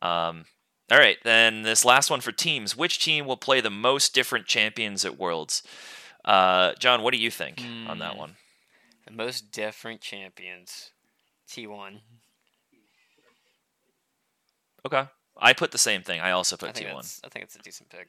Um, 0.02 0.44
all 0.90 0.98
right, 0.98 1.18
then 1.22 1.62
this 1.62 1.84
last 1.84 2.10
one 2.10 2.20
for 2.20 2.32
teams. 2.32 2.76
Which 2.76 2.98
team 2.98 3.26
will 3.26 3.36
play 3.36 3.60
the 3.60 3.70
most 3.70 4.14
different 4.14 4.46
champions 4.46 5.04
at 5.04 5.18
Worlds? 5.18 5.62
Uh, 6.24 6.72
John, 6.78 7.02
what 7.02 7.12
do 7.12 7.18
you 7.18 7.30
think 7.30 7.56
mm, 7.56 7.88
on 7.88 7.98
that 8.00 8.12
hmm. 8.12 8.18
one? 8.18 8.36
The 9.06 9.12
most 9.12 9.52
different 9.52 10.00
champions. 10.00 10.90
T1. 11.48 12.00
Okay. 14.86 15.04
I 15.40 15.52
put 15.52 15.70
the 15.70 15.78
same 15.78 16.02
thing. 16.02 16.20
I 16.20 16.32
also 16.32 16.56
put 16.56 16.70
I 16.70 16.72
T1. 16.72 17.20
I 17.24 17.28
think 17.28 17.44
it's 17.44 17.56
a 17.56 17.60
decent 17.60 17.88
pick. 17.88 18.08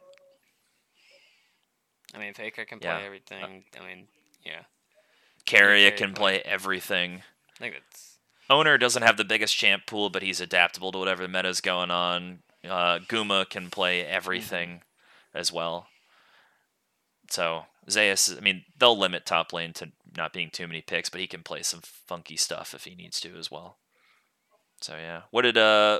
I 2.13 2.19
mean, 2.19 2.33
Faker 2.33 2.65
can 2.65 2.79
play 2.79 2.89
yeah. 2.89 3.05
everything. 3.05 3.63
I 3.79 3.85
mean, 3.85 4.07
yeah. 4.43 4.61
Keria 5.45 5.95
can 5.95 6.13
play 6.13 6.41
everything. 6.41 7.21
I 7.55 7.59
think 7.59 7.75
it's. 7.75 8.17
Oner 8.49 8.79
doesn't 8.79 9.03
have 9.03 9.17
the 9.17 9.23
biggest 9.23 9.55
champ 9.55 9.83
pool, 9.85 10.09
but 10.09 10.23
he's 10.23 10.41
adaptable 10.41 10.91
to 10.91 10.97
whatever 10.97 11.21
the 11.21 11.27
meta's 11.27 11.61
going 11.61 11.91
on. 11.91 12.39
Uh, 12.63 12.99
Guma 13.07 13.47
can 13.47 13.69
play 13.69 14.03
everything 14.03 14.69
mm-hmm. 14.69 15.37
as 15.37 15.53
well. 15.53 15.87
So 17.29 17.65
Zeus, 17.91 18.35
I 18.35 18.41
mean, 18.41 18.63
they'll 18.77 18.97
limit 18.97 19.25
top 19.25 19.53
lane 19.53 19.73
to 19.73 19.91
not 20.17 20.33
being 20.33 20.49
too 20.49 20.67
many 20.67 20.81
picks, 20.81 21.09
but 21.09 21.21
he 21.21 21.27
can 21.27 21.43
play 21.43 21.61
some 21.61 21.81
funky 21.83 22.35
stuff 22.35 22.73
if 22.73 22.85
he 22.85 22.95
needs 22.95 23.19
to 23.21 23.35
as 23.37 23.51
well. 23.51 23.77
So 24.81 24.95
yeah, 24.95 25.23
what 25.31 25.43
did 25.43 25.57
uh, 25.57 25.99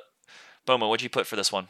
Bomo? 0.65 0.89
What'd 0.89 1.03
you 1.03 1.09
put 1.09 1.27
for 1.27 1.35
this 1.35 1.51
one? 1.51 1.67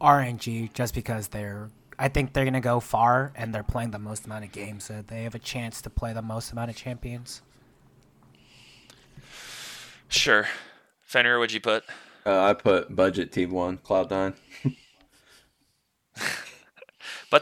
RNG, 0.00 0.72
just 0.74 0.94
because 0.94 1.28
they're. 1.28 1.70
I 1.98 2.08
think 2.08 2.34
they're 2.34 2.44
gonna 2.44 2.60
go 2.60 2.80
far, 2.80 3.32
and 3.34 3.54
they're 3.54 3.62
playing 3.62 3.92
the 3.92 3.98
most 3.98 4.26
amount 4.26 4.44
of 4.44 4.52
games, 4.52 4.84
so 4.84 5.02
they 5.06 5.22
have 5.22 5.34
a 5.34 5.38
chance 5.38 5.80
to 5.82 5.90
play 5.90 6.12
the 6.12 6.20
most 6.20 6.52
amount 6.52 6.70
of 6.70 6.76
champions. 6.76 7.40
Sure, 10.08 10.46
Fenrir, 11.00 11.38
what'd 11.38 11.54
you 11.54 11.60
put? 11.60 11.84
Uh, 12.26 12.42
I 12.42 12.52
put 12.52 12.94
budget 12.94 13.32
team 13.32 13.50
one, 13.50 13.78
Cloud 13.78 14.10
Nine. 14.10 14.34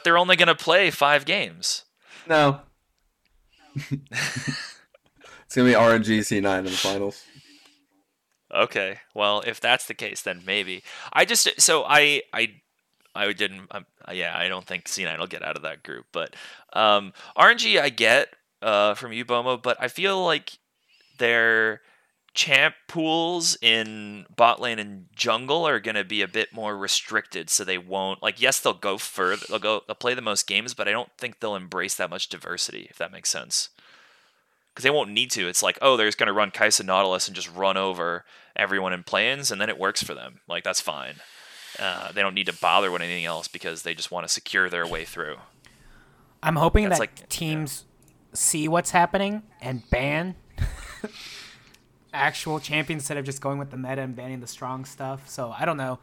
but 0.05 0.11
they're 0.11 0.18
only 0.18 0.36
gonna 0.36 0.55
play 0.55 0.90
five 0.90 1.24
games. 1.24 1.84
No, 2.28 2.61
it's 3.74 5.55
gonna 5.55 5.68
be 5.68 5.74
RNG 5.74 6.20
C9 6.20 6.59
in 6.59 6.64
the 6.64 6.70
finals. 6.70 7.24
Okay, 8.55 8.98
well, 9.14 9.42
if 9.46 9.61
that's 9.61 9.86
the 9.86 9.94
case, 9.94 10.20
then 10.22 10.42
maybe. 10.46 10.82
I 11.12 11.24
just 11.24 11.61
so 11.61 11.84
I 11.84 12.22
I 12.32 12.61
I 13.14 13.32
didn't. 13.32 13.66
Um, 13.70 13.86
yeah, 14.12 14.36
I 14.36 14.48
don't 14.48 14.66
think 14.66 14.84
C9 14.84 15.18
will 15.18 15.26
get 15.26 15.42
out 15.42 15.57
of 15.57 15.62
that 15.62 15.82
group. 15.82 16.07
But 16.12 16.36
um, 16.74 17.14
RNG, 17.36 17.80
I 17.80 17.88
get 17.88 18.28
uh, 18.61 18.94
from 18.94 19.12
you, 19.12 19.24
Bomo, 19.24 19.61
but 19.61 19.78
I 19.80 19.88
feel 19.88 20.22
like 20.22 20.59
their 21.18 21.80
champ 22.35 22.74
pools 22.89 23.57
in 23.62 24.26
bot 24.35 24.61
lane 24.61 24.78
and 24.78 25.07
jungle 25.14 25.66
are 25.66 25.80
going 25.80 25.95
to 25.95 26.05
be 26.05 26.20
a 26.20 26.28
bit 26.28 26.53
more 26.53 26.76
restricted, 26.76 27.49
so 27.49 27.64
they 27.64 27.78
won't 27.78 28.22
like. 28.22 28.41
Yes, 28.41 28.61
they'll 28.61 28.72
go 28.74 28.99
further. 28.99 29.45
They'll 29.49 29.59
go. 29.59 29.82
They'll 29.87 29.95
play 29.95 30.14
the 30.14 30.20
most 30.22 30.47
games, 30.47 30.74
but 30.74 30.89
I 30.89 30.93
don't 30.93 31.11
think 31.16 31.41
they'll 31.41 31.57
embrace 31.57 31.95
that 31.97 32.11
much 32.11 32.28
diversity. 32.28 32.87
If 32.91 32.99
that 32.99 33.12
makes 33.12 33.30
sense. 33.30 33.70
Because 34.72 34.82
they 34.82 34.91
won't 34.91 35.11
need 35.11 35.30
to. 35.30 35.47
It's 35.49 35.62
like, 35.62 35.78
oh, 35.80 35.97
they're 35.97 36.09
just 36.09 36.18
going 36.18 36.26
to 36.26 36.32
run 36.32 36.51
Kai'Sa 36.51 36.85
Nautilus 36.85 37.28
and 37.28 37.37
just 37.37 37.55
run 37.55 37.76
over 37.76 38.24
everyone 38.57 38.93
in 38.93 39.05
play-ins, 39.05 39.53
and 39.53 39.61
then 39.61 39.68
it 39.68 39.78
works 39.78 40.03
for 40.03 40.14
them. 40.14 40.41
Like 40.49 40.64
that's 40.64 40.80
fine. 40.80 41.14
Uh, 41.78 42.11
they 42.12 42.22
don't 42.22 42.35
need 42.35 42.47
to 42.47 42.53
bother 42.61 42.91
with 42.91 43.01
anything 43.03 43.24
else 43.24 43.47
because 43.49 43.82
they 43.82 43.95
just 43.95 44.11
want 44.11 44.26
to 44.26 44.32
secure 44.32 44.68
their 44.68 44.87
way 44.87 45.05
through. 45.05 45.37
I'm 46.43 46.57
hoping 46.57 46.89
That's 46.89 46.99
that 46.99 47.20
like- 47.20 47.28
teams 47.28 47.85
see 48.32 48.66
what's 48.68 48.91
happening 48.91 49.43
and 49.61 49.89
ban 49.91 50.35
actual 52.15 52.61
champions 52.61 53.03
instead 53.03 53.19
of 53.19 53.25
just 53.25 53.41
going 53.41 53.59
with 53.59 53.71
the 53.71 53.77
meta 53.77 54.01
and 54.01 54.17
banning 54.17 54.41
the 54.41 54.47
strong 54.47 54.85
stuff. 54.85 55.29
So 55.29 55.55
I 55.57 55.65
don't 55.65 55.77
know. 55.77 55.99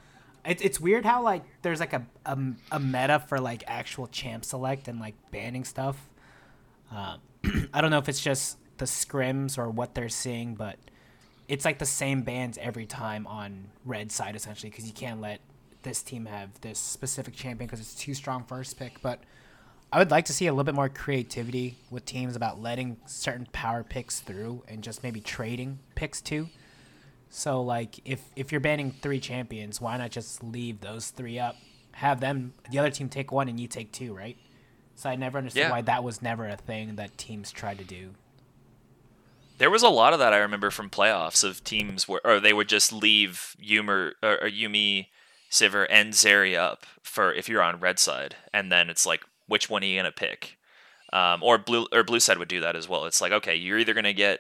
It, 0.46 0.64
it's 0.64 0.80
weird 0.80 1.06
how 1.06 1.22
like 1.24 1.44
there's 1.62 1.80
like 1.80 1.94
a, 1.94 2.06
a 2.26 2.38
a 2.72 2.80
meta 2.80 3.20
for 3.28 3.40
like 3.40 3.64
actual 3.68 4.08
champ 4.08 4.44
select 4.44 4.88
and 4.88 5.00
like 5.00 5.16
banning 5.32 5.64
stuff. 5.64 6.10
Uh, 6.92 7.18
I 7.74 7.82
don't 7.82 7.92
know 7.92 8.00
if 8.00 8.10
it's 8.10 8.22
just 8.22 8.58
the 8.78 8.86
scrims 8.86 9.58
or 9.58 9.70
what 9.70 9.96
they're 9.96 10.10
seeing, 10.10 10.56
but 10.56 10.78
it's 11.48 11.66
like 11.66 11.80
the 11.80 11.86
same 11.86 12.22
bans 12.22 12.58
every 12.60 12.86
time 12.86 13.28
on 13.28 13.70
red 13.86 14.12
side 14.12 14.36
essentially 14.36 14.70
because 14.70 14.86
you 14.86 14.94
can't 14.94 15.22
let 15.22 15.40
this 15.84 16.02
team 16.02 16.26
have 16.26 16.60
this 16.62 16.80
specific 16.80 17.34
champion 17.34 17.68
because 17.68 17.80
it's 17.80 17.96
too 17.96 18.14
strong 18.14 18.44
first 18.44 18.78
pick. 18.78 19.02
But 19.02 19.22
I 19.94 20.00
would 20.00 20.12
like 20.12 20.26
to 20.26 20.34
see 20.34 20.48
a 20.48 20.54
little 20.54 20.64
bit 20.64 20.76
more 20.76 20.88
creativity 20.90 21.78
with 21.90 22.06
teams 22.06 22.36
about 22.36 22.62
letting 22.62 22.98
certain 23.06 23.48
power 23.52 23.84
picks 23.84 24.22
through 24.22 24.64
and 24.68 24.82
just 24.84 25.04
maybe 25.04 25.20
trading 25.20 25.80
picks 25.96 26.22
too. 26.22 26.48
So 27.30 27.62
like 27.62 28.00
if 28.06 28.22
if 28.36 28.52
you're 28.52 28.62
banning 28.62 28.92
three 29.02 29.20
champions, 29.20 29.82
why 29.82 29.98
not 29.98 30.12
just 30.12 30.44
leave 30.44 30.80
those 30.82 31.10
three 31.10 31.40
up? 31.40 31.58
Have 31.94 32.22
them 32.22 32.54
the 32.70 32.80
other 32.80 32.90
team 32.90 33.10
take 33.10 33.32
one 33.32 33.50
and 33.50 33.60
you 33.60 33.68
take 33.68 33.92
two, 33.92 34.14
right? 34.16 34.38
So 34.96 35.10
I 35.10 35.16
never 35.16 35.38
understood 35.38 35.62
Yeah. 35.62 35.72
why 35.72 35.82
that 35.82 36.04
was 36.04 36.22
never 36.22 36.48
a 36.48 36.56
thing 36.56 36.96
that 36.96 37.18
teams 37.18 37.52
tried 37.52 37.78
to 37.80 37.84
do. 37.84 38.12
There 39.58 39.70
was 39.70 39.84
a 39.84 39.90
lot 39.90 40.14
of 40.14 40.20
that 40.20 40.34
I 40.34 40.38
remember 40.38 40.72
from 40.72 40.90
playoffs 40.90 41.44
of 41.44 41.64
teams 41.64 42.08
where, 42.08 42.22
or 42.26 42.40
they 42.40 42.54
would 42.54 42.70
just 42.70 42.92
leave 42.94 43.56
Yumer 43.62 44.14
or, 44.24 44.44
or 44.44 44.50
Yuumi, 44.50 45.08
Sivir, 45.52 45.86
and 45.90 46.14
Zeri 46.14 46.58
up 46.58 46.86
for 47.04 47.34
if 47.34 47.48
you're 47.48 47.62
on 47.62 47.80
red 47.80 48.00
side, 48.00 48.36
and 48.54 48.72
then 48.72 48.90
it's 48.90 49.06
like, 49.06 49.24
which 49.52 49.70
one 49.70 49.84
are 49.84 49.86
you 49.86 50.00
gonna 50.00 50.12
pick? 50.14 50.58
Um, 51.12 51.44
or 51.44 51.58
blue 51.58 51.86
or 51.92 52.04
blue 52.04 52.22
side 52.22 52.38
would 52.38 52.48
do 52.48 52.62
that 52.62 52.78
as 52.78 52.88
well. 52.88 53.06
It's 53.06 53.20
like, 53.20 53.34
okay, 53.34 53.56
you're 53.56 53.78
either 53.78 53.94
gonna 53.94 54.14
get, 54.14 54.40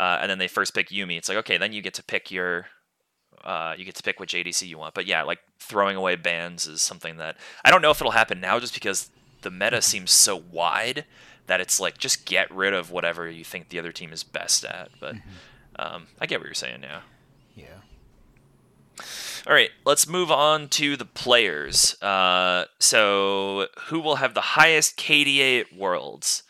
uh, 0.00 0.18
and 0.22 0.30
then 0.30 0.38
they 0.38 0.48
first 0.48 0.74
pick 0.74 0.88
Yuumi. 0.88 1.18
It's 1.18 1.28
like, 1.28 1.38
okay, 1.38 1.58
then 1.58 1.74
you 1.74 1.82
get 1.82 1.92
to 1.94 2.02
pick 2.02 2.30
your, 2.30 2.66
uh, 3.44 3.74
you 3.76 3.84
get 3.84 3.94
to 3.96 4.02
pick 4.02 4.18
which 4.18 4.32
ADC 4.32 4.66
you 4.66 4.78
want. 4.78 4.94
But 4.94 5.04
yeah, 5.06 5.22
like 5.22 5.40
throwing 5.60 5.96
away 5.96 6.16
bans 6.16 6.66
is 6.66 6.80
something 6.80 7.18
that 7.18 7.36
I 7.62 7.70
don't 7.70 7.82
know 7.82 7.90
if 7.90 8.00
it'll 8.00 8.12
happen 8.12 8.40
now, 8.40 8.58
just 8.58 8.72
because 8.72 9.10
the 9.42 9.50
meta 9.50 9.82
seems 9.82 10.10
so 10.10 10.42
wide 10.50 11.04
that 11.46 11.60
it's 11.60 11.78
like 11.78 11.98
just 11.98 12.24
get 12.24 12.50
rid 12.50 12.72
of 12.72 12.90
whatever 12.90 13.30
you 13.30 13.44
think 13.44 13.68
the 13.68 13.78
other 13.78 13.92
team 13.92 14.12
is 14.14 14.24
best 14.24 14.64
at. 14.64 14.88
But 14.98 15.16
um, 15.78 16.06
I 16.18 16.26
get 16.26 16.40
what 16.40 16.46
you're 16.46 16.54
saying. 16.54 16.82
Yeah. 16.82 17.00
Yeah. 17.54 19.02
All 19.48 19.54
right, 19.54 19.70
let's 19.86 20.06
move 20.06 20.30
on 20.30 20.68
to 20.68 20.94
the 20.94 21.06
players. 21.06 22.00
Uh, 22.02 22.66
so, 22.80 23.68
who 23.86 23.98
will 23.98 24.16
have 24.16 24.34
the 24.34 24.42
highest 24.42 24.98
KDA 24.98 25.60
at 25.60 25.72
Worlds? 25.74 26.42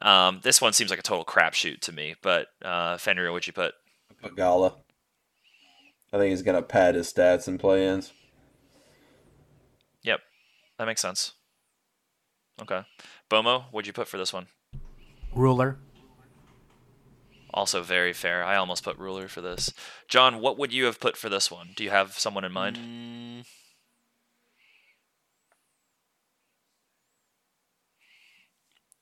Um, 0.00 0.40
this 0.42 0.58
one 0.58 0.72
seems 0.72 0.88
like 0.88 0.98
a 0.98 1.02
total 1.02 1.26
crapshoot 1.26 1.80
to 1.80 1.92
me, 1.92 2.14
but 2.22 2.46
uh, 2.64 2.96
Fenrir, 2.96 3.30
what'd 3.30 3.46
you 3.46 3.52
put? 3.52 3.74
Put 4.22 4.36
Gala. 4.36 4.72
I 6.14 6.16
think 6.16 6.30
he's 6.30 6.40
gonna 6.40 6.62
pad 6.62 6.94
his 6.94 7.12
stats 7.12 7.46
and 7.46 7.60
play-ins. 7.60 8.10
Yep, 10.02 10.20
that 10.78 10.86
makes 10.86 11.02
sense. 11.02 11.34
Okay, 12.62 12.84
Bomo, 13.28 13.64
what'd 13.70 13.86
you 13.86 13.92
put 13.92 14.08
for 14.08 14.16
this 14.16 14.32
one? 14.32 14.46
Ruler. 15.34 15.76
Also 17.52 17.82
very 17.82 18.12
fair. 18.12 18.44
I 18.44 18.56
almost 18.56 18.84
put 18.84 18.98
ruler 18.98 19.28
for 19.28 19.40
this. 19.40 19.72
John, 20.08 20.40
what 20.40 20.58
would 20.58 20.72
you 20.72 20.84
have 20.84 21.00
put 21.00 21.16
for 21.16 21.28
this 21.28 21.50
one? 21.50 21.70
Do 21.76 21.84
you 21.84 21.90
have 21.90 22.18
someone 22.18 22.44
in 22.44 22.52
mind? 22.52 22.76
Mm. 22.76 23.46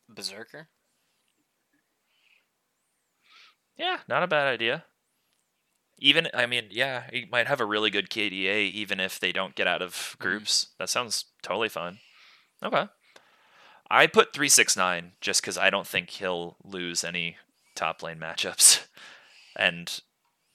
Berserker. 0.09 0.69
Yeah, 3.77 3.99
not 4.09 4.23
a 4.23 4.27
bad 4.27 4.49
idea. 4.49 4.85
Even, 6.01 6.29
I 6.33 6.47
mean, 6.47 6.69
yeah, 6.71 7.05
he 7.13 7.27
might 7.31 7.47
have 7.47 7.61
a 7.61 7.65
really 7.65 7.91
good 7.91 8.09
KDA 8.09 8.71
even 8.73 8.99
if 8.99 9.21
they 9.21 9.33
don't 9.33 9.55
get 9.55 9.67
out 9.67 9.83
of 9.83 10.17
groups. 10.19 10.69
That 10.79 10.89
sounds 10.89 11.27
totally 11.43 11.69
fine. 11.69 11.99
Okay. 12.63 12.87
I 13.91 14.07
put 14.07 14.33
369 14.33 15.13
just 15.21 15.41
because 15.41 15.59
I 15.59 15.71
don't 15.71 15.87
think 15.87 16.11
he'll 16.11 16.57
lose 16.65 17.05
any 17.05 17.37
top 17.79 18.03
lane 18.03 18.19
matchups. 18.19 18.87
And 19.61 20.01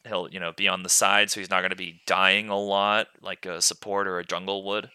he'll, 0.07 0.29
you 0.29 0.39
know, 0.39 0.53
be 0.53 0.69
on 0.69 0.83
the 0.83 0.87
side, 0.87 1.29
so 1.29 1.41
he's 1.41 1.49
not 1.49 1.59
going 1.59 1.71
to 1.71 1.75
be 1.75 1.99
dying 2.05 2.47
a 2.47 2.57
lot 2.57 3.07
like 3.21 3.45
a 3.45 3.61
support 3.61 4.07
or 4.07 4.17
a 4.17 4.23
jungle 4.23 4.63
would. 4.63 4.91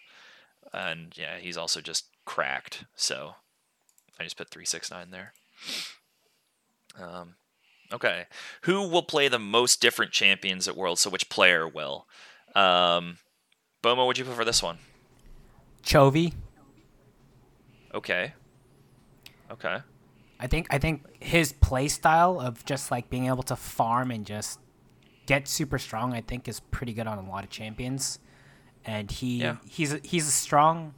And 0.73 1.13
yeah, 1.15 1.37
he's 1.37 1.57
also 1.57 1.79
just 1.79 2.05
cracked. 2.25 2.85
So 2.95 3.35
I 4.19 4.23
just 4.23 4.35
put 4.35 4.49
369 4.49 5.11
there. 5.11 5.33
Um, 6.99 7.35
Okay. 7.91 8.25
Who 8.61 8.87
will 8.87 9.03
play 9.03 9.27
the 9.27 9.39
most 9.39 9.81
different 9.81 10.11
champions 10.11 10.67
at 10.67 10.77
Worlds? 10.77 11.01
So 11.01 11.09
which 11.09 11.29
player 11.29 11.67
will? 11.67 12.07
Um, 12.55 13.17
Bomo, 13.83 14.05
what'd 14.05 14.19
you 14.19 14.25
put 14.25 14.35
for 14.35 14.45
this 14.45 14.61
one? 14.61 14.77
Chovy. 15.83 16.33
Okay. 17.93 18.33
Okay. 19.51 19.77
I 20.39 20.47
think 20.47 20.67
I 20.69 20.77
think 20.77 21.03
his 21.21 21.51
play 21.53 21.87
style 21.87 22.39
of 22.39 22.63
just 22.65 22.91
like 22.91 23.09
being 23.09 23.27
able 23.27 23.43
to 23.43 23.55
farm 23.55 24.11
and 24.11 24.25
just 24.25 24.59
get 25.25 25.47
super 25.47 25.77
strong, 25.77 26.13
I 26.13 26.21
think 26.21 26.47
is 26.47 26.59
pretty 26.59 26.93
good 26.93 27.07
on 27.07 27.17
a 27.17 27.29
lot 27.29 27.43
of 27.43 27.49
champions. 27.49 28.19
And 28.85 29.11
he 29.11 29.41
Yeah. 29.41 29.57
he's 29.67 29.93
a, 29.93 29.99
he's 30.03 30.27
a 30.27 30.31
strong 30.31 30.93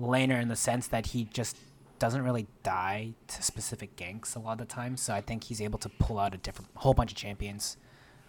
laner 0.00 0.40
in 0.40 0.48
the 0.48 0.56
sense 0.56 0.88
that 0.88 1.06
he 1.08 1.24
just 1.24 1.56
doesn't 1.98 2.24
really 2.24 2.48
die 2.64 3.12
to 3.28 3.42
specific 3.42 3.94
ganks 3.96 4.34
a 4.34 4.38
lot 4.40 4.60
of 4.60 4.66
the 4.66 4.74
time. 4.74 4.96
So 4.96 5.14
I 5.14 5.20
think 5.20 5.44
he's 5.44 5.60
able 5.60 5.78
to 5.78 5.88
pull 5.88 6.18
out 6.18 6.34
a 6.34 6.38
different 6.38 6.70
whole 6.74 6.94
bunch 6.94 7.12
of 7.12 7.16
champions. 7.16 7.76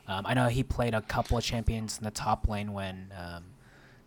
Um, 0.07 0.25
I 0.27 0.33
know 0.35 0.47
he 0.47 0.63
played 0.63 0.93
a 0.93 1.01
couple 1.01 1.37
of 1.37 1.43
champions 1.43 1.97
in 1.97 2.03
the 2.03 2.11
top 2.11 2.47
lane 2.47 2.73
when 2.73 3.11
um, 3.17 3.45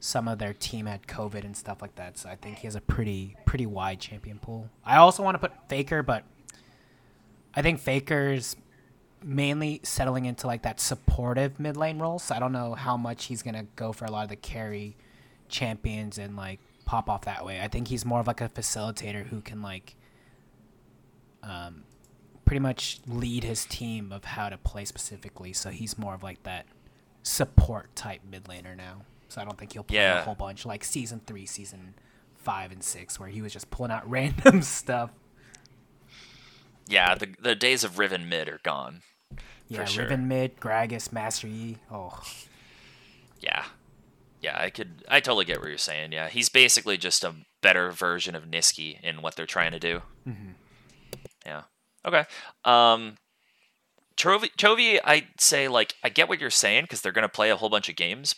some 0.00 0.28
of 0.28 0.38
their 0.38 0.52
team 0.52 0.86
had 0.86 1.06
COVID 1.06 1.44
and 1.44 1.56
stuff 1.56 1.80
like 1.82 1.94
that. 1.96 2.18
So 2.18 2.28
I 2.28 2.36
think 2.36 2.58
he 2.58 2.66
has 2.66 2.76
a 2.76 2.80
pretty 2.80 3.36
pretty 3.44 3.66
wide 3.66 4.00
champion 4.00 4.38
pool. 4.38 4.70
I 4.84 4.96
also 4.96 5.22
want 5.22 5.34
to 5.34 5.38
put 5.38 5.52
Faker, 5.68 6.02
but 6.02 6.24
I 7.54 7.62
think 7.62 7.80
Faker's 7.80 8.56
mainly 9.22 9.80
settling 9.82 10.26
into 10.26 10.46
like 10.46 10.62
that 10.62 10.80
supportive 10.80 11.58
mid 11.58 11.76
lane 11.76 11.98
role. 11.98 12.18
So 12.18 12.34
I 12.34 12.38
don't 12.38 12.52
know 12.52 12.74
how 12.74 12.96
much 12.96 13.24
he's 13.24 13.42
gonna 13.42 13.66
go 13.76 13.92
for 13.92 14.04
a 14.04 14.10
lot 14.10 14.24
of 14.24 14.28
the 14.28 14.36
carry 14.36 14.96
champions 15.48 16.18
and 16.18 16.36
like 16.36 16.60
pop 16.84 17.08
off 17.08 17.24
that 17.24 17.44
way. 17.44 17.60
I 17.60 17.68
think 17.68 17.88
he's 17.88 18.04
more 18.04 18.20
of 18.20 18.26
like 18.26 18.40
a 18.40 18.48
facilitator 18.48 19.26
who 19.26 19.40
can 19.40 19.62
like 19.62 19.96
um, 21.42 21.84
pretty 22.44 22.60
much 22.60 23.00
lead 23.06 23.44
his 23.44 23.64
team 23.64 24.12
of 24.12 24.24
how 24.24 24.48
to 24.48 24.58
play 24.58 24.84
specifically. 24.84 25.52
So 25.52 25.70
he's 25.70 25.98
more 25.98 26.14
of 26.14 26.22
like 26.22 26.42
that 26.44 26.66
support 27.22 27.94
type 27.96 28.20
mid 28.28 28.44
laner 28.44 28.76
now. 28.76 29.02
So 29.28 29.40
I 29.40 29.44
don't 29.44 29.58
think 29.58 29.72
he'll 29.72 29.82
play 29.84 29.96
Yeah. 29.98 30.20
a 30.20 30.24
whole 30.24 30.34
bunch 30.34 30.64
like 30.66 30.84
season 30.84 31.20
three, 31.26 31.46
season 31.46 31.94
five, 32.34 32.70
and 32.72 32.82
six, 32.82 33.18
where 33.18 33.28
he 33.28 33.42
was 33.42 33.52
just 33.52 33.70
pulling 33.70 33.90
out 33.92 34.08
random 34.10 34.62
stuff. 34.62 35.10
Yeah, 36.88 37.14
the 37.14 37.34
the 37.40 37.54
days 37.54 37.84
of 37.84 37.98
Riven 37.98 38.28
mid 38.28 38.48
are 38.48 38.60
gone. 38.62 39.02
Yeah, 39.68 39.84
sure. 39.84 40.04
Riven 40.04 40.28
mid, 40.28 40.56
Gragas, 40.60 41.12
Master 41.12 41.48
Yi. 41.48 41.78
Oh, 41.90 42.20
Yeah. 43.40 43.64
Yeah, 44.40 44.56
I 44.60 44.70
could 44.70 45.04
I 45.08 45.18
totally 45.20 45.44
get 45.44 45.58
what 45.58 45.68
you're 45.68 45.78
saying. 45.78 46.12
Yeah. 46.12 46.28
He's 46.28 46.48
basically 46.48 46.96
just 46.96 47.24
a 47.24 47.34
better 47.62 47.90
version 47.90 48.36
of 48.36 48.44
Nisqy 48.44 49.00
in 49.02 49.22
what 49.22 49.34
they're 49.34 49.46
trying 49.46 49.72
to 49.72 49.80
do. 49.80 50.02
Yeah. 51.44 51.62
Okay. 52.04 52.24
Um 52.64 53.16
Chovy, 54.16 54.50
Chovy, 54.56 55.00
I'd 55.04 55.26
say 55.40 55.66
like 55.66 55.94
I 56.04 56.08
get 56.10 56.28
what 56.28 56.40
you're 56.40 56.50
saying 56.50 56.84
because 56.84 57.00
they're 57.00 57.12
gonna 57.12 57.28
play 57.28 57.50
a 57.50 57.56
whole 57.56 57.68
bunch 57.68 57.88
of 57.88 57.96
games, 57.96 58.34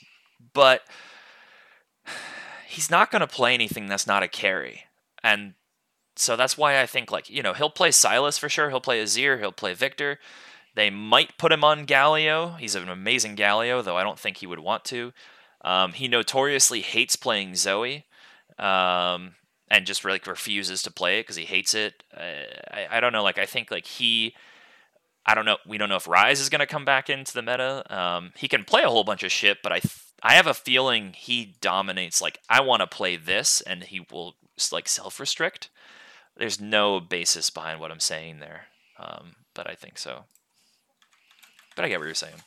but 0.58 0.82
he's 2.66 2.90
not 2.90 3.12
gonna 3.12 3.28
play 3.28 3.54
anything 3.54 3.86
that's 3.86 4.08
not 4.08 4.24
a 4.24 4.28
carry, 4.28 4.86
and 5.22 5.54
so 6.16 6.34
that's 6.34 6.58
why 6.58 6.80
I 6.80 6.86
think 6.86 7.12
like 7.12 7.30
you 7.30 7.44
know 7.44 7.52
he'll 7.52 7.70
play 7.70 7.90
Sylas 7.90 8.40
for 8.40 8.48
sure. 8.48 8.70
He'll 8.70 8.80
play 8.80 9.00
Azir. 9.00 9.38
He'll 9.38 9.52
play 9.52 9.72
Viktor. 9.72 10.18
They 10.74 10.90
might 10.90 11.38
put 11.38 11.52
him 11.52 11.62
on 11.62 11.86
Galio. 11.86 12.58
He's 12.58 12.74
an 12.74 12.88
amazing 12.88 13.36
Galio, 13.36 13.84
though 13.84 13.96
I 13.96 14.02
don't 14.02 14.18
think 14.18 14.38
he 14.38 14.48
would 14.48 14.58
want 14.58 14.84
to. 14.86 15.12
Um, 15.64 15.92
he 15.92 16.08
notoriously 16.08 16.80
hates 16.80 17.14
playing 17.14 17.54
Zoe, 17.54 18.06
um, 18.58 19.36
and 19.70 19.86
just 19.86 20.04
like 20.04 20.26
refuses 20.26 20.82
to 20.82 20.90
play 20.90 21.20
it 21.20 21.22
because 21.22 21.36
he 21.36 21.44
hates 21.44 21.72
it. 21.72 22.02
Uh, 22.12 22.22
I, 22.72 22.96
I 22.96 23.00
don't 23.00 23.12
know. 23.12 23.22
Like 23.22 23.38
I 23.38 23.46
think 23.46 23.70
like 23.70 23.86
he. 23.86 24.34
I 25.24 25.34
don't 25.36 25.44
know. 25.44 25.58
We 25.64 25.78
don't 25.78 25.88
know 25.88 25.96
if 25.96 26.06
Ryze 26.06 26.40
is 26.40 26.48
going 26.48 26.60
to 26.60 26.66
come 26.66 26.84
back 26.84 27.08
into 27.08 27.32
the 27.32 27.42
meta. 27.42 27.84
Um, 27.96 28.32
he 28.36 28.48
can 28.48 28.64
play 28.64 28.82
a 28.82 28.88
whole 28.88 29.04
bunch 29.04 29.22
of 29.22 29.30
shit, 29.30 29.58
but 29.62 29.70
I 29.70 29.80
I 30.22 30.34
have 30.34 30.46
a 30.46 30.54
feeling 30.54 31.12
he 31.12 31.54
dominates. 31.60 32.20
Like 32.20 32.38
I 32.48 32.60
want 32.60 32.80
to 32.80 32.86
play 32.86 33.16
this, 33.16 33.60
and 33.60 33.84
he 33.84 34.00
will 34.10 34.36
like 34.72 34.88
self 34.88 35.20
restrict. 35.20 35.70
There's 36.36 36.60
no 36.60 37.00
basis 37.00 37.50
behind 37.50 37.80
what 37.80 37.90
I'm 37.90 38.00
saying 38.00 38.38
there, 38.40 38.66
um, 38.98 39.36
but 39.54 39.68
I 39.68 39.74
think 39.74 39.98
so. 39.98 40.24
But 41.76 41.84
I 41.84 41.88
get 41.88 41.98
what 41.98 42.06
you're 42.06 42.14
saying 42.14 42.42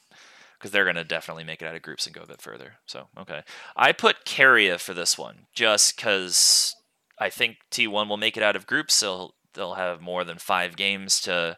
because 0.58 0.72
they're 0.72 0.86
going 0.86 0.96
to 0.96 1.04
definitely 1.04 1.44
make 1.44 1.62
it 1.62 1.66
out 1.66 1.76
of 1.76 1.82
groups 1.82 2.06
and 2.06 2.16
go 2.16 2.22
a 2.22 2.28
bit 2.28 2.42
further. 2.42 2.76
So 2.86 3.08
okay, 3.18 3.42
I 3.76 3.92
put 3.92 4.26
Keria 4.26 4.80
for 4.80 4.94
this 4.94 5.18
one 5.18 5.48
just 5.54 5.96
because 5.96 6.76
I 7.18 7.30
think 7.30 7.58
T1 7.72 8.10
will 8.10 8.18
make 8.18 8.38
it 8.38 8.44
out 8.44 8.56
of 8.56 8.68
groups. 8.68 8.94
So 8.94 9.34
they'll 9.54 9.76
have 9.76 10.02
more 10.02 10.24
than 10.24 10.38
five 10.38 10.76
games 10.76 11.22
to. 11.22 11.58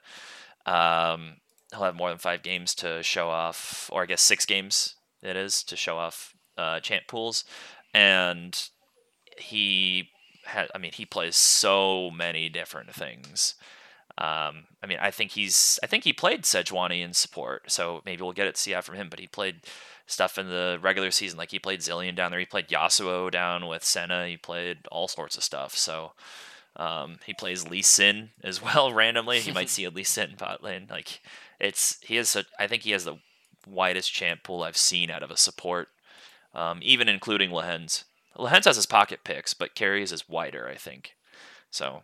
Um, 0.65 1.37
he'll 1.71 1.83
have 1.83 1.95
more 1.95 2.09
than 2.09 2.19
five 2.19 2.43
games 2.43 2.73
to 2.75 3.03
show 3.03 3.29
off, 3.29 3.89
or 3.91 4.03
I 4.03 4.05
guess 4.05 4.21
six 4.21 4.45
games 4.45 4.95
it 5.23 5.35
is 5.35 5.63
to 5.63 5.75
show 5.75 5.97
off 5.97 6.35
uh, 6.57 6.79
champ 6.79 7.05
pools, 7.07 7.45
and 7.93 8.69
he 9.37 10.09
had. 10.45 10.69
I 10.75 10.77
mean, 10.77 10.91
he 10.93 11.05
plays 11.05 11.35
so 11.35 12.11
many 12.11 12.49
different 12.49 12.93
things. 12.93 13.55
Um, 14.17 14.65
I 14.83 14.87
mean, 14.87 14.99
I 15.01 15.11
think 15.11 15.31
he's. 15.31 15.79
I 15.81 15.87
think 15.87 16.03
he 16.03 16.13
played 16.13 16.43
Sejuani 16.43 17.01
in 17.01 17.13
support, 17.13 17.71
so 17.71 18.01
maybe 18.05 18.21
we'll 18.21 18.33
get 18.33 18.47
it 18.47 18.57
see 18.57 18.75
out 18.75 18.83
from 18.83 18.95
him. 18.95 19.09
But 19.09 19.19
he 19.19 19.27
played 19.27 19.61
stuff 20.05 20.37
in 20.37 20.49
the 20.49 20.77
regular 20.81 21.11
season, 21.11 21.37
like 21.37 21.51
he 21.51 21.59
played 21.59 21.79
Zilean 21.79 22.15
down 22.15 22.31
there. 22.31 22.39
He 22.39 22.45
played 22.45 22.67
Yasuo 22.67 23.31
down 23.31 23.67
with 23.67 23.83
Senna. 23.83 24.27
He 24.27 24.37
played 24.37 24.79
all 24.91 25.07
sorts 25.07 25.37
of 25.37 25.43
stuff. 25.43 25.75
So 25.75 26.11
um, 26.75 27.19
he 27.25 27.33
plays 27.33 27.67
Lee 27.67 27.81
Sin 27.81 28.29
as 28.43 28.61
well 28.63 28.93
randomly. 28.93 29.39
He 29.39 29.51
might 29.51 29.69
see 29.71 29.85
a 29.85 29.89
Lee 29.89 30.03
Sin 30.03 30.35
bot 30.37 30.63
lane. 30.63 30.87
Like 30.89 31.21
it's 31.59 31.99
he 32.01 32.15
has. 32.17 32.37
I 32.59 32.67
think 32.67 32.83
he 32.83 32.91
has 32.91 33.05
the 33.05 33.17
widest 33.67 34.11
champ 34.11 34.43
pool 34.43 34.63
I've 34.63 34.77
seen 34.77 35.09
out 35.09 35.23
of 35.23 35.31
a 35.31 35.37
support, 35.37 35.89
um, 36.53 36.79
even 36.81 37.09
including 37.09 37.51
Lehends. 37.51 38.05
Lehends 38.37 38.65
has 38.65 38.75
his 38.75 38.85
pocket 38.85 39.21
picks, 39.23 39.53
but 39.53 39.75
Keria's 39.75 40.11
is 40.11 40.27
wider, 40.29 40.67
I 40.67 40.75
think. 40.75 41.15
So 41.69 42.03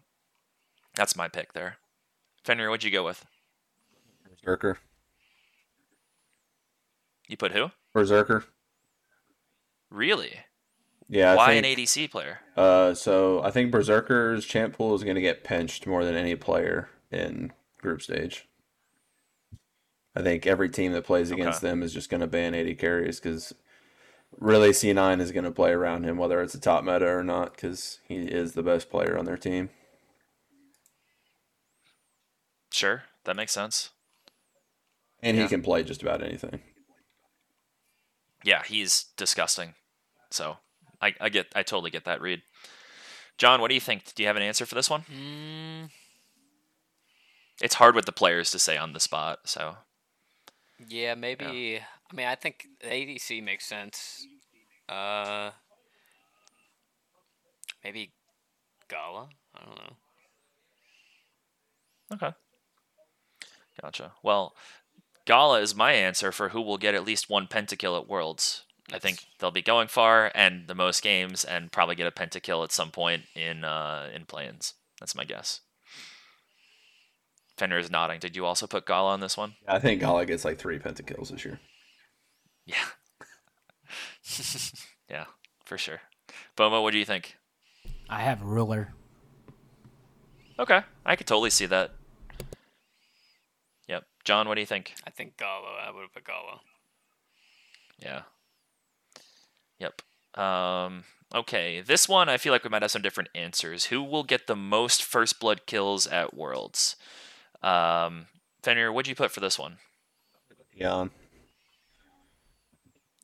that's 0.95 1.15
my 1.15 1.27
pick 1.27 1.53
there. 1.53 1.77
Fenrir, 2.43 2.69
what'd 2.69 2.83
you 2.83 2.91
go 2.91 3.05
with? 3.05 3.25
Berserker. 4.29 4.77
You 7.27 7.37
put 7.37 7.51
who? 7.51 7.71
Berserker. 7.93 8.45
Really? 9.89 10.39
Yeah. 11.07 11.33
I 11.33 11.35
Why 11.35 11.61
think, 11.61 11.65
an 11.65 11.85
ADC 11.85 12.11
player? 12.11 12.39
Uh, 12.55 12.93
so 12.93 13.41
I 13.43 13.51
think 13.51 13.71
Berserker's 13.71 14.45
champ 14.45 14.75
pool 14.75 14.95
is 14.95 15.03
going 15.03 15.15
to 15.15 15.21
get 15.21 15.43
pinched 15.43 15.87
more 15.87 16.03
than 16.03 16.15
any 16.15 16.35
player 16.35 16.89
in 17.11 17.51
group 17.79 18.01
stage. 18.01 18.47
I 20.15 20.21
think 20.21 20.45
every 20.47 20.69
team 20.69 20.91
that 20.93 21.05
plays 21.05 21.31
against 21.31 21.61
Okay. 21.61 21.69
them 21.69 21.83
is 21.83 21.93
just 21.93 22.09
going 22.09 22.21
to 22.21 22.27
ban 22.27 22.53
80 22.55 22.75
carries 22.75 23.19
because 23.19 23.53
really 24.39 24.71
C9 24.71 25.21
is 25.21 25.31
going 25.31 25.43
to 25.45 25.51
play 25.51 25.71
around 25.71 26.03
him, 26.03 26.17
whether 26.17 26.41
it's 26.41 26.55
a 26.55 26.59
top 26.59 26.83
meta 26.83 27.07
or 27.07 27.23
not, 27.23 27.53
because 27.53 27.99
he 28.07 28.15
is 28.17 28.53
the 28.53 28.63
best 28.63 28.89
player 28.89 29.17
on 29.17 29.25
their 29.25 29.37
team. 29.37 29.69
Sure, 32.71 33.03
that 33.25 33.35
makes 33.35 33.51
sense. 33.51 33.89
And 35.21 35.35
Yeah. 35.37 35.43
he 35.43 35.49
can 35.49 35.61
play 35.61 35.83
just 35.83 36.01
about 36.01 36.23
anything. 36.23 36.61
Yeah, 38.43 38.63
he's 38.63 39.05
disgusting. 39.17 39.75
So 40.31 40.57
I, 41.01 41.13
I 41.19 41.29
get, 41.29 41.47
I 41.55 41.63
totally 41.63 41.91
get 41.91 42.05
that 42.05 42.21
read. 42.21 42.41
John, 43.37 43.61
what 43.61 43.67
do 43.69 43.73
you 43.75 43.81
think? 43.81 44.13
Do 44.15 44.23
you 44.23 44.27
have 44.27 44.35
an 44.37 44.43
answer 44.43 44.65
for 44.65 44.75
this 44.75 44.89
one? 44.89 45.01
Mm, 45.03 45.89
It's 47.61 47.75
hard 47.75 47.95
with 47.95 48.05
the 48.05 48.11
players 48.11 48.51
to 48.51 48.59
say 48.59 48.77
on 48.77 48.93
the 48.93 48.99
spot. 48.99 49.39
So 49.45 49.77
yeah, 50.87 51.15
maybe. 51.15 51.79
I 52.11 52.15
mean, 52.15 52.27
I 52.27 52.35
think 52.35 52.65
ADC 52.83 53.43
makes 53.43 53.65
sense. 53.65 54.25
Uh, 54.87 55.51
maybe 57.83 58.11
Gala. 58.87 59.29
I 59.55 59.65
don't 59.65 59.77
know. 59.77 59.95
Okay. 62.13 62.35
Gotcha. 63.81 64.13
Well, 64.23 64.55
Gala 65.25 65.61
is 65.61 65.75
my 65.75 65.91
answer 65.91 66.31
for 66.31 66.49
who 66.49 66.61
will 66.61 66.77
get 66.77 66.95
at 66.95 67.05
least 67.05 67.29
one 67.29 67.47
pentakill 67.47 67.99
at 67.99 68.07
Worlds. 68.07 68.63
I 68.91 68.97
think 68.97 69.25
they'll 69.37 69.51
be 69.51 69.61
going 69.61 69.87
far 69.87 70.31
and 70.33 70.67
the 70.67 70.73
most 70.73 71.03
games 71.03 71.43
and 71.43 71.71
probably 71.71 71.93
get 71.93 72.07
a 72.07 72.11
pentakill 72.11 72.63
at 72.63 72.71
some 72.71 72.89
point 72.89 73.23
in 73.35 73.63
uh, 73.63 74.09
in 74.13 74.25
play-ins. 74.25 74.73
That's 74.99 75.15
my 75.15 75.23
guess. 75.23 75.61
Fenrir 77.59 77.79
is 77.79 77.91
nodding. 77.91 78.19
Did 78.19 78.35
you 78.35 78.45
also 78.45 78.67
put 78.67 78.85
Gala 78.85 79.11
on 79.11 79.19
this 79.19 79.35
one? 79.35 79.55
Yeah, 79.65 79.75
I 79.75 79.79
think 79.79 79.99
Gala 79.99 80.25
gets 80.25 80.45
like 80.45 80.57
three 80.57 80.79
pentakills 80.79 81.29
this 81.29 81.43
year. 81.43 81.59
Yeah. 82.65 82.75
yeah, 85.09 85.25
for 85.65 85.77
sure. 85.77 85.99
Bomo, 86.55 86.81
what 86.81 86.91
do 86.91 86.97
you 86.97 87.05
think? 87.05 87.35
I 88.09 88.21
have 88.21 88.41
ruler. 88.41 88.93
Okay, 90.57 90.81
I 91.05 91.15
could 91.15 91.27
totally 91.27 91.49
see 91.49 91.65
that. 91.65 91.91
Yep. 93.87 94.05
John, 94.23 94.47
what 94.47 94.55
do 94.55 94.61
you 94.61 94.67
think? 94.67 94.93
I 95.05 95.09
think 95.09 95.37
Gala. 95.37 95.77
I 95.85 95.91
would 95.91 96.01
have 96.01 96.13
put 96.13 96.25
Gala. 96.25 96.61
Yeah. 97.97 98.21
Yep. 99.79 100.01
Um, 100.41 101.03
okay, 101.33 101.81
this 101.81 102.07
one 102.07 102.29
I 102.29 102.37
feel 102.37 102.53
like 102.53 102.63
we 102.63 102.69
might 102.69 102.83
have 102.83 102.91
some 102.91 103.01
different 103.01 103.29
answers. 103.35 103.85
Who 103.85 104.03
will 104.03 104.23
get 104.23 104.47
the 104.47 104.55
most 104.55 105.03
first 105.03 105.39
blood 105.39 105.65
kills 105.65 106.07
at 106.07 106.33
Worlds? 106.33 106.95
Um, 107.61 108.27
Fenrir, 108.63 108.91
what'd 108.91 109.09
you 109.09 109.15
put 109.15 109.31
for 109.31 109.39
this 109.39 109.59
one? 109.59 109.77
Tian. 110.77 111.11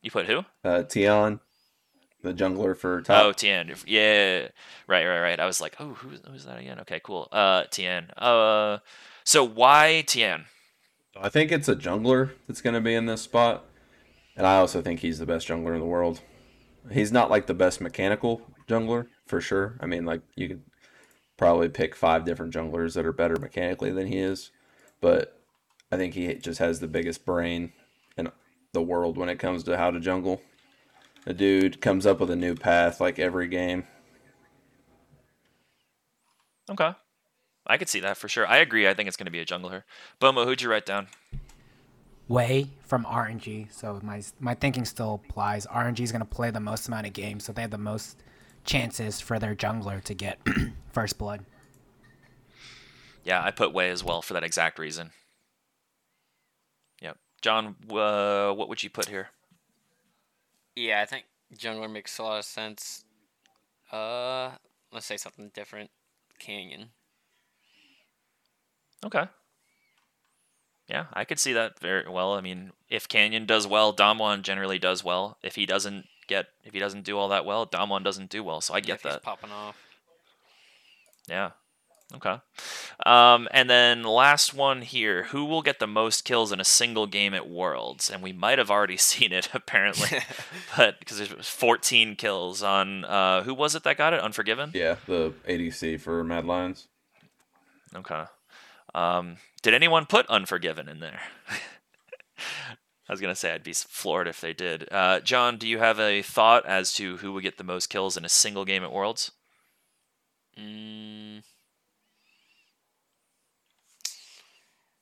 You 0.01 0.11
put 0.11 0.27
who? 0.27 0.45
Uh, 0.63 0.83
Tian, 0.83 1.39
the 2.21 2.33
jungler 2.33 2.77
for 2.77 3.01
top. 3.01 3.23
Oh, 3.23 3.31
Tian. 3.31 3.73
Yeah, 3.86 4.49
right, 4.88 5.05
right, 5.05 5.21
right. 5.21 5.39
I 5.39 5.45
was 5.45 5.61
like, 5.61 5.75
oh, 5.79 5.93
who's 5.93 6.19
who's 6.27 6.45
that 6.45 6.59
again? 6.59 6.79
Okay, 6.81 7.01
cool. 7.03 7.27
Uh, 7.31 7.63
Tian. 7.71 8.11
Uh, 8.17 8.79
so 9.23 9.43
why 9.43 10.03
Tian? 10.05 10.45
I 11.19 11.29
think 11.29 11.51
it's 11.51 11.69
a 11.69 11.75
jungler 11.75 12.31
that's 12.47 12.61
going 12.61 12.73
to 12.73 12.81
be 12.81 12.93
in 12.93 13.05
this 13.05 13.21
spot. 13.21 13.65
And 14.36 14.45
I 14.45 14.57
also 14.57 14.81
think 14.81 14.99
he's 14.99 15.19
the 15.19 15.25
best 15.25 15.47
jungler 15.47 15.73
in 15.73 15.79
the 15.79 15.86
world. 15.86 16.19
He's 16.91 17.11
not 17.11 17.29
like 17.31 17.47
the 17.47 17.53
best 17.53 17.79
mechanical 17.79 18.41
jungler, 18.67 19.07
for 19.25 19.39
sure. 19.39 19.77
I 19.79 19.86
mean, 19.86 20.05
like, 20.05 20.21
you 20.36 20.49
could 20.49 20.63
probably 21.38 21.69
pick 21.69 21.95
five 21.95 22.25
different 22.25 22.53
junglers 22.53 22.93
that 22.93 23.05
are 23.05 23.13
better 23.13 23.38
mechanically 23.38 23.91
than 23.91 24.07
he 24.07 24.17
is. 24.17 24.51
But 25.01 25.39
I 25.91 25.97
think 25.97 26.13
he 26.13 26.33
just 26.36 26.59
has 26.59 26.79
the 26.79 26.88
biggest 26.88 27.25
brain 27.25 27.73
in 28.17 28.31
the 28.73 28.81
world 28.81 29.17
when 29.17 29.29
it 29.29 29.39
comes 29.39 29.63
to 29.63 29.77
how 29.77 29.91
to 29.91 29.99
jungle. 29.99 30.41
The 31.25 31.33
dude 31.33 31.81
comes 31.81 32.05
up 32.05 32.19
with 32.19 32.29
a 32.29 32.36
new 32.36 32.55
path 32.55 33.01
like 33.01 33.19
every 33.19 33.47
game. 33.47 33.86
Okay, 36.69 36.93
I 37.67 37.77
could 37.77 37.89
see 37.89 37.99
that 37.99 38.17
for 38.17 38.27
sure. 38.27 38.47
I 38.47 38.57
agree. 38.57 38.88
I 38.88 38.93
think 38.93 39.07
it's 39.07 39.17
going 39.17 39.25
to 39.25 39.31
be 39.31 39.39
a 39.39 39.45
jungler. 39.45 39.83
Bomo, 40.19 40.45
who'd 40.45 40.61
you 40.61 40.69
write 40.69 40.86
down? 40.86 41.07
Wei 42.27 42.69
from 42.83 43.05
RNG. 43.05 43.71
So 43.71 43.99
my 44.03 44.23
my 44.39 44.55
thinking 44.55 44.86
still 44.86 45.21
applies. 45.27 45.67
RNG 45.67 45.99
is 45.99 46.11
going 46.11 46.21
to 46.21 46.25
play 46.25 46.49
the 46.49 46.59
most 46.59 46.88
amount 46.88 47.05
of 47.07 47.13
games, 47.13 47.43
so 47.43 47.53
they 47.53 47.61
have 47.61 47.71
the 47.71 47.77
most 47.77 48.17
chances 48.66 49.22
for 49.22 49.39
their 49.39 49.55
jungler 49.55 50.03
to 50.03 50.13
get 50.13 50.39
first 50.91 51.18
blood. 51.18 51.45
Yeah, 53.24 53.43
I 53.43 53.51
put 53.51 53.74
Wei 53.74 53.89
as 53.89 54.03
well 54.03 54.22
for 54.22 54.34
that 54.34 54.43
exact 54.43 54.78
reason. 54.78 55.11
Yep. 57.01 57.18
John, 57.41 57.76
uh, 57.89 58.51
what 58.53 58.70
would 58.70 58.84
you 58.84 58.89
put 58.89 59.07
here? 59.07 59.30
Yeah, 60.76 61.01
I 61.01 61.05
think 61.05 61.26
jungler 61.55 61.91
makes 61.91 62.18
a 62.20 62.24
lot 62.24 62.39
of 62.39 62.45
sense. 62.45 63.05
Uh, 63.91 64.51
let's 64.91 65.05
say 65.05 65.18
something 65.18 65.51
different. 65.53 65.89
Canyon. 66.39 66.89
Okay. 69.05 69.26
Yeah, 70.88 71.05
I 71.13 71.24
could 71.24 71.39
see 71.39 71.53
that 71.53 71.80
very 71.80 72.07
well. 72.07 72.34
I 72.34 72.41
mean, 72.41 72.72
if 72.89 73.07
Canyon 73.07 73.45
does 73.45 73.66
well, 73.66 73.93
Damwon 73.95 74.43
generally 74.43 74.78
does 74.78 75.03
well. 75.03 75.38
If 75.41 75.55
he 75.55 75.66
doesn't 75.66 76.05
get, 76.28 76.47
if 76.63 76.73
he 76.73 76.80
doesn't 76.80 77.03
do 77.05 77.17
all 77.17 77.30
that 77.30 77.45
well, 77.45 77.65
Damwon 77.65 78.03
doesn't 78.03 78.30
do 78.30 78.43
well. 78.43 78.61
So 78.61 78.73
I 78.73 78.78
Yeah, 78.78 78.82
get 78.82 78.95
if 78.95 79.01
he's 79.03 79.11
that. 79.13 79.23
popping 79.23 79.51
off. 79.51 79.78
Yeah. 81.28 81.51
Okay. 82.13 82.38
Um, 83.03 83.47
and 83.49 83.67
then 83.67 84.03
last 84.03 84.53
one 84.53 84.84
here: 84.84 85.23
Who 85.26 85.43
will 85.45 85.63
get 85.63 85.80
the 85.80 85.88
most 85.88 86.23
kills 86.23 86.51
in 86.51 86.59
a 86.59 86.63
single 86.63 87.07
game 87.07 87.34
at 87.34 87.49
Worlds? 87.49 88.11
And 88.11 88.21
we 88.21 88.32
might 88.32 88.59
have 88.59 88.69
already 88.69 88.95
seen 89.11 89.32
it 89.34 89.49
apparently, 89.53 90.19
but 90.78 90.99
because 90.99 91.17
there's 91.17 91.47
14 91.47 92.15
kills 92.15 92.61
on 92.61 93.05
uh, 93.05 93.41
who 93.43 93.53
was 93.55 93.73
it 93.73 93.84
that 93.84 93.97
got 93.97 94.13
it? 94.13 94.21
Unforgiven. 94.21 94.69
Yeah, 94.73 94.97
the 95.07 95.34
ADC 95.47 95.99
for 95.99 96.23
Mad 96.23 96.45
Lions. 96.45 96.88
Okay. 97.95 98.26
Um, 98.93 99.38
did 99.63 99.73
anyone 99.73 100.05
put 100.05 100.28
Unforgiven 100.28 100.88
in 100.88 100.99
there? 100.99 101.21
I 103.08 103.14
was 103.14 103.22
gonna 103.22 103.36
say 103.36 103.53
I'd 103.53 103.64
be 103.64 103.74
floored 103.74 104.28
if 104.28 104.41
they 104.41 104.53
did. 104.53 104.88
Uh, 104.91 105.20
John, 105.20 105.58
do 105.58 105.68
you 105.68 105.80
have 105.80 105.99
a 105.99 106.22
thought 106.22 106.66
as 106.66 106.93
to 106.93 107.18
who 107.18 107.34
would 107.34 107.43
get 107.43 107.58
the 107.58 107.64
most 107.64 107.88
kills 107.88 108.18
in 108.18 108.26
a 108.26 108.30
single 108.30 108.66
game 108.66 108.84
at 108.84 108.91
Worlds? 108.91 109.32
Mm. 110.60 111.43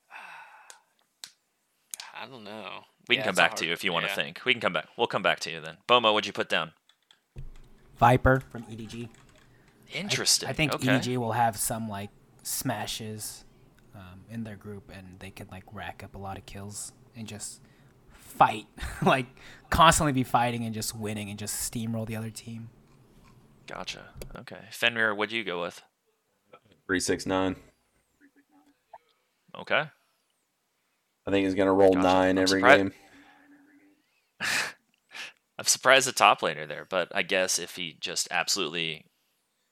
I 2.22 2.26
don't 2.28 2.44
know. 2.44 2.82
We 3.08 3.16
Yeah, 3.16 3.24
can 3.24 3.26
come 3.26 3.30
it's 3.32 3.40
a 3.40 3.42
back 3.42 3.56
to 3.58 3.66
you 3.66 3.74
if 3.74 3.84
you 3.84 3.92
want 3.94 4.08
to 4.08 4.14
think. 4.14 4.42
We 4.46 4.54
can 4.54 4.62
come 4.62 4.74
back. 4.74 4.88
We'll 4.98 5.08
come 5.08 5.24
back 5.24 5.40
to 5.42 5.52
you 5.52 5.62
then. 5.62 5.78
Bomo, 5.88 6.14
what'd 6.14 6.28
you 6.28 6.34
put 6.34 6.50
down? 6.50 6.72
Viper 7.98 8.42
from 8.50 8.64
EDG. 8.64 9.10
Interesting. 9.94 10.50
I 10.50 10.54
think 10.54 10.74
okay. 10.74 10.88
EDG 10.88 11.18
will 11.18 11.34
have 11.34 11.58
some 11.58 11.88
like 11.90 12.10
smashes 12.42 13.44
um, 13.96 14.22
in 14.30 14.44
their 14.44 14.56
group, 14.56 14.92
and 14.94 15.20
they 15.20 15.30
could 15.30 15.52
like 15.52 15.64
rack 15.72 16.02
up 16.04 16.16
a 16.16 16.18
lot 16.18 16.38
of 16.38 16.46
kills 16.46 16.92
and 17.16 17.28
just 17.28 17.62
fight, 18.38 18.68
like 19.06 19.26
constantly 19.70 20.12
be 20.14 20.24
fighting 20.24 20.64
and 20.64 20.74
just 20.74 20.96
winning 20.96 21.30
and 21.30 21.40
just 21.40 21.72
steamroll 21.72 22.06
the 22.06 22.16
other 22.16 22.30
team. 22.30 22.70
Gotcha. 23.68 24.10
Okay. 24.40 24.60
Fenrir, 24.72 25.16
what'd 25.16 25.32
you 25.32 25.44
go 25.44 25.62
with? 25.62 25.82
Three 26.86 27.00
six 27.00 27.26
nine. 27.26 27.56
Okay. 29.58 29.84
I 31.26 31.32
think 31.32 31.46
he's 31.46 31.56
gonna 31.56 31.74
roll 31.74 31.94
Gotcha. 31.94 32.04
9 32.08 32.30
I'm 32.30 32.38
every 32.38 32.48
surprised- 32.60 32.78
game. 32.84 32.94
I'm 35.60 35.66
surprised 35.66 36.08
the 36.08 36.12
top 36.12 36.42
laner 36.42 36.68
there, 36.68 36.86
but 36.90 37.10
I 37.16 37.22
guess 37.22 37.60
if 37.60 37.76
he 37.76 37.96
just 38.00 38.28
absolutely 38.32 39.06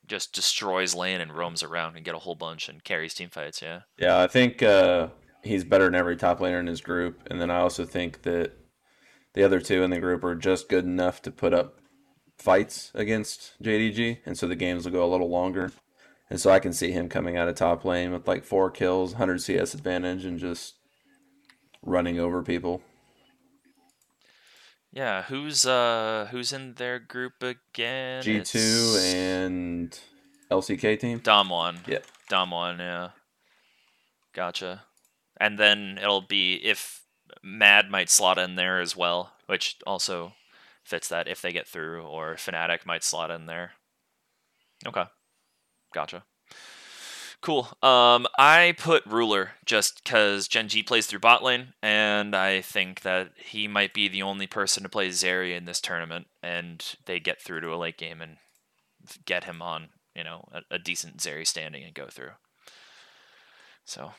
just 0.07 0.33
destroys 0.33 0.93
lane 0.95 1.19
and 1.19 1.33
roams 1.35 1.63
around 1.63 1.95
and 1.95 2.05
get 2.05 2.15
a 2.15 2.19
whole 2.19 2.35
bunch 2.35 2.69
and 2.69 2.83
carries 2.83 3.13
team 3.13 3.29
fights, 3.29 3.61
yeah. 3.61 3.81
Yeah, 3.97 4.19
I 4.21 4.27
think 4.27 4.61
uh, 4.61 5.07
he's 5.43 5.63
better 5.63 5.85
than 5.85 5.95
every 5.95 6.15
top 6.15 6.39
laner 6.39 6.59
in 6.59 6.67
his 6.67 6.81
group, 6.81 7.21
and 7.29 7.41
then 7.41 7.51
I 7.51 7.59
also 7.59 7.85
think 7.85 8.23
that 8.23 8.53
the 9.33 9.43
other 9.43 9.59
two 9.59 9.83
in 9.83 9.89
the 9.89 9.99
group 9.99 10.23
are 10.23 10.35
just 10.35 10.69
good 10.69 10.85
enough 10.85 11.21
to 11.23 11.31
put 11.31 11.53
up 11.53 11.79
fights 12.37 12.91
against 12.93 13.53
JDG, 13.63 14.19
and 14.25 14.37
so 14.37 14.47
the 14.47 14.55
games 14.55 14.85
will 14.85 14.91
go 14.91 15.05
a 15.05 15.11
little 15.11 15.29
longer. 15.29 15.71
And 16.29 16.39
so 16.39 16.49
I 16.49 16.59
can 16.59 16.71
see 16.71 16.91
him 16.91 17.09
coming 17.09 17.35
out 17.35 17.49
of 17.49 17.55
top 17.55 17.83
lane 17.83 18.11
with 18.11 18.27
like 18.27 18.45
four 18.45 18.71
kills, 18.71 19.11
100 19.11 19.41
CS 19.41 19.73
advantage, 19.73 20.23
and 20.23 20.39
just 20.39 20.75
running 21.81 22.19
over 22.19 22.41
people. 22.41 22.81
Yeah, 24.93 25.23
who's 25.23 25.65
uh 25.65 26.27
who's 26.31 26.51
in 26.51 26.73
their 26.73 26.99
group 26.99 27.41
again? 27.41 28.23
G2 28.23 29.13
and 29.13 29.99
LCK 30.49 30.99
team. 30.99 31.19
Damwon. 31.21 31.87
Yeah. 31.87 31.99
Damwon, 32.29 32.79
yeah. 32.79 33.09
Gotcha. 34.33 34.83
And 35.41 35.57
then 35.57 35.97
it'll 35.99 36.21
be 36.21 36.53
if 36.63 37.01
Mad 37.41 37.89
might 37.89 38.11
slot 38.11 38.37
in 38.37 38.55
there 38.55 38.79
as 38.79 38.95
well, 38.95 39.33
which 39.47 39.77
also 39.87 40.33
fits 40.83 41.07
that 41.09 41.27
if 41.27 41.41
they 41.41 41.51
get 41.51 41.67
through, 41.67 42.03
or 42.03 42.35
Fnatic 42.35 42.85
might 42.85 43.03
slot 43.03 43.31
in 43.31 43.47
there. 43.47 43.71
Okay. 44.85 45.05
Gotcha. 45.95 46.23
Cool. 47.41 47.69
Um, 47.81 48.27
I 48.37 48.75
put 48.77 49.03
Ruler 49.07 49.53
just 49.65 50.03
because 50.03 50.47
Gen 50.47 50.67
G 50.67 50.83
plays 50.83 51.07
through 51.07 51.19
bot 51.19 51.41
lane, 51.41 51.73
and 51.81 52.35
I 52.35 52.61
think 52.61 53.01
that 53.01 53.31
he 53.35 53.67
might 53.67 53.95
be 53.95 54.07
the 54.07 54.21
only 54.21 54.45
person 54.45 54.83
to 54.83 54.89
play 54.89 55.09
Zeri 55.09 55.57
in 55.57 55.65
this 55.65 55.81
tournament, 55.81 56.27
and 56.43 56.85
they 57.07 57.19
get 57.19 57.41
through 57.41 57.61
to 57.61 57.73
a 57.73 57.77
late 57.77 57.97
game 57.97 58.21
and 58.21 58.37
get 59.25 59.45
him 59.45 59.59
on, 59.59 59.89
you 60.15 60.23
know, 60.23 60.47
a, 60.51 60.75
a 60.75 60.77
decent 60.77 61.17
Zeri 61.17 61.47
standing 61.47 61.83
and 61.83 61.95
go 61.95 62.05
through. 62.05 62.33
So, 63.85 64.11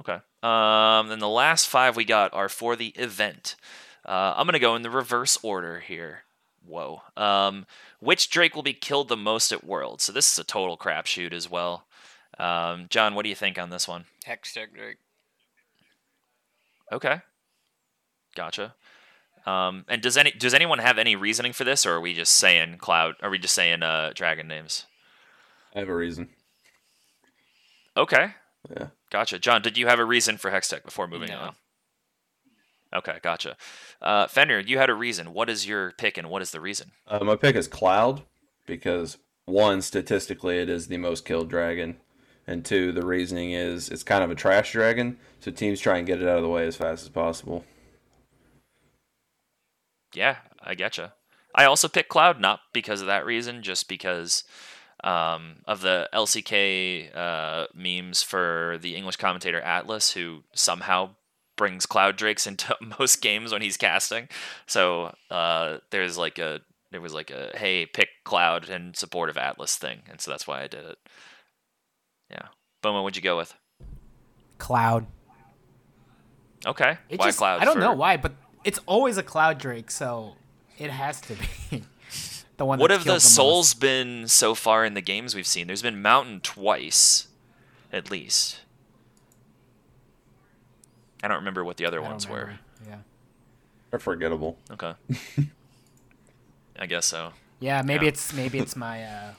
okay. 0.00 0.18
Um, 0.42 1.08
then 1.08 1.18
the 1.18 1.28
last 1.28 1.68
five 1.68 1.96
we 1.96 2.04
got 2.04 2.32
are 2.34 2.48
for 2.48 2.76
the 2.76 2.88
event. 2.88 3.56
Uh, 4.04 4.34
I'm 4.36 4.46
gonna 4.46 4.58
go 4.58 4.76
in 4.76 4.82
the 4.82 4.90
reverse 4.90 5.38
order 5.42 5.80
here. 5.80 6.24
Whoa. 6.66 7.02
Um, 7.16 7.66
which 8.00 8.30
Drake 8.30 8.54
will 8.54 8.62
be 8.62 8.72
killed 8.72 9.08
the 9.08 9.16
most 9.16 9.52
at 9.52 9.64
Worlds? 9.64 10.04
So 10.04 10.12
this 10.12 10.32
is 10.32 10.38
a 10.38 10.44
total 10.44 10.76
crapshoot 10.76 11.32
as 11.32 11.50
well. 11.50 11.86
Um, 12.38 12.86
John, 12.88 13.14
what 13.14 13.22
do 13.22 13.28
you 13.28 13.34
think 13.34 13.58
on 13.58 13.70
this 13.70 13.86
one? 13.86 14.04
Hextech 14.26 14.74
Drake. 14.74 14.98
Okay. 16.90 17.20
Gotcha. 18.34 18.74
Um, 19.44 19.84
and 19.88 20.00
does 20.00 20.16
any 20.16 20.30
does 20.30 20.54
anyone 20.54 20.78
have 20.78 20.98
any 20.98 21.16
reasoning 21.16 21.52
for 21.52 21.64
this, 21.64 21.84
or 21.84 21.94
are 21.94 22.00
we 22.00 22.14
just 22.14 22.34
saying 22.34 22.78
cloud? 22.78 23.16
Are 23.22 23.30
we 23.30 23.38
just 23.38 23.54
saying 23.54 23.82
uh, 23.82 24.12
dragon 24.14 24.46
names? 24.46 24.86
I 25.74 25.80
have 25.80 25.88
a 25.88 25.94
reason. 25.94 26.28
Okay. 27.96 28.34
Yeah. 28.70 28.88
Gotcha. 29.12 29.38
John, 29.38 29.60
did 29.60 29.76
you 29.76 29.88
have 29.88 29.98
a 29.98 30.06
reason 30.06 30.38
for 30.38 30.50
Hextech 30.50 30.84
before 30.86 31.06
moving 31.06 31.28
No. 31.28 31.38
on? 31.38 31.54
Okay, 32.94 33.18
gotcha. 33.22 33.58
Uh, 34.00 34.26
Fenrir, 34.26 34.60
you 34.60 34.78
had 34.78 34.88
a 34.88 34.94
reason. 34.94 35.34
What 35.34 35.50
is 35.50 35.66
your 35.66 35.92
pick, 35.92 36.16
and 36.16 36.30
what 36.30 36.40
is 36.40 36.50
the 36.50 36.60
reason? 36.62 36.92
Uh, 37.06 37.22
my 37.22 37.36
pick 37.36 37.54
is 37.54 37.68
Cloud 37.68 38.22
because 38.64 39.18
one, 39.44 39.82
statistically, 39.82 40.58
it 40.58 40.70
is 40.70 40.88
the 40.88 40.96
most 40.96 41.26
killed 41.26 41.50
dragon, 41.50 41.98
and 42.46 42.64
two, 42.64 42.90
the 42.90 43.04
reasoning 43.04 43.52
is 43.52 43.90
it's 43.90 44.02
kind 44.02 44.24
of 44.24 44.30
a 44.30 44.34
trash 44.34 44.72
dragon, 44.72 45.18
so 45.40 45.50
teams 45.50 45.78
try 45.78 45.98
and 45.98 46.06
get 46.06 46.22
it 46.22 46.28
out 46.28 46.38
of 46.38 46.42
the 46.42 46.48
way 46.48 46.66
as 46.66 46.76
fast 46.76 47.02
as 47.02 47.10
possible. 47.10 47.66
Yeah, 50.14 50.38
I 50.62 50.74
getcha. 50.74 51.12
I 51.54 51.66
also 51.66 51.86
picked 51.88 52.08
Cloud 52.08 52.40
not 52.40 52.60
because 52.72 53.02
of 53.02 53.06
that 53.08 53.26
reason, 53.26 53.62
just 53.62 53.88
because 53.88 54.44
um, 55.04 55.56
of 55.66 55.80
the 55.80 56.08
LCK 56.12 57.14
uh, 57.16 57.66
memes 57.74 58.22
for 58.22 58.78
the 58.80 58.94
English 58.96 59.16
commentator 59.16 59.60
Atlus, 59.60 60.12
who 60.12 60.44
somehow 60.54 61.10
brings 61.56 61.86
Cloud 61.86 62.16
Drakes 62.16 62.46
into 62.48 62.76
most 62.98 63.20
games 63.22 63.52
when 63.52 63.62
he's 63.62 63.76
casting. 63.76 64.28
So 64.66 65.14
uh, 65.30 65.78
there's 65.90 66.16
like 66.18 66.38
a 66.38 66.60
there 66.90 67.00
was 67.00 67.14
like 67.14 67.30
a 67.30 67.50
hey 67.56 67.86
pick 67.86 68.08
Cloud 68.24 68.68
in 68.68 68.94
support 68.94 69.30
of 69.30 69.36
Atlus 69.36 69.76
thing, 69.76 70.02
and 70.10 70.20
so 70.20 70.30
that's 70.30 70.46
why 70.46 70.62
I 70.62 70.66
did 70.68 70.84
it. 70.84 70.98
Yeah, 72.30 72.46
Bomo, 72.82 73.02
what'd 73.02 73.16
you 73.16 73.22
go 73.22 73.36
with? 73.36 73.54
Cloud. 74.58 75.06
Okay, 76.64 76.96
It 77.08 77.18
why 77.18 77.26
just, 77.26 77.38
Cloud? 77.38 77.60
I 77.60 77.64
don't 77.64 77.74
for- 77.74 77.80
know 77.80 77.92
why, 77.94 78.16
but 78.16 78.32
it's 78.62 78.78
always 78.86 79.16
a 79.18 79.22
Cloud 79.22 79.58
Drake, 79.58 79.90
so 79.90 80.36
it 80.78 80.90
has 80.90 81.20
to 81.22 81.34
be 81.70 81.82
the 82.62 82.66
one. 82.66 82.78
What 82.78 82.88
that's 82.88 82.98
have 83.00 83.06
the 83.06 83.14
the 83.14 83.20
souls 83.20 83.74
most. 83.74 83.80
been 83.80 84.28
so 84.28 84.54
far 84.54 84.84
in 84.84 84.94
the 84.94 85.00
games 85.00 85.34
we've 85.34 85.46
seen? 85.46 85.66
There's 85.66 85.82
been 85.82 86.00
Mountain 86.00 86.40
twice, 86.42 87.26
at 87.92 88.08
least. 88.10 88.60
I 91.24 91.28
don't 91.28 91.38
remember 91.38 91.64
what 91.64 91.76
the 91.76 91.86
other 91.86 92.00
I 92.02 92.08
ones 92.08 92.28
were. 92.28 92.54
Yeah. 92.88 92.96
They're 93.90 93.98
forgettable. 94.00 94.58
Okay. 94.70 94.92
I 96.78 96.86
guess 96.86 97.06
so. 97.06 97.32
Yeah, 97.60 97.82
maybe 97.82 98.06
Yeah. 98.06 98.10
it's 98.10 98.32
maybe 98.32 98.58
it's 98.58 98.74
my 98.76 99.04
uh 99.04 99.32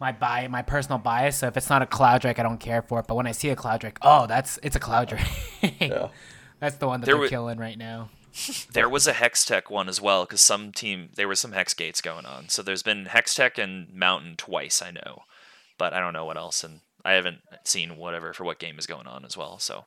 my 0.00 0.12
bi 0.12 0.48
my 0.48 0.62
personal 0.62 0.98
bias. 0.98 1.36
So 1.38 1.46
if 1.48 1.56
it's 1.56 1.68
not 1.70 1.82
a 1.82 1.86
Cloud 1.86 2.22
Drake, 2.22 2.38
I 2.38 2.42
don't 2.42 2.58
care 2.58 2.82
for 2.82 3.00
it. 3.00 3.06
But 3.06 3.16
when 3.16 3.26
I 3.26 3.32
see 3.32 3.50
a 3.50 3.56
Cloud 3.56 3.80
Drake, 3.80 3.98
oh, 4.02 4.26
that's 4.26 4.58
it's 4.62 4.74
a 4.76 4.80
Cloud 4.80 5.08
Drake. 5.08 5.74
Yeah. 5.80 6.08
that's 6.60 6.76
the 6.76 6.86
one 6.88 7.00
that 7.00 7.06
There 7.06 7.14
they're 7.16 7.22
wa- 7.22 7.28
killing 7.28 7.58
right 7.58 7.78
now. 7.78 8.08
There 8.72 8.88
was 8.88 9.06
a 9.06 9.12
Hextech 9.12 9.70
one 9.70 9.88
as 9.88 10.00
well, 10.00 10.24
because 10.24 10.40
some 10.40 10.72
team 10.72 11.10
there 11.16 11.28
were 11.28 11.34
some 11.34 11.52
Hex 11.52 11.74
gates 11.74 12.00
going 12.00 12.24
on. 12.24 12.48
So 12.48 12.62
there's 12.62 12.82
been 12.82 13.06
Hextech 13.06 13.62
and 13.62 13.92
Mountain 13.92 14.36
twice, 14.36 14.80
I 14.80 14.90
know, 14.90 15.24
but 15.78 15.92
I 15.92 16.00
don't 16.00 16.14
know 16.14 16.24
what 16.24 16.38
else, 16.38 16.64
and 16.64 16.80
I 17.04 17.12
haven't 17.12 17.40
seen 17.64 17.96
whatever 17.96 18.32
for 18.32 18.44
what 18.44 18.58
game 18.58 18.78
is 18.78 18.86
going 18.86 19.06
on 19.06 19.24
as 19.24 19.36
well. 19.36 19.58
So, 19.58 19.84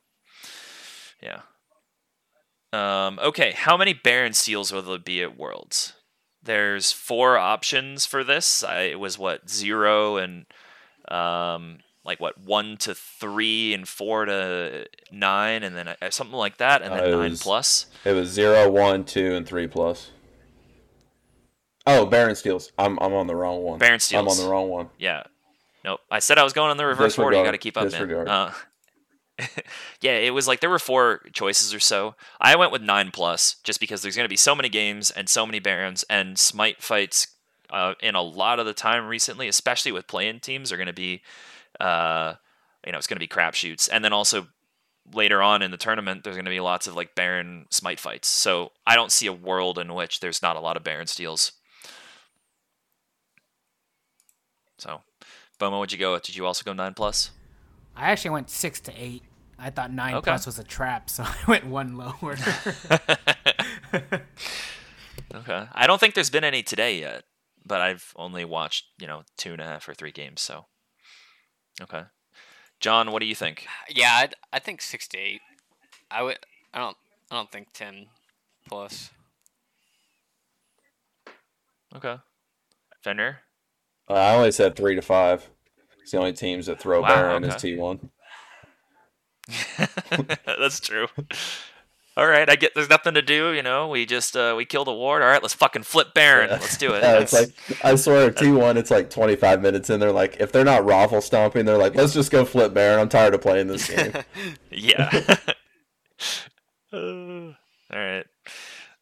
yeah. 1.20 1.40
Um, 2.72 3.18
okay, 3.18 3.52
how 3.52 3.76
many 3.76 3.94
Baron 3.94 4.32
Steals 4.32 4.72
will 4.72 4.82
there 4.82 4.98
be 4.98 5.22
at 5.22 5.36
Worlds? 5.36 5.94
There's 6.42 6.92
four 6.92 7.38
options 7.38 8.06
for 8.06 8.22
this. 8.22 8.62
I, 8.62 8.82
it 8.82 9.00
was 9.00 9.18
what 9.18 9.50
zero 9.50 10.18
and 10.18 10.46
um, 11.08 11.78
like 12.06 12.20
what 12.20 12.38
one 12.38 12.76
to 12.78 12.94
three 12.94 13.74
and 13.74 13.86
four 13.86 14.24
to 14.24 14.86
nine, 15.10 15.62
and 15.62 15.76
then 15.76 15.88
uh, 15.88 15.94
something 16.10 16.36
like 16.36 16.56
that, 16.58 16.80
and 16.82 16.92
Uh, 16.92 16.96
then 16.96 17.04
it 17.08 17.10
nine 17.16 17.30
was- 17.32 17.42
plus. 17.42 17.86
It 18.04 18.12
was 18.12 18.28
zero, 18.30 18.70
one, 18.70 19.04
two, 19.04 19.34
and 19.34 19.46
three 19.46 19.66
plus. 19.66 20.10
Oh, 21.86 22.04
Baron 22.06 22.34
Steals. 22.34 22.72
I'm 22.78 22.98
I'm 23.00 23.12
on 23.12 23.26
the 23.26 23.36
wrong 23.36 23.62
one. 23.62 23.78
Baron 23.78 24.00
I'm 24.12 24.28
on 24.28 24.36
the 24.36 24.48
wrong 24.48 24.68
one. 24.68 24.88
Yeah. 24.98 25.24
Nope. 25.84 26.00
I 26.10 26.18
said 26.18 26.36
I 26.38 26.42
was 26.44 26.52
going 26.52 26.72
in 26.72 26.76
the 26.76 26.86
reverse 26.86 27.16
order. 27.18 27.36
You 27.36 27.44
got 27.44 27.52
to 27.52 27.58
keep 27.58 27.76
up, 27.76 27.84
man. 27.84 27.90
Disregard. 27.92 28.28
Uh, 28.28 28.50
yeah, 30.00 30.12
it 30.16 30.32
was 30.34 30.48
like 30.48 30.60
there 30.60 30.70
were 30.70 30.78
four 30.80 31.20
choices 31.32 31.72
or 31.72 31.78
so. 31.78 32.16
I 32.40 32.56
went 32.56 32.72
with 32.72 32.82
nine 32.82 33.10
plus 33.12 33.56
just 33.62 33.78
because 33.78 34.02
there's 34.02 34.16
going 34.16 34.24
to 34.24 34.28
be 34.30 34.36
so 34.36 34.54
many 34.54 34.68
games 34.68 35.10
and 35.12 35.28
so 35.28 35.46
many 35.46 35.60
barons 35.60 36.04
and 36.10 36.38
smite 36.38 36.82
fights. 36.82 37.28
Uh, 37.68 37.94
in 38.00 38.14
a 38.14 38.22
lot 38.22 38.60
of 38.60 38.66
the 38.66 38.72
time 38.72 39.08
recently, 39.08 39.48
especially 39.48 39.90
with 39.90 40.06
play-in 40.06 40.38
teams, 40.38 40.70
are 40.70 40.76
going 40.76 40.86
to 40.86 40.92
be, 40.92 41.20
uh, 41.80 42.34
you 42.84 42.92
know, 42.92 42.98
it's 42.98 43.06
going 43.06 43.16
to 43.16 43.20
be 43.20 43.28
crapshoots, 43.28 43.88
and 43.92 44.04
then 44.04 44.12
also 44.12 44.48
later 45.14 45.40
on 45.42 45.62
in 45.62 45.70
the 45.70 45.76
tournament, 45.76 46.24
there's 46.24 46.36
going 46.36 46.44
to 46.46 46.50
be 46.50 46.60
lots 46.60 46.86
of 46.86 46.96
like 46.96 47.14
Baron 47.14 47.66
smite 47.70 48.00
fights. 48.00 48.28
So 48.28 48.72
I 48.86 48.96
don't 48.96 49.12
see 49.12 49.26
a 49.26 49.32
world 49.32 49.78
in 49.78 49.94
which 49.94 50.20
there's 50.20 50.42
not 50.42 50.56
a 50.56 50.60
lot 50.60 50.76
of 50.76 50.82
Baron 50.84 51.06
steals. 51.06 51.52
So, 54.78 55.00
Bomo, 55.60 55.78
what'd 55.78 55.92
you 55.92 55.98
go 55.98 56.12
with? 56.12 56.22
Did 56.24 56.36
you 56.36 56.44
also 56.46 56.62
go 56.64 56.72
nine 56.72 56.94
plus? 56.94 57.30
I 57.96 58.10
actually 58.10 58.30
went 58.30 58.50
six 58.50 58.80
to 58.80 58.92
eight. 59.00 59.22
I 59.58 59.70
thought 59.70 59.90
nine 59.92 60.14
Okay. 60.16 60.30
plus 60.30 60.44
was 60.44 60.58
a 60.58 60.64
trap, 60.64 61.08
so 61.08 61.22
I 61.26 61.36
went 61.48 61.66
one 61.66 61.96
lower. 61.96 62.36
Okay. 65.34 65.66
I 65.72 65.86
don't 65.86 65.98
think 65.98 66.14
there's 66.14 66.30
been 66.30 66.44
any 66.44 66.62
today 66.62 66.98
yet, 67.00 67.24
but 67.64 67.80
I've 67.80 68.12
only 68.16 68.44
watched, 68.44 68.84
you 68.98 69.06
know, 69.06 69.22
two 69.36 69.52
and 69.52 69.60
a 69.60 69.64
half 69.64 69.88
or 69.88 69.94
three 69.94 70.12
games, 70.12 70.40
so. 70.40 70.66
Okay. 71.82 72.02
John, 72.80 73.12
what 73.12 73.20
do 73.20 73.26
you 73.26 73.34
think? 73.34 73.66
Yeah, 73.88 74.12
I'd, 74.16 74.34
I 74.52 74.58
think 74.58 74.82
six 74.82 75.06
to 75.08 75.18
eight. 75.18 75.40
I 76.10 76.22
would. 76.22 76.38
I 76.74 76.78
don't. 76.78 76.96
I 77.30 77.36
don't 77.36 77.50
think 77.50 77.68
ten 77.72 78.06
plus. 78.68 79.10
Okay. 81.94 82.16
Fenrir? 83.02 83.38
Uh, 84.08 84.14
I 84.14 84.34
only 84.34 84.52
said 84.52 84.76
three 84.76 84.94
to 84.94 85.02
five. 85.02 85.48
It's 86.02 86.10
the 86.12 86.18
only 86.18 86.32
teams 86.32 86.66
that 86.66 86.78
throw 86.78 87.00
Wow, 87.00 87.08
Baron 87.08 87.44
as 87.44 87.54
okay. 87.54 87.74
T 87.74 87.76
one. 87.76 88.10
That's 90.46 90.80
true. 90.80 91.06
All 92.18 92.26
right, 92.26 92.48
I 92.48 92.56
get 92.56 92.74
there's 92.74 92.88
nothing 92.88 93.12
to 93.12 93.20
do, 93.20 93.52
you 93.52 93.62
know. 93.62 93.88
We 93.88 94.06
just 94.06 94.34
uh, 94.38 94.54
we 94.56 94.64
killed 94.64 94.88
a 94.88 94.94
ward. 94.94 95.20
All 95.20 95.28
right, 95.28 95.42
let's 95.42 95.52
fucking 95.52 95.82
flip 95.82 96.14
Baron. 96.14 96.48
Let's 96.48 96.78
do 96.78 96.94
it. 96.94 97.02
Yeah, 97.06 97.18
it's 97.18 97.32
like 97.34 97.50
I 97.84 97.94
swear 97.96 98.30
T 98.30 98.50
one. 98.52 98.78
It's 98.78 98.90
like 98.90 99.10
twenty 99.10 99.36
five 99.36 99.60
minutes 99.60 99.90
in. 99.90 100.00
They're 100.00 100.12
like, 100.12 100.38
if 100.40 100.50
they're 100.50 100.64
not 100.64 100.86
raffle 100.86 101.20
stomping, 101.20 101.66
they're 101.66 101.76
like, 101.76 101.94
let's 101.94 102.14
just 102.14 102.30
go 102.30 102.46
flip 102.46 102.72
Baron. 102.72 103.00
I'm 103.00 103.10
tired 103.10 103.34
of 103.34 103.42
playing 103.42 103.66
this 103.66 103.94
game. 103.94 104.14
yeah. 104.70 105.36
Uh, 106.90 106.96
all 106.96 107.54
right. 107.92 108.24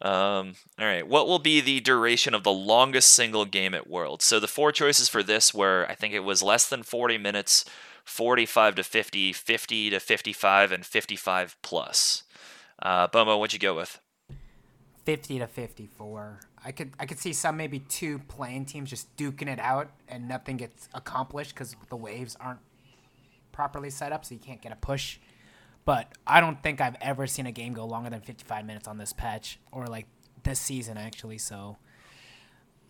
Um, 0.02 0.54
all 0.78 0.86
right. 0.86 1.06
What 1.06 1.28
will 1.28 1.38
be 1.38 1.60
the 1.60 1.78
duration 1.80 2.34
of 2.34 2.42
the 2.42 2.52
longest 2.52 3.14
single 3.14 3.44
game 3.44 3.74
at 3.74 3.88
Worlds? 3.88 4.24
So 4.24 4.40
the 4.40 4.48
four 4.48 4.72
choices 4.72 5.08
for 5.08 5.22
this 5.22 5.54
were 5.54 5.86
I 5.88 5.94
think 5.94 6.14
it 6.14 6.24
was 6.24 6.42
less 6.42 6.68
than 6.68 6.82
40 6.82 7.18
minutes, 7.18 7.64
45 8.04 8.74
to 8.74 8.82
50, 8.82 9.32
50 9.32 9.90
to 9.90 10.00
55, 10.00 10.72
and 10.72 10.84
55 10.84 11.56
plus. 11.62 12.23
Uh, 12.85 13.09
Bomo, 13.09 13.39
what'd 13.39 13.55
you 13.55 13.59
go 13.59 13.74
with? 13.74 13.99
50 15.07 15.39
to 15.39 15.47
54. 15.47 16.41
I 16.64 16.72
could 16.72 16.93
I 16.99 17.07
could 17.07 17.18
see 17.18 17.32
some 17.32 17.57
maybe 17.57 17.78
two 17.78 18.18
playing 18.20 18.66
teams 18.66 18.91
just 18.91 19.14
duking 19.16 19.49
it 19.49 19.59
out 19.59 19.91
and 20.09 20.28
nothing 20.28 20.57
gets 20.57 20.89
accomplished 20.95 21.55
because 21.55 21.74
the 21.89 21.97
waves 21.97 22.37
aren't 22.41 22.61
properly 23.53 23.91
set 23.91 24.12
up, 24.12 24.24
so 24.24 24.35
you 24.35 24.41
can't 24.41 24.61
get 24.61 24.72
a 24.72 24.76
push. 24.76 25.18
But 25.85 26.12
I 26.26 26.41
don't 26.41 26.62
think 26.62 26.80
I've 26.80 26.97
ever 27.01 27.26
seen 27.26 27.47
a 27.47 27.53
game 27.53 27.72
go 27.72 27.85
longer 27.85 28.11
than 28.11 28.20
55 28.20 28.64
minutes 28.64 28.89
on 28.89 28.99
this 28.99 29.12
patch 29.12 29.59
or 29.72 29.87
like 29.87 30.07
this 30.43 30.59
season 30.59 30.97
actually. 30.97 31.39
So 31.39 31.76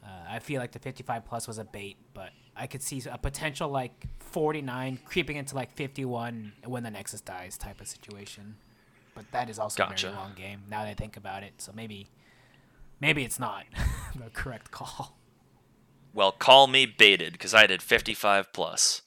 uh, 0.04 0.24
I 0.28 0.38
feel 0.40 0.60
like 0.60 0.72
the 0.72 0.78
55 0.78 1.24
plus 1.24 1.48
was 1.48 1.58
a 1.58 1.64
bait, 1.64 1.96
but 2.14 2.30
I 2.56 2.66
could 2.66 2.82
see 2.82 3.02
a 3.10 3.18
potential 3.18 3.68
like 3.68 4.06
49 4.18 5.00
creeping 5.04 5.36
into 5.36 5.54
like 5.54 5.72
51 5.72 6.52
when 6.64 6.82
the 6.82 6.90
Nexus 6.90 7.20
dies 7.20 7.56
type 7.58 7.80
of 7.80 7.88
situation. 7.88 8.56
But 9.14 9.30
that 9.32 9.48
is 9.48 9.58
also 9.58 9.84
a 9.84 9.94
very 9.94 10.14
long 10.14 10.32
game 10.34 10.62
now 10.68 10.82
that 10.82 10.88
I 10.88 10.94
think 10.94 11.16
about 11.16 11.42
it. 11.42 11.54
So 11.58 11.72
maybe 11.74 12.08
maybe 13.00 13.24
it's 13.24 13.38
not 13.38 13.64
the 14.14 14.30
correct 14.30 14.70
call. 14.70 15.16
Well, 16.12 16.32
call 16.32 16.66
me 16.68 16.86
baited 16.86 17.32
because 17.32 17.54
I 17.54 17.66
did 17.66 17.82
55 17.82 18.52
plus. 18.52 19.02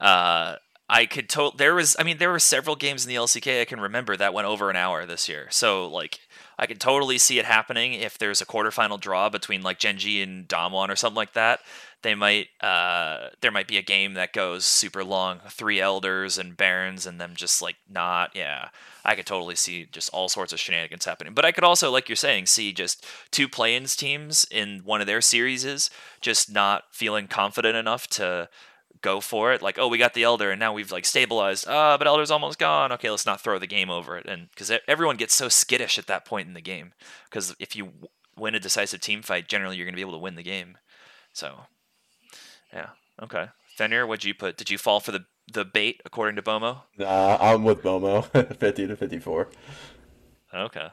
Uh, 0.00 0.56
I 0.88 1.06
could 1.06 1.28
to- 1.30 1.52
there 1.56 1.74
was 1.74 1.96
I 1.98 2.02
mean 2.02 2.18
there 2.18 2.30
were 2.30 2.38
several 2.38 2.76
games 2.76 3.04
in 3.04 3.08
the 3.08 3.14
LCK 3.14 3.62
I 3.62 3.64
can 3.64 3.80
remember 3.80 4.14
that 4.16 4.34
went 4.34 4.46
over 4.46 4.68
an 4.68 4.76
hour 4.76 5.06
this 5.06 5.28
year. 5.28 5.46
So 5.50 5.88
like 5.88 6.20
I 6.58 6.66
could 6.66 6.80
totally 6.80 7.16
see 7.16 7.38
it 7.38 7.46
happening 7.46 7.94
if 7.94 8.18
there's 8.18 8.42
a 8.42 8.46
quarterfinal 8.46 9.00
draw 9.00 9.30
between 9.30 9.62
like 9.62 9.78
Gen 9.78 9.96
G 9.96 10.22
and 10.22 10.46
Damwon 10.46 10.90
or 10.90 10.96
something 10.96 11.16
like 11.16 11.32
that. 11.32 11.60
They 12.02 12.14
might 12.14 12.48
uh 12.60 13.28
there 13.40 13.50
might 13.50 13.68
be 13.68 13.78
a 13.78 13.82
game 13.82 14.12
that 14.14 14.34
goes 14.34 14.66
super 14.66 15.02
long, 15.02 15.40
three 15.48 15.80
elders 15.80 16.36
and 16.36 16.56
barons 16.56 17.06
and 17.06 17.18
them 17.18 17.32
just 17.34 17.62
like 17.62 17.76
not 17.88 18.32
yeah. 18.34 18.68
I 19.04 19.14
could 19.14 19.26
totally 19.26 19.56
see 19.56 19.86
just 19.90 20.10
all 20.10 20.28
sorts 20.28 20.52
of 20.52 20.60
shenanigans 20.60 21.04
happening. 21.04 21.34
But 21.34 21.44
I 21.44 21.52
could 21.52 21.64
also, 21.64 21.90
like 21.90 22.08
you're 22.08 22.16
saying, 22.16 22.46
see 22.46 22.72
just 22.72 23.04
two 23.30 23.48
play-ins 23.48 23.96
teams 23.96 24.46
in 24.50 24.82
one 24.84 25.00
of 25.00 25.06
their 25.06 25.20
series 25.20 25.90
just 26.20 26.52
not 26.52 26.84
feeling 26.92 27.26
confident 27.26 27.76
enough 27.76 28.06
to 28.08 28.48
go 29.00 29.20
for 29.20 29.52
it. 29.52 29.60
Like, 29.60 29.78
oh, 29.78 29.88
we 29.88 29.98
got 29.98 30.14
the 30.14 30.22
Elder, 30.22 30.50
and 30.50 30.60
now 30.60 30.72
we've 30.72 30.92
like 30.92 31.04
stabilized. 31.04 31.66
Ah, 31.68 31.98
but 31.98 32.06
Elder's 32.06 32.30
almost 32.30 32.58
gone. 32.58 32.92
Okay, 32.92 33.10
let's 33.10 33.26
not 33.26 33.40
throw 33.40 33.58
the 33.58 33.66
game 33.66 33.90
over 33.90 34.16
it. 34.16 34.26
And 34.26 34.48
because 34.50 34.72
everyone 34.88 35.16
gets 35.16 35.34
so 35.34 35.48
skittish 35.48 35.98
at 35.98 36.06
that 36.06 36.24
point 36.24 36.48
in 36.48 36.54
the 36.54 36.60
game, 36.60 36.92
because 37.28 37.54
if 37.58 37.76
you 37.76 37.92
win 38.36 38.54
a 38.54 38.60
decisive 38.60 39.00
team 39.00 39.20
fight, 39.22 39.48
generally 39.48 39.76
you're 39.76 39.84
going 39.84 39.94
to 39.94 39.96
be 39.96 40.02
able 40.02 40.12
to 40.12 40.18
win 40.18 40.36
the 40.36 40.42
game. 40.42 40.78
So, 41.32 41.62
yeah, 42.72 42.90
okay. 43.22 43.48
Fenrir, 43.76 44.06
what'd 44.06 44.24
you 44.24 44.34
put? 44.34 44.56
Did 44.56 44.70
you 44.70 44.78
fall 44.78 45.00
for 45.00 45.12
the 45.12 45.24
the 45.50 45.64
bait 45.64 46.00
according 46.04 46.36
to 46.36 46.42
Bomo? 46.42 46.82
Nah, 46.98 47.38
I'm 47.40 47.64
with 47.64 47.82
Bomo, 47.82 48.24
fifty 48.58 48.86
to 48.86 48.96
fifty 48.96 49.18
four. 49.18 49.48
Okay. 50.54 50.88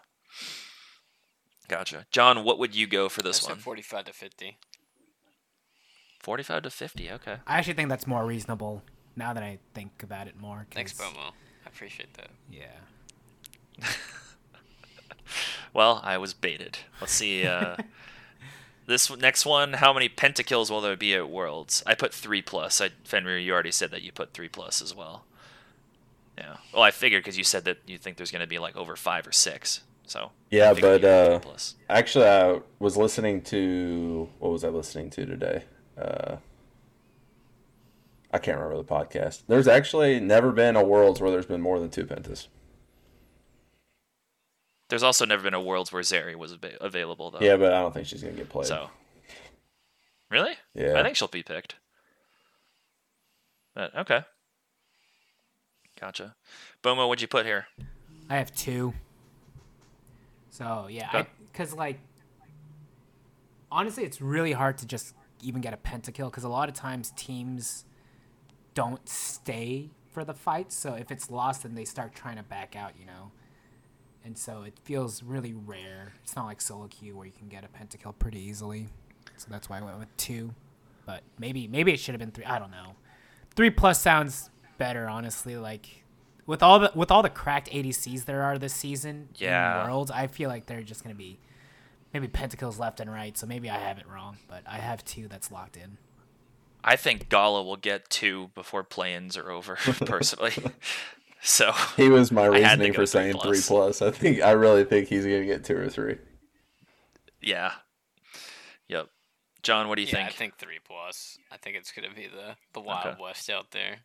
Gotcha. 1.68 2.06
John, 2.12 2.43
what 2.43 2.58
would 2.60 2.74
you 2.76 2.88
go 2.88 3.10
for 3.10 3.22
I 3.22 3.28
this 3.30 3.38
said 3.38 3.50
one? 3.52 3.60
forty-five 3.60 4.06
to 4.06 4.14
fifty. 4.14 4.58
45 6.22 6.64
to 6.64 6.70
50. 6.70 7.12
Okay. 7.12 7.38
I 7.47 7.58
actually 7.58 7.76
think 7.76 7.88
that's 7.88 8.06
more 8.06 8.26
reasonable 8.26 8.84
now 9.16 9.32
that 9.32 9.41
I 9.41 9.58
think 9.74 10.04
about 10.04 10.28
it 10.28 10.36
more. 10.38 10.68
Thanks, 10.70 10.91
'cause- 10.91 11.14
Bomo. 11.14 11.32
I 11.66 11.70
appreciate 11.70 12.14
that. 12.16 12.30
Yeah. 12.52 12.68
Well, 15.74 16.02
I 16.04 16.18
was 16.18 16.34
baited. 16.34 16.80
Let's 17.00 17.14
see. 17.14 17.45
Uh, 17.45 17.76
this 18.90 19.16
next 19.18 19.46
one, 19.46 19.74
how 19.74 19.94
many 19.94 20.10
pentakills 20.10 20.70
will 20.70 20.82
there 20.82 20.98
be 20.98 21.14
at 21.14 21.30
Worlds? 21.30 21.82
I 21.86 21.96
put 21.96 22.14
three 22.14 22.42
plus. 22.42 22.82
I, 22.82 22.90
Fenrir, 23.06 23.38
you 23.38 23.54
already 23.54 23.72
said 23.72 23.92
that 23.92 24.02
you 24.02 24.12
put 24.12 24.34
three 24.34 24.50
plus 24.50 24.82
as 24.82 24.94
well. 24.94 25.24
Yeah. 26.38 26.58
Well, 26.74 26.84
I 26.84 26.92
figured 26.92 27.24
because 27.24 27.38
you 27.38 27.44
said 27.44 27.66
that 27.66 27.78
you 27.86 27.98
think 27.98 28.18
there's 28.18 28.32
going 28.32 28.42
to 28.42 28.48
be 28.48 28.60
like 28.60 28.76
over 28.76 28.96
five 28.96 29.28
or 29.28 29.32
six. 29.32 29.82
So 30.06 30.32
Yeah, 30.50 30.74
but 30.74 31.06
uh, 31.06 31.40
actually, 31.88 32.26
I 32.26 32.62
was 32.80 32.98
listening 32.98 33.42
to 33.44 34.28
what 34.40 34.52
was 34.52 34.64
I 34.64 34.70
listening 34.70 35.12
to 35.12 35.26
today? 35.26 35.64
Uh, 35.98 36.38
I 38.32 38.40
can't 38.40 38.58
remember 38.60 38.82
the 38.82 38.90
podcast. 38.90 39.44
There's 39.48 39.68
actually 39.68 40.20
never 40.20 40.52
been 40.52 40.76
a 40.76 40.84
Worlds 40.84 41.22
where 41.22 41.30
there's 41.30 41.46
been 41.46 41.62
more 41.62 41.80
than 41.80 41.90
two 41.90 42.06
pentas. 42.06 42.48
There's 44.90 45.04
also 45.04 45.26
never 45.26 45.44
been 45.44 45.54
a 45.54 45.62
Worlds 45.62 45.92
where 45.92 46.02
Zeri 46.02 46.36
was 46.36 46.54
ava- 46.54 46.78
available 46.82 47.32
though. 47.32 47.40
Yeah, 47.42 47.58
but 47.58 47.72
I 47.74 47.80
don't 47.82 47.94
think 47.94 48.08
she's 48.08 48.22
gonna 48.24 48.34
get 48.36 48.50
played. 48.50 48.66
So. 48.68 48.90
Really? 50.30 50.54
Yeah. 50.76 51.00
I 51.00 51.04
think 51.04 51.16
she'll 51.16 51.28
be 51.28 51.44
picked. 51.44 51.76
But 53.76 53.96
okay. 53.96 54.24
Gotcha. 56.00 56.36
Bomo, 56.84 57.08
what'd 57.08 57.22
you 57.22 57.28
put 57.28 57.46
here? 57.46 57.68
I 58.30 58.38
have 58.38 58.54
two. 58.56 58.94
So 60.52 60.88
yeah, 60.90 61.10
Okay. 61.14 61.30
because 61.52 61.74
like 61.74 62.00
honestly, 63.72 64.04
it's 64.04 64.22
really 64.22 64.52
hard 64.54 64.78
to 64.80 64.86
just 64.88 65.14
even 65.42 65.62
get 65.62 65.74
a 65.74 65.78
pentakill 65.78 66.30
because 66.30 66.44
a 66.44 66.50
lot 66.50 66.68
of 66.70 66.76
times 66.76 67.12
teams 67.16 67.86
don't 68.74 69.08
stay 69.08 69.90
for 70.12 70.24
the 70.24 70.34
fight. 70.34 70.72
So 70.72 70.94
if 70.96 71.12
it's 71.12 71.30
lost, 71.30 71.64
then 71.64 71.76
they 71.76 71.86
start 71.86 72.14
trying 72.16 72.38
to 72.38 72.44
back 72.44 72.76
out, 72.76 72.94
you 73.00 73.06
know. 73.06 73.32
And 74.30 74.38
so 74.38 74.61
it 74.61 74.75
feels 74.84 75.23
really 75.23 75.55
rare. 75.55 76.13
It's 76.23 76.36
not 76.36 76.45
like 76.45 76.61
solo 76.61 76.86
queue 76.86 77.17
where 77.17 77.25
you 77.25 77.32
can 77.32 77.47
get 77.47 77.63
a 77.63 77.67
pentakill 77.67 78.13
pretty 78.19 78.39
easily. 78.39 78.88
So 79.38 79.47
that's 79.49 79.67
why 79.67 79.80
I 79.80 79.82
went 79.82 79.97
with 79.97 80.15
two. 80.17 80.53
But 81.07 81.23
maybe 81.39 81.67
maybe 81.67 81.91
it 81.93 81.99
should 81.99 82.13
have 82.13 82.19
been 82.19 82.30
three. 82.30 82.45
I 82.45 82.59
don't 82.59 82.69
know. 82.69 82.93
Three 83.55 83.71
plus 83.71 83.99
sounds 83.99 84.51
better, 84.77 85.09
honestly. 85.09 85.57
Like 85.57 86.03
with 86.45 86.61
all 86.61 86.77
the 86.77 86.91
with 86.93 87.09
all 87.09 87.23
the 87.23 87.30
cracked 87.32 87.71
ADCs 87.71 88.25
there 88.25 88.43
are 88.43 88.59
this 88.59 88.75
season 88.75 89.30
Yeah. 89.38 89.82
in 89.82 89.88
Worlds, 89.89 90.11
I 90.11 90.27
feel 90.27 90.47
like 90.47 90.67
they're 90.67 90.84
just 90.84 91.01
gonna 91.01 91.15
be 91.15 91.39
maybe 92.13 92.27
pentakills 92.27 92.77
left 92.77 92.99
and 92.99 93.11
right. 93.11 93.36
So 93.36 93.47
maybe 93.47 93.67
I 93.67 93.80
have 93.80 93.97
it 93.97 94.05
wrong, 94.07 94.38
but 94.47 94.61
I 94.67 94.77
have 94.77 95.03
two 95.03 95.27
that's 95.27 95.51
locked 95.51 95.75
in. 95.75 95.97
I 96.84 96.97
think 96.97 97.30
Gala 97.30 97.63
will 97.63 97.77
get 97.77 98.11
two 98.11 98.51
before 98.53 98.84
play-ins 98.84 99.36
are 99.38 99.49
over, 99.49 99.75
personally. 100.05 100.53
so 101.42 101.72
He 101.98 102.10
was 102.10 102.32
my 102.32 102.48
I 102.52 102.60
had 102.60 102.80
to 102.80 102.84
reasoning 102.86 102.94
for 102.94 103.06
saying 103.06 103.34
three 103.34 103.42
three 103.42 103.62
plus. 103.62 104.00
plus. 104.00 104.02
I 104.02 104.12
think 104.12 104.42
I 104.42 104.52
really 104.52 104.84
think 104.84 105.08
he's 105.08 105.24
gonna 105.24 105.46
get 105.46 105.64
two 105.64 105.78
or 105.78 105.90
three. 105.90 106.18
yeah, 107.42 107.72
yep. 108.88 109.08
John, 109.64 109.88
what 109.90 109.96
do 109.96 110.02
you 110.02 110.08
yeah, 110.08 110.16
think? 110.16 110.30
I 110.30 110.32
think 110.32 110.58
three 110.58 110.80
plus. 110.86 111.38
I 111.52 111.58
think 111.58 111.76
it's 111.76 111.92
gonna 111.92 112.14
be 112.16 112.28
the 112.28 112.56
the 112.74 112.80
Wild 112.80 113.06
Okay. 113.08 113.22
West 113.22 113.50
out 113.50 113.72
there. 113.72 113.98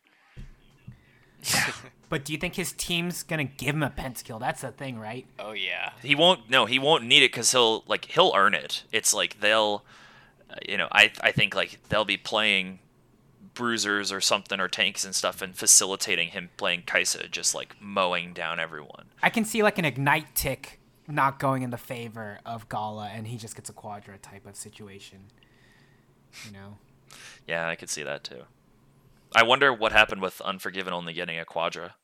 But 2.07 2.23
do 2.23 2.33
you 2.33 2.37
think 2.39 2.55
his 2.55 2.71
team's 2.71 3.23
gonna 3.23 3.43
give 3.45 3.75
him 3.75 3.83
a 3.83 3.89
pentakill? 3.89 4.39
That's 4.39 4.61
the 4.61 4.71
thing, 4.71 4.99
right? 4.99 5.25
Oh 5.39 5.51
yeah. 5.53 5.91
he 6.03 6.13
won't. 6.15 6.49
No, 6.49 6.65
he 6.65 6.77
won't 6.79 7.03
need 7.05 7.23
it 7.23 7.31
because 7.31 7.51
he'll 7.51 7.83
like 7.87 8.05
he'll 8.05 8.31
earn 8.35 8.53
it. 8.53 8.83
It's 8.91 9.13
like 9.13 9.39
they'll, 9.41 9.83
uh, 10.49 10.55
you 10.69 10.77
know, 10.77 10.87
I 10.91 11.11
I 11.21 11.31
think 11.31 11.55
like 11.55 11.79
they'll 11.89 12.05
be 12.05 12.15
playing 12.17 12.79
bruisers 13.55 14.11
or 14.11 14.21
something 14.21 14.59
or 14.59 14.67
tanks 14.67 15.03
and 15.03 15.15
stuff 15.15 15.41
and 15.41 15.55
facilitating 15.55 16.29
him 16.29 16.49
playing 16.57 16.83
Kai'Sa, 16.83 17.31
just 17.31 17.55
like 17.55 17.75
mowing 17.81 18.33
down 18.33 18.59
everyone. 18.59 19.05
I 19.23 19.29
can 19.29 19.45
see 19.45 19.63
like 19.63 19.79
an 19.79 19.85
ignite 19.85 20.35
tick 20.35 20.79
not 21.07 21.39
going 21.39 21.63
in 21.63 21.69
the 21.71 21.77
favor 21.77 22.39
of 22.45 22.67
Gala, 22.69 23.09
and 23.13 23.27
he 23.27 23.37
just 23.37 23.55
gets 23.55 23.69
a 23.69 23.73
quadra 23.73 24.17
type 24.17 24.45
of 24.45 24.55
situation. 24.55 25.25
You 26.45 26.51
know. 26.51 26.77
Yeah, 27.47 27.67
I 27.67 27.75
could 27.75 27.89
see 27.89 28.03
that 28.03 28.23
too. 28.23 28.43
I 29.35 29.43
wonder 29.43 29.73
what 29.73 29.91
happened 29.91 30.21
with 30.21 30.41
Unforgiven 30.41 30.93
only 30.93 31.13
getting 31.13 31.39
a 31.39 31.45
quadra. 31.45 31.95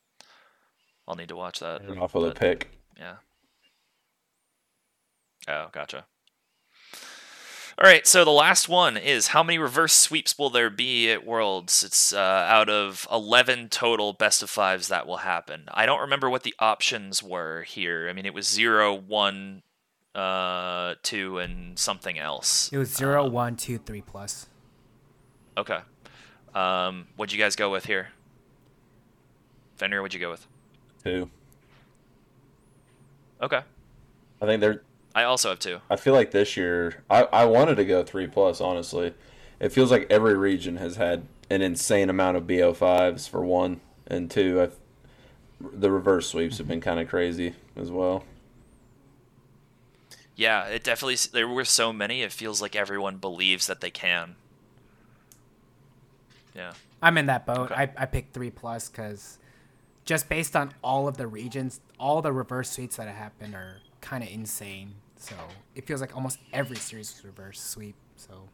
I'll 1.08 1.16
need 1.16 1.30
to 1.30 1.36
watch 1.36 1.60
that. 1.60 1.82
off 2.00 2.16
of 2.16 2.24
the 2.24 2.30
but- 2.30 2.40
pick. 2.40 2.70
Yeah. 2.98 3.16
Oh, 5.48 5.68
gotcha. 5.72 6.06
All 7.78 7.88
right, 7.88 8.06
so 8.06 8.26
the 8.26 8.32
last 8.32 8.68
one 8.68 8.98
is 8.98 9.28
how 9.28 9.44
many 9.44 9.58
reverse 9.58 9.94
sweeps 9.94 10.38
will 10.38 10.50
there 10.50 10.70
be 10.70 11.10
at 11.10 11.26
Worlds? 11.26 11.84
It's 11.84 12.12
uh, 12.14 12.18
out 12.18 12.70
of 12.70 13.08
11 13.12 13.70
total 13.70 14.14
best 14.14 14.44
of 14.44 14.50
fives 14.50 14.90
that 14.90 15.08
will 15.08 15.18
happen. 15.18 15.64
I 15.74 15.86
don't 15.86 16.02
remember 16.02 16.30
what 16.30 16.44
the 16.44 16.54
options 16.60 17.24
were 17.24 17.64
here. 17.64 18.08
I 18.10 18.14
mean, 18.14 18.26
it 18.26 18.34
was 18.34 18.48
0, 18.48 18.94
1, 18.94 19.64
uh, 20.16 20.96
2, 21.02 21.38
and 21.40 21.80
something 21.80 22.20
else. 22.20 22.70
It 22.74 22.78
was 22.78 22.90
zero, 22.94 23.28
one, 23.28 23.56
two, 23.56 23.78
three 23.78 24.02
plus. 24.02 24.48
Okay. 25.58 25.80
Um, 26.54 27.08
what'd 27.16 27.32
you 27.32 27.40
guys 27.40 27.56
go 27.56 27.72
with 27.72 27.86
here? 27.86 28.10
Fenrir, 29.78 30.02
what'd 30.02 30.14
you 30.14 30.20
go 30.20 30.30
with? 30.30 30.46
Two. 31.04 31.30
Okay. 33.42 33.62
I 34.42 34.46
think 34.46 34.60
they're. 34.62 34.84
I 35.14 35.24
also 35.24 35.50
have 35.50 35.60
two. 35.60 35.80
I 35.90 35.96
feel 35.96 36.14
like 36.14 36.32
this 36.32 36.56
year, 36.56 37.04
I, 37.10 37.24
I 37.24 37.46
wanted 37.46 37.76
to 37.76 37.86
go 37.86 38.04
three 38.04 38.28
plus. 38.28 38.62
Honestly, 38.62 39.14
it 39.60 39.70
feels 39.70 39.92
like 39.92 40.08
every 40.10 40.36
region 40.36 40.78
has 40.78 40.96
had 40.96 41.28
an 41.50 41.62
insane 41.62 42.10
amount 42.10 42.38
of 42.38 42.48
bo 42.48 42.74
fives 42.74 43.28
for 43.28 43.44
one 43.44 43.82
and 44.08 44.32
two. 44.32 44.62
I've, 44.62 44.76
the 45.60 45.92
reverse 45.92 46.28
sweeps 46.28 46.58
have 46.58 46.68
been 46.68 46.82
kind 46.82 47.00
of 47.00 47.10
crazy 47.10 47.56
as 47.76 47.92
well. 47.92 48.24
Yeah, 50.36 50.66
it 50.66 50.84
definitely. 50.84 51.18
There 51.32 51.48
were 51.48 51.66
so 51.66 51.92
many. 51.92 52.22
It 52.22 52.32
feels 52.32 52.62
like 52.62 52.76
everyone 52.76 53.18
believes 53.18 53.68
that 53.68 53.82
they 53.82 53.92
can. 53.92 54.36
Yeah. 56.56 56.74
I'm 57.02 57.18
in 57.18 57.26
that 57.28 57.46
boat. 57.46 57.72
Okay. 57.72 57.76
I, 57.76 57.90
I 57.98 58.06
picked 58.06 58.34
three 58.34 58.50
plus 58.50 58.90
because 58.90 59.38
just 60.06 60.30
based 60.30 60.56
on 60.56 60.74
all 60.84 61.08
of 61.08 61.18
the 61.18 61.28
regions, 61.28 61.80
all 62.00 62.22
the 62.22 62.32
reverse 62.32 62.72
sweeps 62.72 62.96
that 62.96 63.08
have 63.08 63.16
happened 63.16 63.56
are 63.56 63.78
kind 64.02 64.24
of 64.24 64.30
insane. 64.30 64.96
So 65.22 65.36
it 65.76 65.86
feels 65.86 66.02
like 66.02 66.16
almost 66.16 66.40
every 66.52 66.78
series 66.78 67.14
was 67.14 67.24
reverse 67.24 67.62
sweep. 67.62 67.96
So 68.16 68.50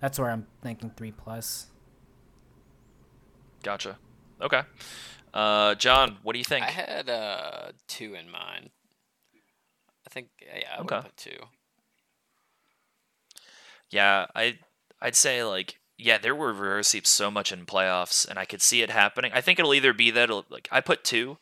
that's 0.00 0.16
where 0.18 0.30
I'm 0.30 0.46
thinking 0.62 0.92
three 0.96 1.10
plus. 1.10 1.66
Gotcha. 3.64 3.98
Okay. 4.40 4.62
Uh, 5.32 5.74
John, 5.74 6.18
what 6.22 6.34
do 6.34 6.38
you 6.38 6.44
think? 6.44 6.64
I 6.64 6.70
had 6.70 7.10
uh, 7.10 7.72
two 7.88 8.14
in 8.14 8.30
mind. 8.30 8.70
I 10.06 10.10
think 10.10 10.28
yeah, 10.40 10.68
I 10.76 10.82
would 10.82 10.90
Okay. 10.92 11.00
put 11.02 11.16
two. 11.16 11.38
Yeah, 13.90 14.26
I 14.36 14.58
I'd 15.00 15.16
say 15.16 15.42
like 15.42 15.80
yeah, 15.98 16.18
there 16.18 16.34
were 16.34 16.48
reverse 16.52 16.88
sweeps 16.88 17.10
so 17.10 17.30
much 17.30 17.50
in 17.50 17.66
playoffs, 17.66 18.28
and 18.28 18.38
I 18.38 18.44
could 18.44 18.62
see 18.62 18.82
it 18.82 18.90
happening. 18.90 19.32
I 19.34 19.40
think 19.40 19.58
it'll 19.58 19.74
either 19.74 19.92
be 19.92 20.10
that 20.12 20.24
it'll, 20.24 20.44
like 20.48 20.68
I 20.70 20.80
put 20.80 21.02
two 21.02 21.38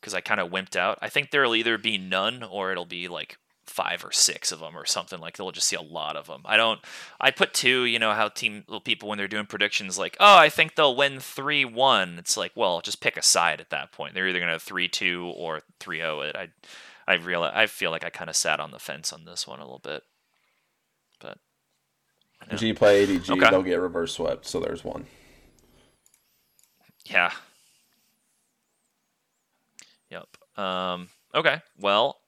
because 0.00 0.14
I 0.14 0.20
kind 0.20 0.40
of 0.40 0.50
wimped 0.50 0.74
out. 0.76 0.98
I 1.00 1.08
think 1.08 1.30
there'll 1.30 1.54
either 1.54 1.78
be 1.78 1.98
none 1.98 2.42
or 2.42 2.72
it'll 2.72 2.86
be 2.86 3.06
like 3.06 3.36
five 3.70 4.04
or 4.04 4.10
six 4.10 4.50
of 4.50 4.58
them 4.58 4.76
or 4.76 4.84
something 4.84 5.20
like 5.20 5.36
they'll 5.36 5.52
just 5.52 5.68
see 5.68 5.76
a 5.76 5.80
lot 5.80 6.16
of 6.16 6.26
them. 6.26 6.42
I 6.44 6.56
don't. 6.56 6.80
I 7.20 7.30
put 7.30 7.54
two. 7.54 7.84
You 7.84 7.98
know 8.00 8.12
how 8.12 8.28
team 8.28 8.64
people 8.84 9.08
when 9.08 9.16
they're 9.16 9.28
doing 9.28 9.46
predictions 9.46 9.96
like 9.96 10.16
oh 10.20 10.36
I 10.36 10.48
think 10.48 10.74
they'll 10.74 10.96
win 10.96 11.20
three 11.20 11.64
one. 11.64 12.18
It's 12.18 12.36
like 12.36 12.52
well 12.56 12.80
just 12.80 13.00
pick 13.00 13.16
a 13.16 13.22
side 13.22 13.60
at 13.60 13.70
that 13.70 13.92
point. 13.92 14.14
They're 14.14 14.28
either 14.28 14.40
gonna 14.40 14.58
three 14.58 14.88
two 14.88 15.32
or 15.36 15.60
three 15.78 15.98
zero 15.98 16.20
it. 16.22 16.36
I 16.36 16.48
I 17.06 17.14
realize 17.14 17.52
I 17.54 17.66
feel 17.66 17.90
like 17.90 18.04
I 18.04 18.10
kind 18.10 18.28
of 18.28 18.36
sat 18.36 18.60
on 18.60 18.72
the 18.72 18.78
fence 18.78 19.12
on 19.12 19.24
this 19.24 19.46
one 19.46 19.60
a 19.60 19.64
little 19.64 19.78
bit, 19.78 20.02
but. 21.20 21.38
Yeah. 22.50 22.56
G 22.56 22.72
play 22.72 23.06
ADG, 23.06 23.30
Okay. 23.30 23.50
they'll 23.50 23.62
get 23.62 23.80
reverse 23.80 24.14
swept. 24.14 24.46
So 24.46 24.60
there's 24.60 24.82
one. 24.82 25.06
Yeah. 27.04 27.30
Yep. 30.10 30.26
Um, 30.56 31.08
okay. 31.34 31.60
Well, 31.78 32.19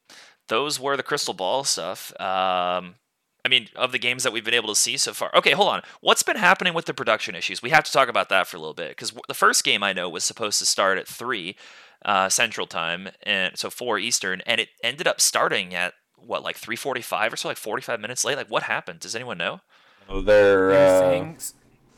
those 0.52 0.78
were 0.78 0.96
the 0.96 1.02
crystal 1.10 1.34
ball 1.34 1.64
stuff. 1.64 2.12
Um, 2.20 2.96
I 3.44 3.48
mean, 3.48 3.68
of 3.74 3.90
the 3.90 3.98
games 3.98 4.22
that 4.22 4.32
we've 4.32 4.44
been 4.44 4.54
able 4.62 4.68
to 4.68 4.80
see 4.86 4.96
so 4.96 5.12
far. 5.12 5.30
Okay, 5.34 5.50
hold 5.52 5.68
on. 5.74 5.82
What's 6.00 6.22
been 6.22 6.36
happening 6.36 6.74
with 6.74 6.84
the 6.84 6.94
production 6.94 7.34
issues? 7.34 7.62
We 7.62 7.70
have 7.70 7.84
to 7.84 7.92
talk 7.92 8.08
about 8.08 8.28
that 8.28 8.46
for 8.46 8.56
a 8.56 8.60
little 8.60 8.74
bit 8.74 8.90
because 8.90 9.12
the 9.26 9.34
first 9.34 9.64
game 9.64 9.82
I 9.82 9.92
know 9.92 10.08
was 10.08 10.24
supposed 10.24 10.58
to 10.60 10.66
start 10.66 10.98
at 10.98 11.08
three 11.08 11.56
uh, 12.04 12.28
Central 12.28 12.66
Time, 12.66 13.08
and 13.24 13.56
so 13.58 13.70
four 13.70 13.98
Eastern, 13.98 14.42
and 14.46 14.60
it 14.60 14.68
ended 14.84 15.06
up 15.08 15.20
starting 15.20 15.74
at 15.74 15.94
what, 16.16 16.42
like 16.44 16.56
three 16.56 16.76
forty-five 16.76 17.32
or 17.32 17.36
so, 17.36 17.48
like 17.48 17.56
forty-five 17.56 17.98
minutes 18.00 18.24
late. 18.24 18.36
Like, 18.36 18.50
what 18.50 18.64
happened? 18.64 19.00
Does 19.00 19.16
anyone 19.16 19.38
know? 19.38 19.60
Oh, 20.08 20.20
they're. 20.20 20.68
They 20.68 20.76
were 20.76 20.96
Uh, 20.96 20.98
saying 21.00 21.38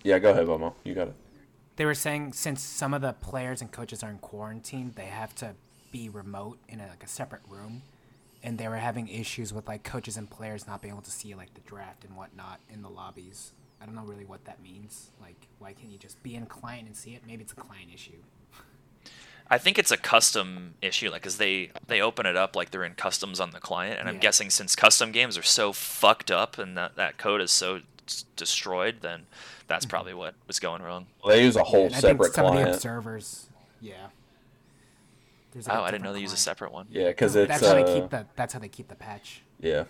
yeah, 0.03 0.19
go 0.19 0.31
ahead, 0.31 0.47
Bomo. 0.47 0.73
You 0.85 0.95
got 0.95 1.09
it. 1.09 1.15
they 1.77 1.85
were 1.85 1.95
saying 2.07 2.33
since 2.35 2.63
some 2.63 2.95
of 2.95 3.03
the 3.03 3.13
players 3.15 3.61
and 3.63 3.71
coaches 3.73 4.03
are 4.03 4.11
in 4.11 4.19
quarantine, 4.19 4.93
they 4.95 5.11
have 5.23 5.35
to 5.37 5.55
be 5.93 6.09
remote 6.09 6.59
in 6.69 6.81
a, 6.81 6.87
like 6.89 7.03
a 7.05 7.09
separate 7.09 7.43
room, 7.49 7.83
and 8.45 8.59
they 8.59 8.69
were 8.69 8.77
having 8.77 9.09
issues 9.09 9.53
with 9.53 9.67
like 9.67 9.83
coaches 9.83 10.17
and 10.19 10.31
players 10.31 10.67
not 10.67 10.83
being 10.83 10.93
able 10.93 11.03
to 11.03 11.11
see 11.11 11.35
like 11.35 11.55
the 11.55 11.63
draft 11.63 12.05
and 12.05 12.15
whatnot 12.15 12.61
in 12.71 12.83
the 12.83 12.91
lobbies. 12.91 13.53
I 13.81 13.87
don't 13.87 13.95
know 13.95 14.05
really 14.05 14.27
what 14.27 14.45
that 14.45 14.63
means. 14.63 15.11
Like, 15.21 15.49
why 15.59 15.73
can't 15.73 15.91
you 15.91 15.99
just 15.99 16.23
be 16.23 16.35
in 16.35 16.47
client 16.47 16.87
and 16.87 16.97
see 16.97 17.15
it? 17.15 17.23
Maybe 17.27 17.43
it's 17.43 17.53
a 17.53 17.57
client 17.57 17.89
issue. 17.93 18.23
I 19.51 19.59
think 19.59 19.79
it's 19.79 19.91
a 19.91 19.97
custom 19.97 20.75
issue, 20.81 21.11
like, 21.11 21.23
cause 21.23 21.39
they 21.39 21.71
they 21.87 22.01
open 22.01 22.27
it 22.27 22.37
up 22.37 22.55
like 22.55 22.71
they're 22.71 22.85
in 22.85 22.95
customs 22.95 23.41
on 23.41 23.51
the 23.51 23.61
client, 23.61 23.99
and 23.99 24.09
I'm 24.09 24.19
guessing 24.19 24.49
since 24.51 24.77
custom 24.77 25.11
games 25.11 25.37
are 25.37 25.43
so 25.43 25.73
fucked 25.73 26.31
up 26.31 26.59
and 26.59 26.77
that 26.77 26.97
that 26.97 27.19
code 27.19 27.41
is 27.41 27.51
so 27.51 27.81
destroyed, 28.37 28.99
then 29.01 29.27
that's 29.67 29.85
mm-hmm. 29.85 29.91
probably 29.91 30.15
what 30.15 30.35
was 30.47 30.59
going 30.61 30.83
wrong. 30.83 31.07
Well, 31.23 31.35
they 31.35 31.45
use 31.45 31.57
a 31.57 31.65
whole 31.65 31.87
And 31.87 31.95
I 31.95 32.01
separate 32.01 32.27
think 32.27 32.35
some 32.35 32.47
of 32.47 32.53
the 32.53 32.61
client. 32.61 32.77
observers, 32.77 33.47
yeah. 33.81 34.09
There's, 35.55 35.69
like, 35.69 35.77
Oh, 35.77 35.81
a 35.81 35.83
I 35.85 35.91
didn't 35.93 36.03
know 36.03 36.09
different 36.09 36.15
they 36.17 36.23
use 36.23 36.33
a 36.33 36.37
separate 36.37 36.73
one. 36.73 36.87
Yeah, 36.91 37.09
because 37.09 37.37
it's. 37.37 37.49
That's 37.49 37.67
how 37.67 37.75
they 37.75 37.83
uh, 37.83 38.01
keep 38.01 38.11
the. 38.11 38.27
That's 38.37 38.53
how 38.53 38.59
they 38.59 38.69
keep 38.69 38.89
the 38.89 38.97
patch. 38.97 39.43
Yeah. 39.61 39.85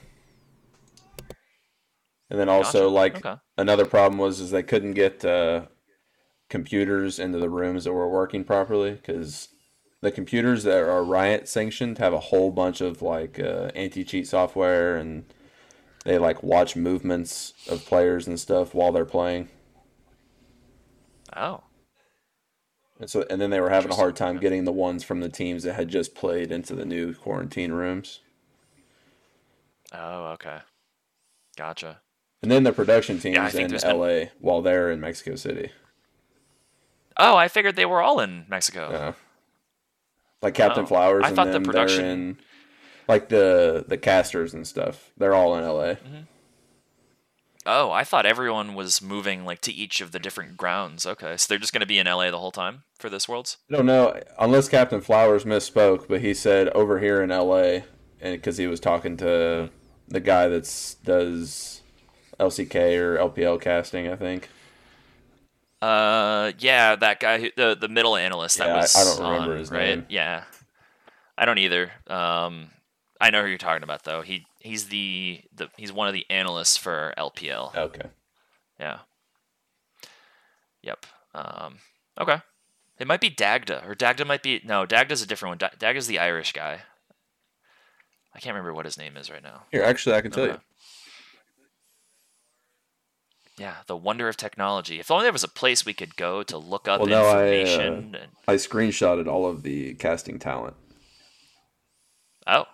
And 2.30 2.38
then 2.38 2.48
also 2.48 2.84
Gotcha. 2.84 2.94
like 2.94 3.16
Okay. 3.16 3.34
another 3.56 3.86
problem 3.86 4.18
was 4.18 4.40
is 4.40 4.50
they 4.50 4.62
couldn't 4.62 4.92
get 4.92 5.24
uh, 5.24 5.66
computers 6.50 7.18
into 7.18 7.38
the 7.38 7.50
rooms 7.50 7.84
that 7.84 7.92
were 7.92 8.08
working 8.08 8.44
properly 8.44 8.92
because 8.92 9.48
the 10.02 10.10
computers 10.10 10.64
that 10.64 10.82
are 10.82 11.02
Riot 11.02 11.48
sanctioned 11.48 11.98
have 11.98 12.12
a 12.12 12.20
whole 12.20 12.50
bunch 12.50 12.80
of 12.80 13.00
like 13.02 13.40
uh, 13.40 13.70
anti-cheat 13.74 14.26
software 14.26 14.96
and 14.96 15.24
they 16.04 16.18
like 16.18 16.42
watch 16.42 16.76
movements 16.76 17.54
of 17.68 17.86
players 17.86 18.26
and 18.26 18.38
stuff 18.38 18.74
while 18.74 18.92
they're 18.92 19.06
playing. 19.06 19.48
Oh, 21.36 21.62
And 23.00 23.10
so 23.10 23.24
and 23.28 23.40
then 23.40 23.50
they 23.50 23.60
were 23.60 23.70
having 23.70 23.90
a 23.90 23.94
hard 23.96 24.14
time 24.16 24.38
getting 24.38 24.64
the 24.64 24.72
ones 24.72 25.02
from 25.04 25.20
the 25.20 25.28
teams 25.28 25.64
that 25.64 25.74
had 25.74 25.88
just 25.88 26.14
played 26.14 26.52
into 26.52 26.74
the 26.74 26.84
new 26.84 27.14
quarantine 27.14 27.72
rooms. 27.72 28.20
oh, 29.92 30.26
okay, 30.34 30.58
gotcha. 31.56 32.00
And 32.42 32.50
then 32.50 32.62
the 32.64 32.72
production 32.72 33.18
teams 33.18 33.36
think 33.52 33.64
in 33.66 33.70
there's 33.70 33.84
been- 33.84 33.96
LA 33.98 34.26
while 34.38 34.60
they're 34.62 34.90
in 34.90 35.00
Mexico 35.00 35.34
City. 35.34 35.70
Oh, 37.16 37.36
I 37.36 37.48
figured 37.48 37.76
they 37.76 37.86
were 37.86 38.02
all 38.02 38.20
in 38.20 38.44
Mexico. 38.48 38.90
Yeah. 38.90 39.12
Like 40.42 40.54
Captain 40.54 40.82
Oh, 40.84 40.86
Flowers 40.86 41.22
I 41.24 41.30
thought 41.30 41.52
the 41.52 41.60
production- 41.60 42.04
in 42.04 42.38
like 43.08 43.28
the 43.28 43.84
the 43.88 43.96
casters 43.98 44.52
and 44.54 44.66
stuff. 44.66 45.10
They're 45.16 45.34
all 45.34 45.56
in 45.56 45.64
LA. 45.64 45.94
Mm-hmm. 45.94 46.16
Oh, 47.66 47.90
I 47.90 48.04
thought 48.04 48.26
everyone 48.26 48.74
was 48.74 49.00
moving 49.00 49.44
like 49.44 49.60
to 49.62 49.72
each 49.72 50.00
of 50.00 50.12
the 50.12 50.18
different 50.18 50.56
grounds. 50.56 51.06
Okay, 51.06 51.36
so 51.36 51.46
they're 51.48 51.58
just 51.58 51.72
gonna 51.72 51.86
be 51.86 51.98
in 51.98 52.06
LA 52.06 52.30
the 52.30 52.38
whole 52.38 52.52
time 52.52 52.82
for 52.98 53.08
this 53.08 53.28
Worlds. 53.28 53.56
I 53.70 53.76
don't 53.76 53.86
know 53.86 54.20
unless 54.38 54.68
Captain 54.68 55.00
Flowers 55.00 55.44
misspoke, 55.44 56.06
but 56.08 56.20
he 56.20 56.34
said 56.34 56.68
over 56.70 56.98
here 57.00 57.22
in 57.22 57.30
LA 57.30 57.80
and 58.20 58.34
because 58.36 58.58
he 58.58 58.66
was 58.66 58.80
talking 58.80 59.16
to 59.18 59.70
the 60.08 60.20
guy 60.20 60.48
that's 60.48 60.94
does 60.96 61.80
LCK 62.38 62.98
or 62.98 63.16
LPL 63.16 63.60
casting, 63.60 64.08
I 64.08 64.16
think. 64.16 64.48
Uh, 65.80 66.52
yeah, 66.58 66.96
that 66.96 67.20
guy, 67.20 67.38
who, 67.40 67.48
the 67.56 67.76
the 67.78 67.88
middle 67.88 68.16
analyst 68.16 68.58
that 68.58 68.68
Yeah, 68.68 68.74
I- 68.74 68.80
was. 68.80 68.96
I 68.96 69.04
don't 69.04 69.30
remember 69.32 69.52
on, 69.54 69.58
his 69.58 69.70
right? 69.70 69.80
name. 69.98 70.06
Yeah, 70.08 70.44
I 71.36 71.44
don't 71.44 71.58
either. 71.58 71.92
Um, 72.06 72.70
I 73.24 73.30
know 73.30 73.40
who 73.42 73.48
you're 73.48 73.56
talking 73.56 73.82
about 73.82 74.04
though. 74.04 74.20
He 74.20 74.44
he's 74.60 74.88
the 74.88 75.40
the 75.56 75.70
he's 75.78 75.90
one 75.90 76.08
of 76.08 76.12
the 76.12 76.26
analysts 76.28 76.76
for 76.76 77.14
LPL. 77.16 77.74
Okay. 77.74 78.08
Yeah. 78.78 78.98
Yep. 80.82 81.06
Um, 81.34 81.76
okay. 82.20 82.42
It 82.98 83.06
might 83.06 83.22
be 83.22 83.30
Dagda, 83.30 83.82
or 83.88 83.94
Dagda 83.94 84.26
might 84.26 84.42
be 84.42 84.60
no. 84.62 84.84
Dagda's 84.84 85.22
a 85.22 85.26
different 85.26 85.58
one. 85.62 85.70
Dagda's 85.78 86.06
the 86.06 86.18
Irish 86.18 86.52
guy. 86.52 86.82
I 88.34 88.40
can't 88.40 88.52
remember 88.54 88.74
what 88.74 88.84
his 88.84 88.98
name 88.98 89.16
is 89.16 89.30
right 89.30 89.42
now. 89.42 89.62
Here, 89.72 89.82
actually 89.82 90.16
I 90.16 90.20
can 90.20 90.30
tell 90.30 90.44
Okay. 90.44 90.52
you. 90.52 90.58
Yeah, 93.56 93.76
the 93.86 93.96
wonder 93.96 94.28
of 94.28 94.36
technology. 94.36 95.00
If 95.00 95.10
only 95.10 95.22
there 95.24 95.32
was 95.32 95.44
a 95.44 95.48
place 95.48 95.86
we 95.86 95.94
could 95.94 96.16
go 96.16 96.42
to 96.42 96.58
look 96.58 96.88
up 96.88 97.00
Well, 97.00 97.08
no, 97.08 97.24
I, 97.24 97.36
uh, 97.38 97.46
information. 97.46 97.92
and, 98.16 98.18
I 98.46 98.56
screenshotted 98.56 99.26
all 99.28 99.46
of 99.46 99.62
the 99.62 99.94
casting 99.94 100.38
talent 100.38 100.74
oh, 102.46 102.64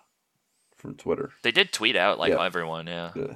from 0.81 0.95
Twitter. 0.95 1.31
they 1.43 1.51
did 1.51 1.71
tweet 1.71 1.95
out 1.95 2.17
like 2.19 2.31
Yeah. 2.33 2.43
everyone. 2.43 2.87
Yeah. 2.87 3.11
Yeah. 3.15 3.35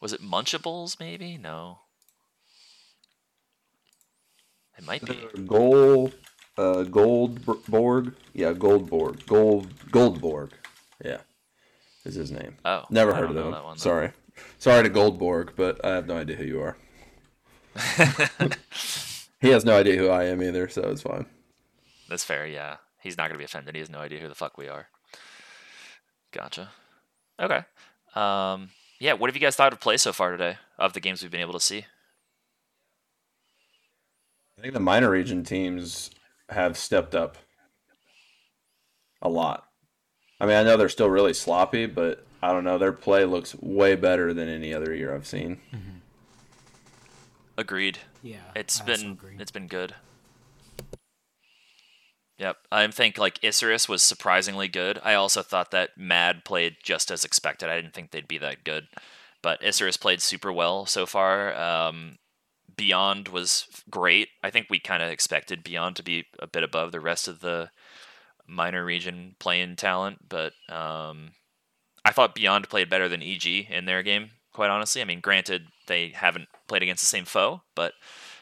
Was 0.00 0.12
it 0.12 0.22
Munchables? 0.22 1.00
Maybe 1.00 1.38
no. 1.38 1.78
It 4.78 4.84
might 4.86 5.04
be. 5.04 5.18
Gold, 5.46 6.12
uh, 6.58 6.84
Goldborg. 6.86 8.14
Yeah, 8.34 8.52
Goldborg. 8.52 9.26
Gold, 9.26 9.68
Goldborg. 9.90 10.50
Yeah, 11.02 11.18
is 12.04 12.14
his 12.14 12.30
name. 12.30 12.56
Oh, 12.64 12.84
never 12.90 13.14
heard 13.14 13.30
of 13.30 13.36
him. 13.36 13.52
that 13.52 13.64
one. 13.64 13.78
Sorry, 13.78 14.10
sorry 14.58 14.82
to 14.82 14.90
Goldborg, 14.90 15.50
but 15.56 15.82
I 15.84 15.94
have 15.94 16.06
no 16.06 16.18
idea 16.18 16.36
who 16.36 16.44
you 16.44 16.60
are. 16.60 16.76
He 19.46 19.52
has 19.52 19.64
no 19.64 19.76
idea 19.76 19.96
who 19.96 20.08
I 20.08 20.24
am 20.24 20.42
either, 20.42 20.68
so 20.68 20.82
it's 20.82 21.02
fine. 21.02 21.26
That's 22.08 22.24
fair. 22.24 22.46
Yeah, 22.46 22.76
he's 23.00 23.16
not 23.16 23.28
gonna 23.28 23.38
be 23.38 23.44
offended. 23.44 23.74
He 23.74 23.80
has 23.80 23.90
no 23.90 23.98
idea 23.98 24.20
who 24.20 24.28
the 24.28 24.34
fuck 24.34 24.58
we 24.58 24.68
are. 24.68 24.88
Gotcha. 26.32 26.70
Okay. 27.40 27.64
Um. 28.14 28.70
Yeah. 28.98 29.14
What 29.14 29.30
have 29.30 29.36
you 29.36 29.40
guys 29.40 29.56
thought 29.56 29.72
of 29.72 29.80
play 29.80 29.96
so 29.96 30.12
far 30.12 30.30
today? 30.32 30.58
Of 30.78 30.92
the 30.92 31.00
games 31.00 31.22
we've 31.22 31.30
been 31.30 31.40
able 31.40 31.52
to 31.54 31.60
see. 31.60 31.86
I 34.58 34.62
think 34.62 34.74
the 34.74 34.80
minor 34.80 35.10
region 35.10 35.44
teams 35.44 36.10
have 36.48 36.76
stepped 36.78 37.14
up 37.14 37.36
a 39.20 39.28
lot. 39.28 39.64
I 40.40 40.46
mean, 40.46 40.56
I 40.56 40.62
know 40.62 40.76
they're 40.76 40.88
still 40.88 41.10
really 41.10 41.34
sloppy, 41.34 41.86
but 41.86 42.26
I 42.42 42.52
don't 42.52 42.64
know. 42.64 42.78
Their 42.78 42.92
play 42.92 43.24
looks 43.24 43.54
way 43.54 43.96
better 43.96 44.32
than 44.32 44.48
any 44.48 44.72
other 44.72 44.94
year 44.94 45.14
I've 45.14 45.26
seen. 45.26 45.60
Agreed. 47.58 47.98
Yeah. 48.22 48.38
It's 48.54 48.80
I 48.80 48.84
been 48.84 49.18
it's 49.38 49.50
been 49.50 49.66
good. 49.66 49.94
Yep, 52.38 52.56
I 52.70 52.86
think 52.88 53.16
like 53.16 53.40
Isurus 53.40 53.88
was 53.88 54.02
surprisingly 54.02 54.68
good. 54.68 55.00
I 55.02 55.14
also 55.14 55.42
thought 55.42 55.70
that 55.70 55.96
Mad 55.96 56.44
played 56.44 56.76
just 56.82 57.10
as 57.10 57.24
expected. 57.24 57.70
I 57.70 57.76
didn't 57.76 57.94
think 57.94 58.10
they'd 58.10 58.28
be 58.28 58.38
that 58.38 58.62
good, 58.62 58.88
but 59.42 59.62
Isurus 59.62 59.98
played 59.98 60.20
super 60.20 60.52
well 60.52 60.84
so 60.84 61.06
far. 61.06 61.56
Um, 61.56 62.18
Beyond 62.76 63.28
was 63.28 63.66
great. 63.88 64.28
I 64.42 64.50
think 64.50 64.66
we 64.68 64.78
kind 64.78 65.02
of 65.02 65.08
expected 65.08 65.64
Beyond 65.64 65.96
to 65.96 66.02
be 66.02 66.26
a 66.38 66.46
bit 66.46 66.62
above 66.62 66.92
the 66.92 67.00
rest 67.00 67.26
of 67.26 67.40
the 67.40 67.70
minor 68.46 68.84
region 68.84 69.34
playing 69.38 69.76
talent, 69.76 70.28
but 70.28 70.52
um, 70.68 71.30
I 72.04 72.12
thought 72.12 72.34
Beyond 72.34 72.68
played 72.68 72.90
better 72.90 73.08
than 73.08 73.22
EG 73.22 73.46
in 73.46 73.86
their 73.86 74.02
game. 74.02 74.30
Quite 74.56 74.70
honestly, 74.70 75.02
I 75.02 75.04
mean, 75.04 75.20
granted 75.20 75.66
they 75.86 76.08
haven't 76.08 76.48
played 76.66 76.82
against 76.82 77.02
the 77.02 77.06
same 77.06 77.26
foe, 77.26 77.60
but 77.74 77.92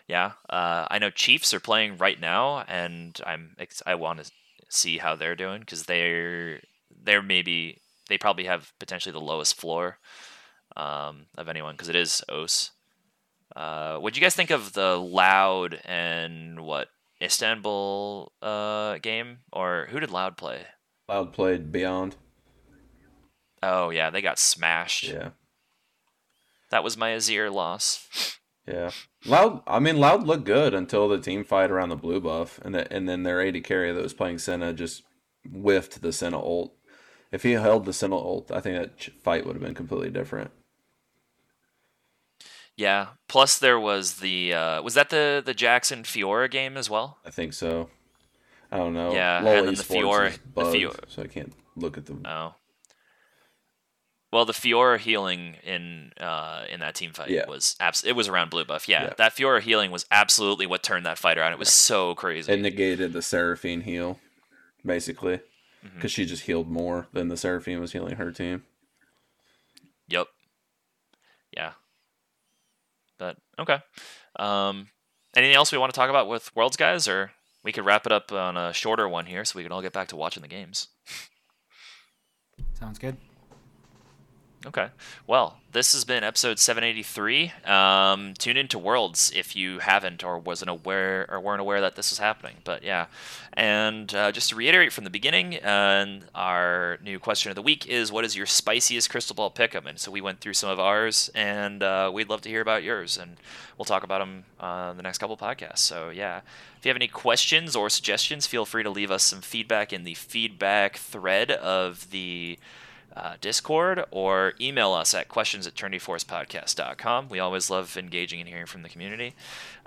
yeah, 0.06 0.34
uh, 0.48 0.86
I 0.88 1.00
know 1.00 1.10
Chiefs 1.10 1.52
are 1.52 1.58
playing 1.58 1.96
right 1.96 2.20
now, 2.20 2.62
and 2.68 3.20
I'm 3.26 3.56
ex- 3.58 3.82
I 3.84 3.96
want 3.96 4.22
to 4.22 4.30
see 4.68 4.98
how 4.98 5.16
they're 5.16 5.34
doing 5.34 5.58
because 5.58 5.86
they're 5.86 6.60
they're 7.02 7.20
maybe 7.20 7.80
they 8.08 8.16
probably 8.16 8.44
have 8.44 8.72
potentially 8.78 9.12
the 9.12 9.20
lowest 9.20 9.56
floor 9.56 9.98
um, 10.76 11.26
of 11.36 11.48
anyone 11.48 11.74
because 11.74 11.88
it 11.88 11.96
is 11.96 12.22
OS. 12.28 12.70
Uh, 13.56 13.98
what 13.98 14.14
do 14.14 14.20
you 14.20 14.24
guys 14.24 14.36
think 14.36 14.50
of 14.50 14.72
the 14.74 14.96
Loud 14.96 15.80
and 15.84 16.60
what 16.60 16.90
Istanbul 17.20 18.30
uh, 18.40 18.98
game 18.98 19.38
or 19.52 19.88
who 19.90 19.98
did 19.98 20.12
Loud 20.12 20.36
play? 20.36 20.60
Loud 21.08 21.32
played 21.32 21.72
Beyond. 21.72 22.14
Oh 23.64 23.90
yeah, 23.90 24.10
they 24.10 24.22
got 24.22 24.38
smashed. 24.38 25.08
Yeah. 25.08 25.30
That 26.74 26.82
was 26.82 26.96
my 26.96 27.10
Azir 27.10 27.52
loss. 27.52 28.36
Yeah, 28.66 28.90
Loud. 29.24 29.62
I 29.64 29.78
mean, 29.78 29.98
Loud 29.98 30.26
looked 30.26 30.42
good 30.42 30.74
until 30.74 31.06
the 31.06 31.20
team 31.20 31.44
fight 31.44 31.70
around 31.70 31.90
the 31.90 31.94
blue 31.96 32.20
buff, 32.20 32.58
and 32.64 32.74
the, 32.74 32.92
and 32.92 33.08
then 33.08 33.22
their 33.22 33.40
AD 33.40 33.62
carry 33.62 33.92
that 33.92 34.02
was 34.02 34.12
playing 34.12 34.38
Senna 34.38 34.72
just 34.72 35.04
whiffed 35.48 36.02
the 36.02 36.12
Senna 36.12 36.40
ult. 36.40 36.74
If 37.30 37.44
he 37.44 37.52
held 37.52 37.84
the 37.84 37.92
Senna 37.92 38.16
ult, 38.16 38.50
I 38.50 38.58
think 38.58 38.76
that 38.76 39.14
fight 39.22 39.46
would 39.46 39.54
have 39.54 39.62
been 39.62 39.76
completely 39.76 40.10
different. 40.10 40.50
Yeah. 42.76 43.10
Plus 43.28 43.56
there 43.56 43.78
was 43.78 44.14
the 44.14 44.52
uh, 44.52 44.82
was 44.82 44.94
that 44.94 45.10
the 45.10 45.40
the 45.46 45.54
Jackson 45.54 46.02
Fiora 46.02 46.50
game 46.50 46.76
as 46.76 46.90
well? 46.90 47.18
I 47.24 47.30
think 47.30 47.52
so. 47.52 47.88
I 48.72 48.78
don't 48.78 48.94
know. 48.94 49.12
Yeah, 49.12 49.42
LoL 49.44 49.58
and 49.58 49.68
then 49.68 49.74
the 49.76 49.84
Fiora- 49.84 50.38
the 50.56 50.62
Fiora- 50.62 51.04
so 51.06 51.22
I 51.22 51.28
can't 51.28 51.52
look 51.76 51.96
at 51.96 52.06
the. 52.06 52.16
Oh. 52.24 52.56
Well, 54.34 54.44
the 54.44 54.52
Fiora 54.52 54.98
healing 54.98 55.54
in 55.62 56.10
uh, 56.20 56.64
in 56.68 56.80
that 56.80 56.96
team 56.96 57.12
fight 57.12 57.30
Yeah. 57.30 57.46
was 57.48 57.76
abs- 57.78 58.02
it 58.02 58.12
was 58.16 58.26
around 58.26 58.50
blue 58.50 58.64
buff. 58.64 58.88
Yeah, 58.88 59.04
Yeah. 59.04 59.14
that 59.16 59.36
Fiora 59.36 59.60
healing 59.60 59.92
was 59.92 60.06
absolutely 60.10 60.66
what 60.66 60.82
turned 60.82 61.06
that 61.06 61.18
fight 61.18 61.38
around. 61.38 61.52
It 61.52 61.58
was 61.60 61.72
so 61.72 62.16
crazy. 62.16 62.52
It 62.52 62.58
negated 62.60 63.12
the 63.12 63.22
Seraphine 63.22 63.82
heal, 63.82 64.18
basically, 64.84 65.36
Mm-hmm. 65.84 65.94
because 65.94 66.10
she 66.10 66.26
just 66.26 66.42
healed 66.44 66.68
more 66.68 67.06
than 67.12 67.28
the 67.28 67.36
Seraphine 67.36 67.78
was 67.80 67.92
healing 67.92 68.16
her 68.16 68.32
team. 68.32 68.64
Yep. 70.08 70.26
Yeah. 71.56 71.72
But 73.18 73.36
okay. 73.60 73.78
Um, 74.34 74.88
anything 75.36 75.54
else 75.54 75.70
we 75.70 75.78
want 75.78 75.94
to 75.94 75.96
talk 75.96 76.10
about 76.10 76.26
with 76.28 76.50
Worlds, 76.56 76.76
guys, 76.76 77.06
or 77.06 77.30
we 77.62 77.70
could 77.70 77.84
wrap 77.84 78.04
it 78.04 78.10
up 78.10 78.32
on 78.32 78.56
a 78.56 78.72
shorter 78.72 79.08
one 79.08 79.26
here, 79.26 79.44
so 79.44 79.56
we 79.56 79.62
can 79.62 79.70
all 79.70 79.80
get 79.82 79.92
back 79.92 80.08
to 80.08 80.16
watching 80.16 80.42
the 80.42 80.48
games. 80.48 80.88
Sounds 82.80 82.98
good. 82.98 83.16
Okay. 84.66 84.88
Well, 85.26 85.58
this 85.72 85.92
has 85.92 86.04
been 86.04 86.24
episode 86.24 86.58
783. 86.58 87.52
Um, 87.66 88.32
tune 88.38 88.56
into 88.56 88.78
Worlds 88.78 89.30
if 89.34 89.54
you 89.54 89.80
haven't 89.80 90.24
or 90.24 90.38
wasn't 90.38 90.70
aware 90.70 91.26
or 91.30 91.38
weren't 91.38 91.60
aware 91.60 91.82
that 91.82 91.96
this 91.96 92.10
was 92.10 92.18
happening. 92.18 92.56
But 92.64 92.82
yeah. 92.82 93.06
And 93.52 94.14
uh, 94.14 94.32
just 94.32 94.48
to 94.50 94.56
reiterate 94.56 94.90
from 94.90 95.04
the 95.04 95.10
beginning, 95.10 95.62
uh, 95.62 96.20
our 96.34 96.98
new 97.02 97.18
question 97.18 97.50
of 97.50 97.56
the 97.56 97.62
week 97.62 97.86
is 97.86 98.10
what 98.10 98.24
is 98.24 98.36
your 98.36 98.46
spiciest 98.46 99.10
crystal 99.10 99.34
ball 99.34 99.50
pick'em? 99.50 99.84
And 99.86 99.98
so 99.98 100.10
we 100.10 100.22
went 100.22 100.40
through 100.40 100.54
some 100.54 100.70
of 100.70 100.80
ours, 100.80 101.30
and 101.34 101.82
uh, 101.82 102.10
we'd 102.12 102.30
love 102.30 102.40
to 102.42 102.48
hear 102.48 102.62
about 102.62 102.82
yours. 102.82 103.18
And 103.18 103.36
we'll 103.76 103.84
talk 103.84 104.02
about 104.02 104.20
them 104.20 104.44
uh, 104.58 104.94
the 104.94 105.02
next 105.02 105.18
couple 105.18 105.36
podcasts. 105.36 105.78
So 105.78 106.08
yeah. 106.08 106.40
If 106.78 106.86
you 106.86 106.88
have 106.88 106.96
any 106.96 107.08
questions 107.08 107.76
or 107.76 107.90
suggestions, 107.90 108.46
feel 108.46 108.64
free 108.64 108.82
to 108.82 108.90
leave 108.90 109.10
us 109.10 109.24
some 109.24 109.40
feedback 109.40 109.92
in 109.92 110.04
the 110.04 110.14
feedback 110.14 110.96
thread 110.96 111.50
of 111.50 112.10
the 112.10 112.58
uh, 113.16 113.36
Discord 113.40 114.04
or 114.10 114.54
email 114.60 114.92
us 114.92 115.14
at 115.14 115.28
questions 115.28 115.66
at 115.66 115.74
trinityforcepodcast.com. 115.74 117.28
We 117.28 117.38
always 117.38 117.70
love 117.70 117.96
engaging 117.96 118.40
and 118.40 118.48
hearing 118.48 118.66
from 118.66 118.82
the 118.82 118.88
community. 118.88 119.34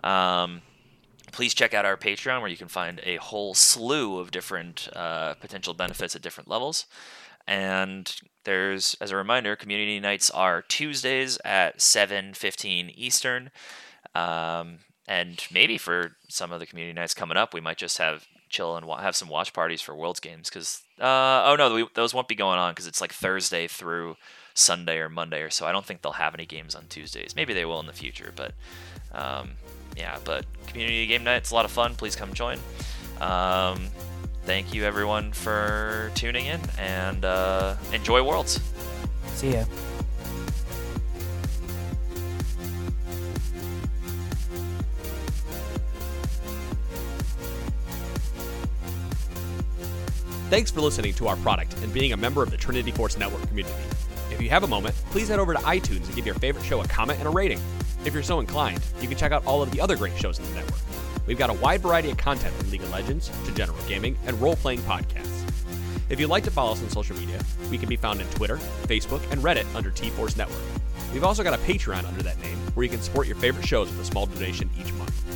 Um, 0.03 0.61
please 1.31 1.53
check 1.53 1.73
out 1.73 1.85
our 1.85 1.97
Patreon 1.97 2.41
where 2.41 2.49
you 2.49 2.57
can 2.57 2.67
find 2.67 3.01
a 3.03 3.17
whole 3.17 3.53
slew 3.53 4.19
of 4.19 4.31
different 4.31 4.89
uh, 4.95 5.33
potential 5.35 5.73
benefits 5.73 6.15
at 6.15 6.21
different 6.21 6.49
levels. 6.49 6.85
And 7.47 8.13
there's, 8.43 8.95
as 8.99 9.11
a 9.11 9.15
reminder, 9.15 9.55
community 9.55 9.99
nights 9.99 10.29
are 10.29 10.61
Tuesdays 10.61 11.37
at 11.45 11.79
7:15 11.79 12.93
Eastern. 12.95 13.51
Um, 14.13 14.79
and 15.07 15.41
maybe 15.51 15.77
for 15.77 16.17
some 16.27 16.51
of 16.51 16.59
the 16.59 16.65
community 16.65 16.93
nights 16.93 17.13
coming 17.13 17.37
up, 17.37 17.53
we 17.53 17.61
might 17.61 17.77
just 17.77 17.97
have 17.97 18.25
chill 18.49 18.75
and 18.75 18.85
wa- 18.85 19.01
have 19.01 19.15
some 19.15 19.29
watch 19.29 19.53
parties 19.53 19.81
for 19.81 19.95
Worlds 19.95 20.19
games. 20.19 20.49
Because 20.49 20.81
uh, 20.99 21.43
oh 21.45 21.55
no, 21.57 21.73
we, 21.73 21.87
those 21.93 22.13
won't 22.13 22.27
be 22.27 22.35
going 22.35 22.59
on 22.59 22.71
because 22.71 22.87
it's 22.87 23.01
like 23.01 23.13
Thursday 23.13 23.67
through 23.67 24.17
Sunday 24.53 24.97
or 24.97 25.09
Monday 25.09 25.41
or 25.41 25.49
so. 25.49 25.65
I 25.65 25.71
don't 25.71 25.85
think 25.85 26.01
they'll 26.01 26.13
have 26.13 26.33
any 26.33 26.45
games 26.45 26.75
on 26.75 26.85
Tuesdays. 26.89 27.35
Maybe 27.35 27.53
they 27.53 27.65
will 27.65 27.79
in 27.79 27.85
the 27.85 27.93
future, 27.93 28.33
but 28.35 28.53
um, 29.13 29.51
yeah. 29.95 30.17
But 30.23 30.45
community 30.67 31.05
game 31.07 31.23
night, 31.23 31.37
it's 31.37 31.51
a 31.51 31.55
lot 31.55 31.65
of 31.65 31.71
fun. 31.71 31.95
Please 31.95 32.15
come 32.15 32.33
join. 32.33 32.59
Um, 33.21 33.87
thank 34.45 34.73
you 34.73 34.83
everyone 34.83 35.31
for 35.31 36.11
tuning 36.15 36.45
in 36.45 36.61
and 36.79 37.25
uh, 37.25 37.75
enjoy 37.93 38.23
Worlds. 38.23 38.59
See 39.33 39.53
ya. 39.53 39.65
Thanks 50.49 50.71
for 50.71 50.79
listening 50.79 51.13
to 51.15 51.27
our 51.27 51.35
product 51.35 51.75
and 51.83 51.93
being 51.93 52.13
a 52.13 52.17
member 52.17 52.41
of 52.41 52.51
the 52.51 52.55
Trinity 52.55 52.91
Force 52.91 53.17
Network 53.17 53.45
community. 53.49 53.75
If 54.31 54.41
you 54.41 54.49
have 54.49 54.63
a 54.63 54.67
moment, 54.67 54.95
please 55.09 55.27
head 55.27 55.39
over 55.39 55.53
to 55.53 55.59
iTunes 55.59 56.05
and 56.05 56.15
give 56.15 56.25
your 56.25 56.35
favorite 56.35 56.63
show 56.63 56.81
a 56.81 56.87
comment 56.87 57.19
and 57.19 57.27
a 57.27 57.31
rating. 57.31 57.59
If 58.05 58.13
you're 58.13 58.23
so 58.23 58.39
inclined, 58.39 58.79
you 59.01 59.09
can 59.09 59.17
check 59.17 59.33
out 59.33 59.45
all 59.45 59.61
of 59.61 59.71
the 59.71 59.81
other 59.81 59.97
great 59.97 60.17
shows 60.17 60.39
in 60.39 60.45
the 60.45 60.51
network. 60.51 60.79
We've 61.25 61.37
got 61.37 61.49
a 61.49 61.53
wide 61.53 61.81
variety 61.81 62.11
of 62.11 62.17
content 62.17 62.55
from 62.55 62.71
League 62.71 62.81
of 62.81 62.89
Legends 62.91 63.29
to 63.43 63.53
general 63.53 63.77
gaming 63.89 64.17
and 64.25 64.39
role 64.41 64.55
playing 64.55 64.79
podcasts. 64.83 65.43
If 66.09 66.17
you'd 66.17 66.29
like 66.29 66.45
to 66.45 66.51
follow 66.51 66.71
us 66.71 66.81
on 66.81 66.89
social 66.91 67.17
media, 67.17 67.41
we 67.69 67.77
can 67.77 67.89
be 67.89 67.97
found 67.97 68.21
on 68.21 68.27
Twitter, 68.27 68.55
Facebook, 68.83 69.29
and 69.33 69.41
Reddit 69.41 69.65
under 69.75 69.91
T 69.91 70.09
Force 70.11 70.37
Network. 70.37 70.63
We've 71.11 71.25
also 71.25 71.43
got 71.43 71.55
a 71.55 71.63
Patreon 71.63 72.05
under 72.05 72.23
that 72.23 72.39
name 72.41 72.57
where 72.73 72.85
you 72.85 72.89
can 72.89 73.01
support 73.01 73.27
your 73.27 73.35
favorite 73.35 73.67
shows 73.67 73.89
with 73.89 73.99
a 73.99 74.05
small 74.05 74.27
donation 74.27 74.69
each 74.79 74.93
month. 74.93 75.26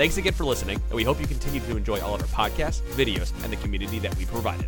Thanks 0.00 0.16
again 0.16 0.32
for 0.32 0.46
listening, 0.46 0.80
and 0.88 0.94
we 0.94 1.04
hope 1.04 1.20
you 1.20 1.26
continue 1.26 1.60
to 1.60 1.76
enjoy 1.76 2.00
all 2.00 2.14
of 2.14 2.22
our 2.22 2.48
podcasts, 2.48 2.80
videos, 2.92 3.34
and 3.44 3.52
the 3.52 3.56
community 3.56 3.98
that 3.98 4.16
we've 4.16 4.30
provided. 4.30 4.64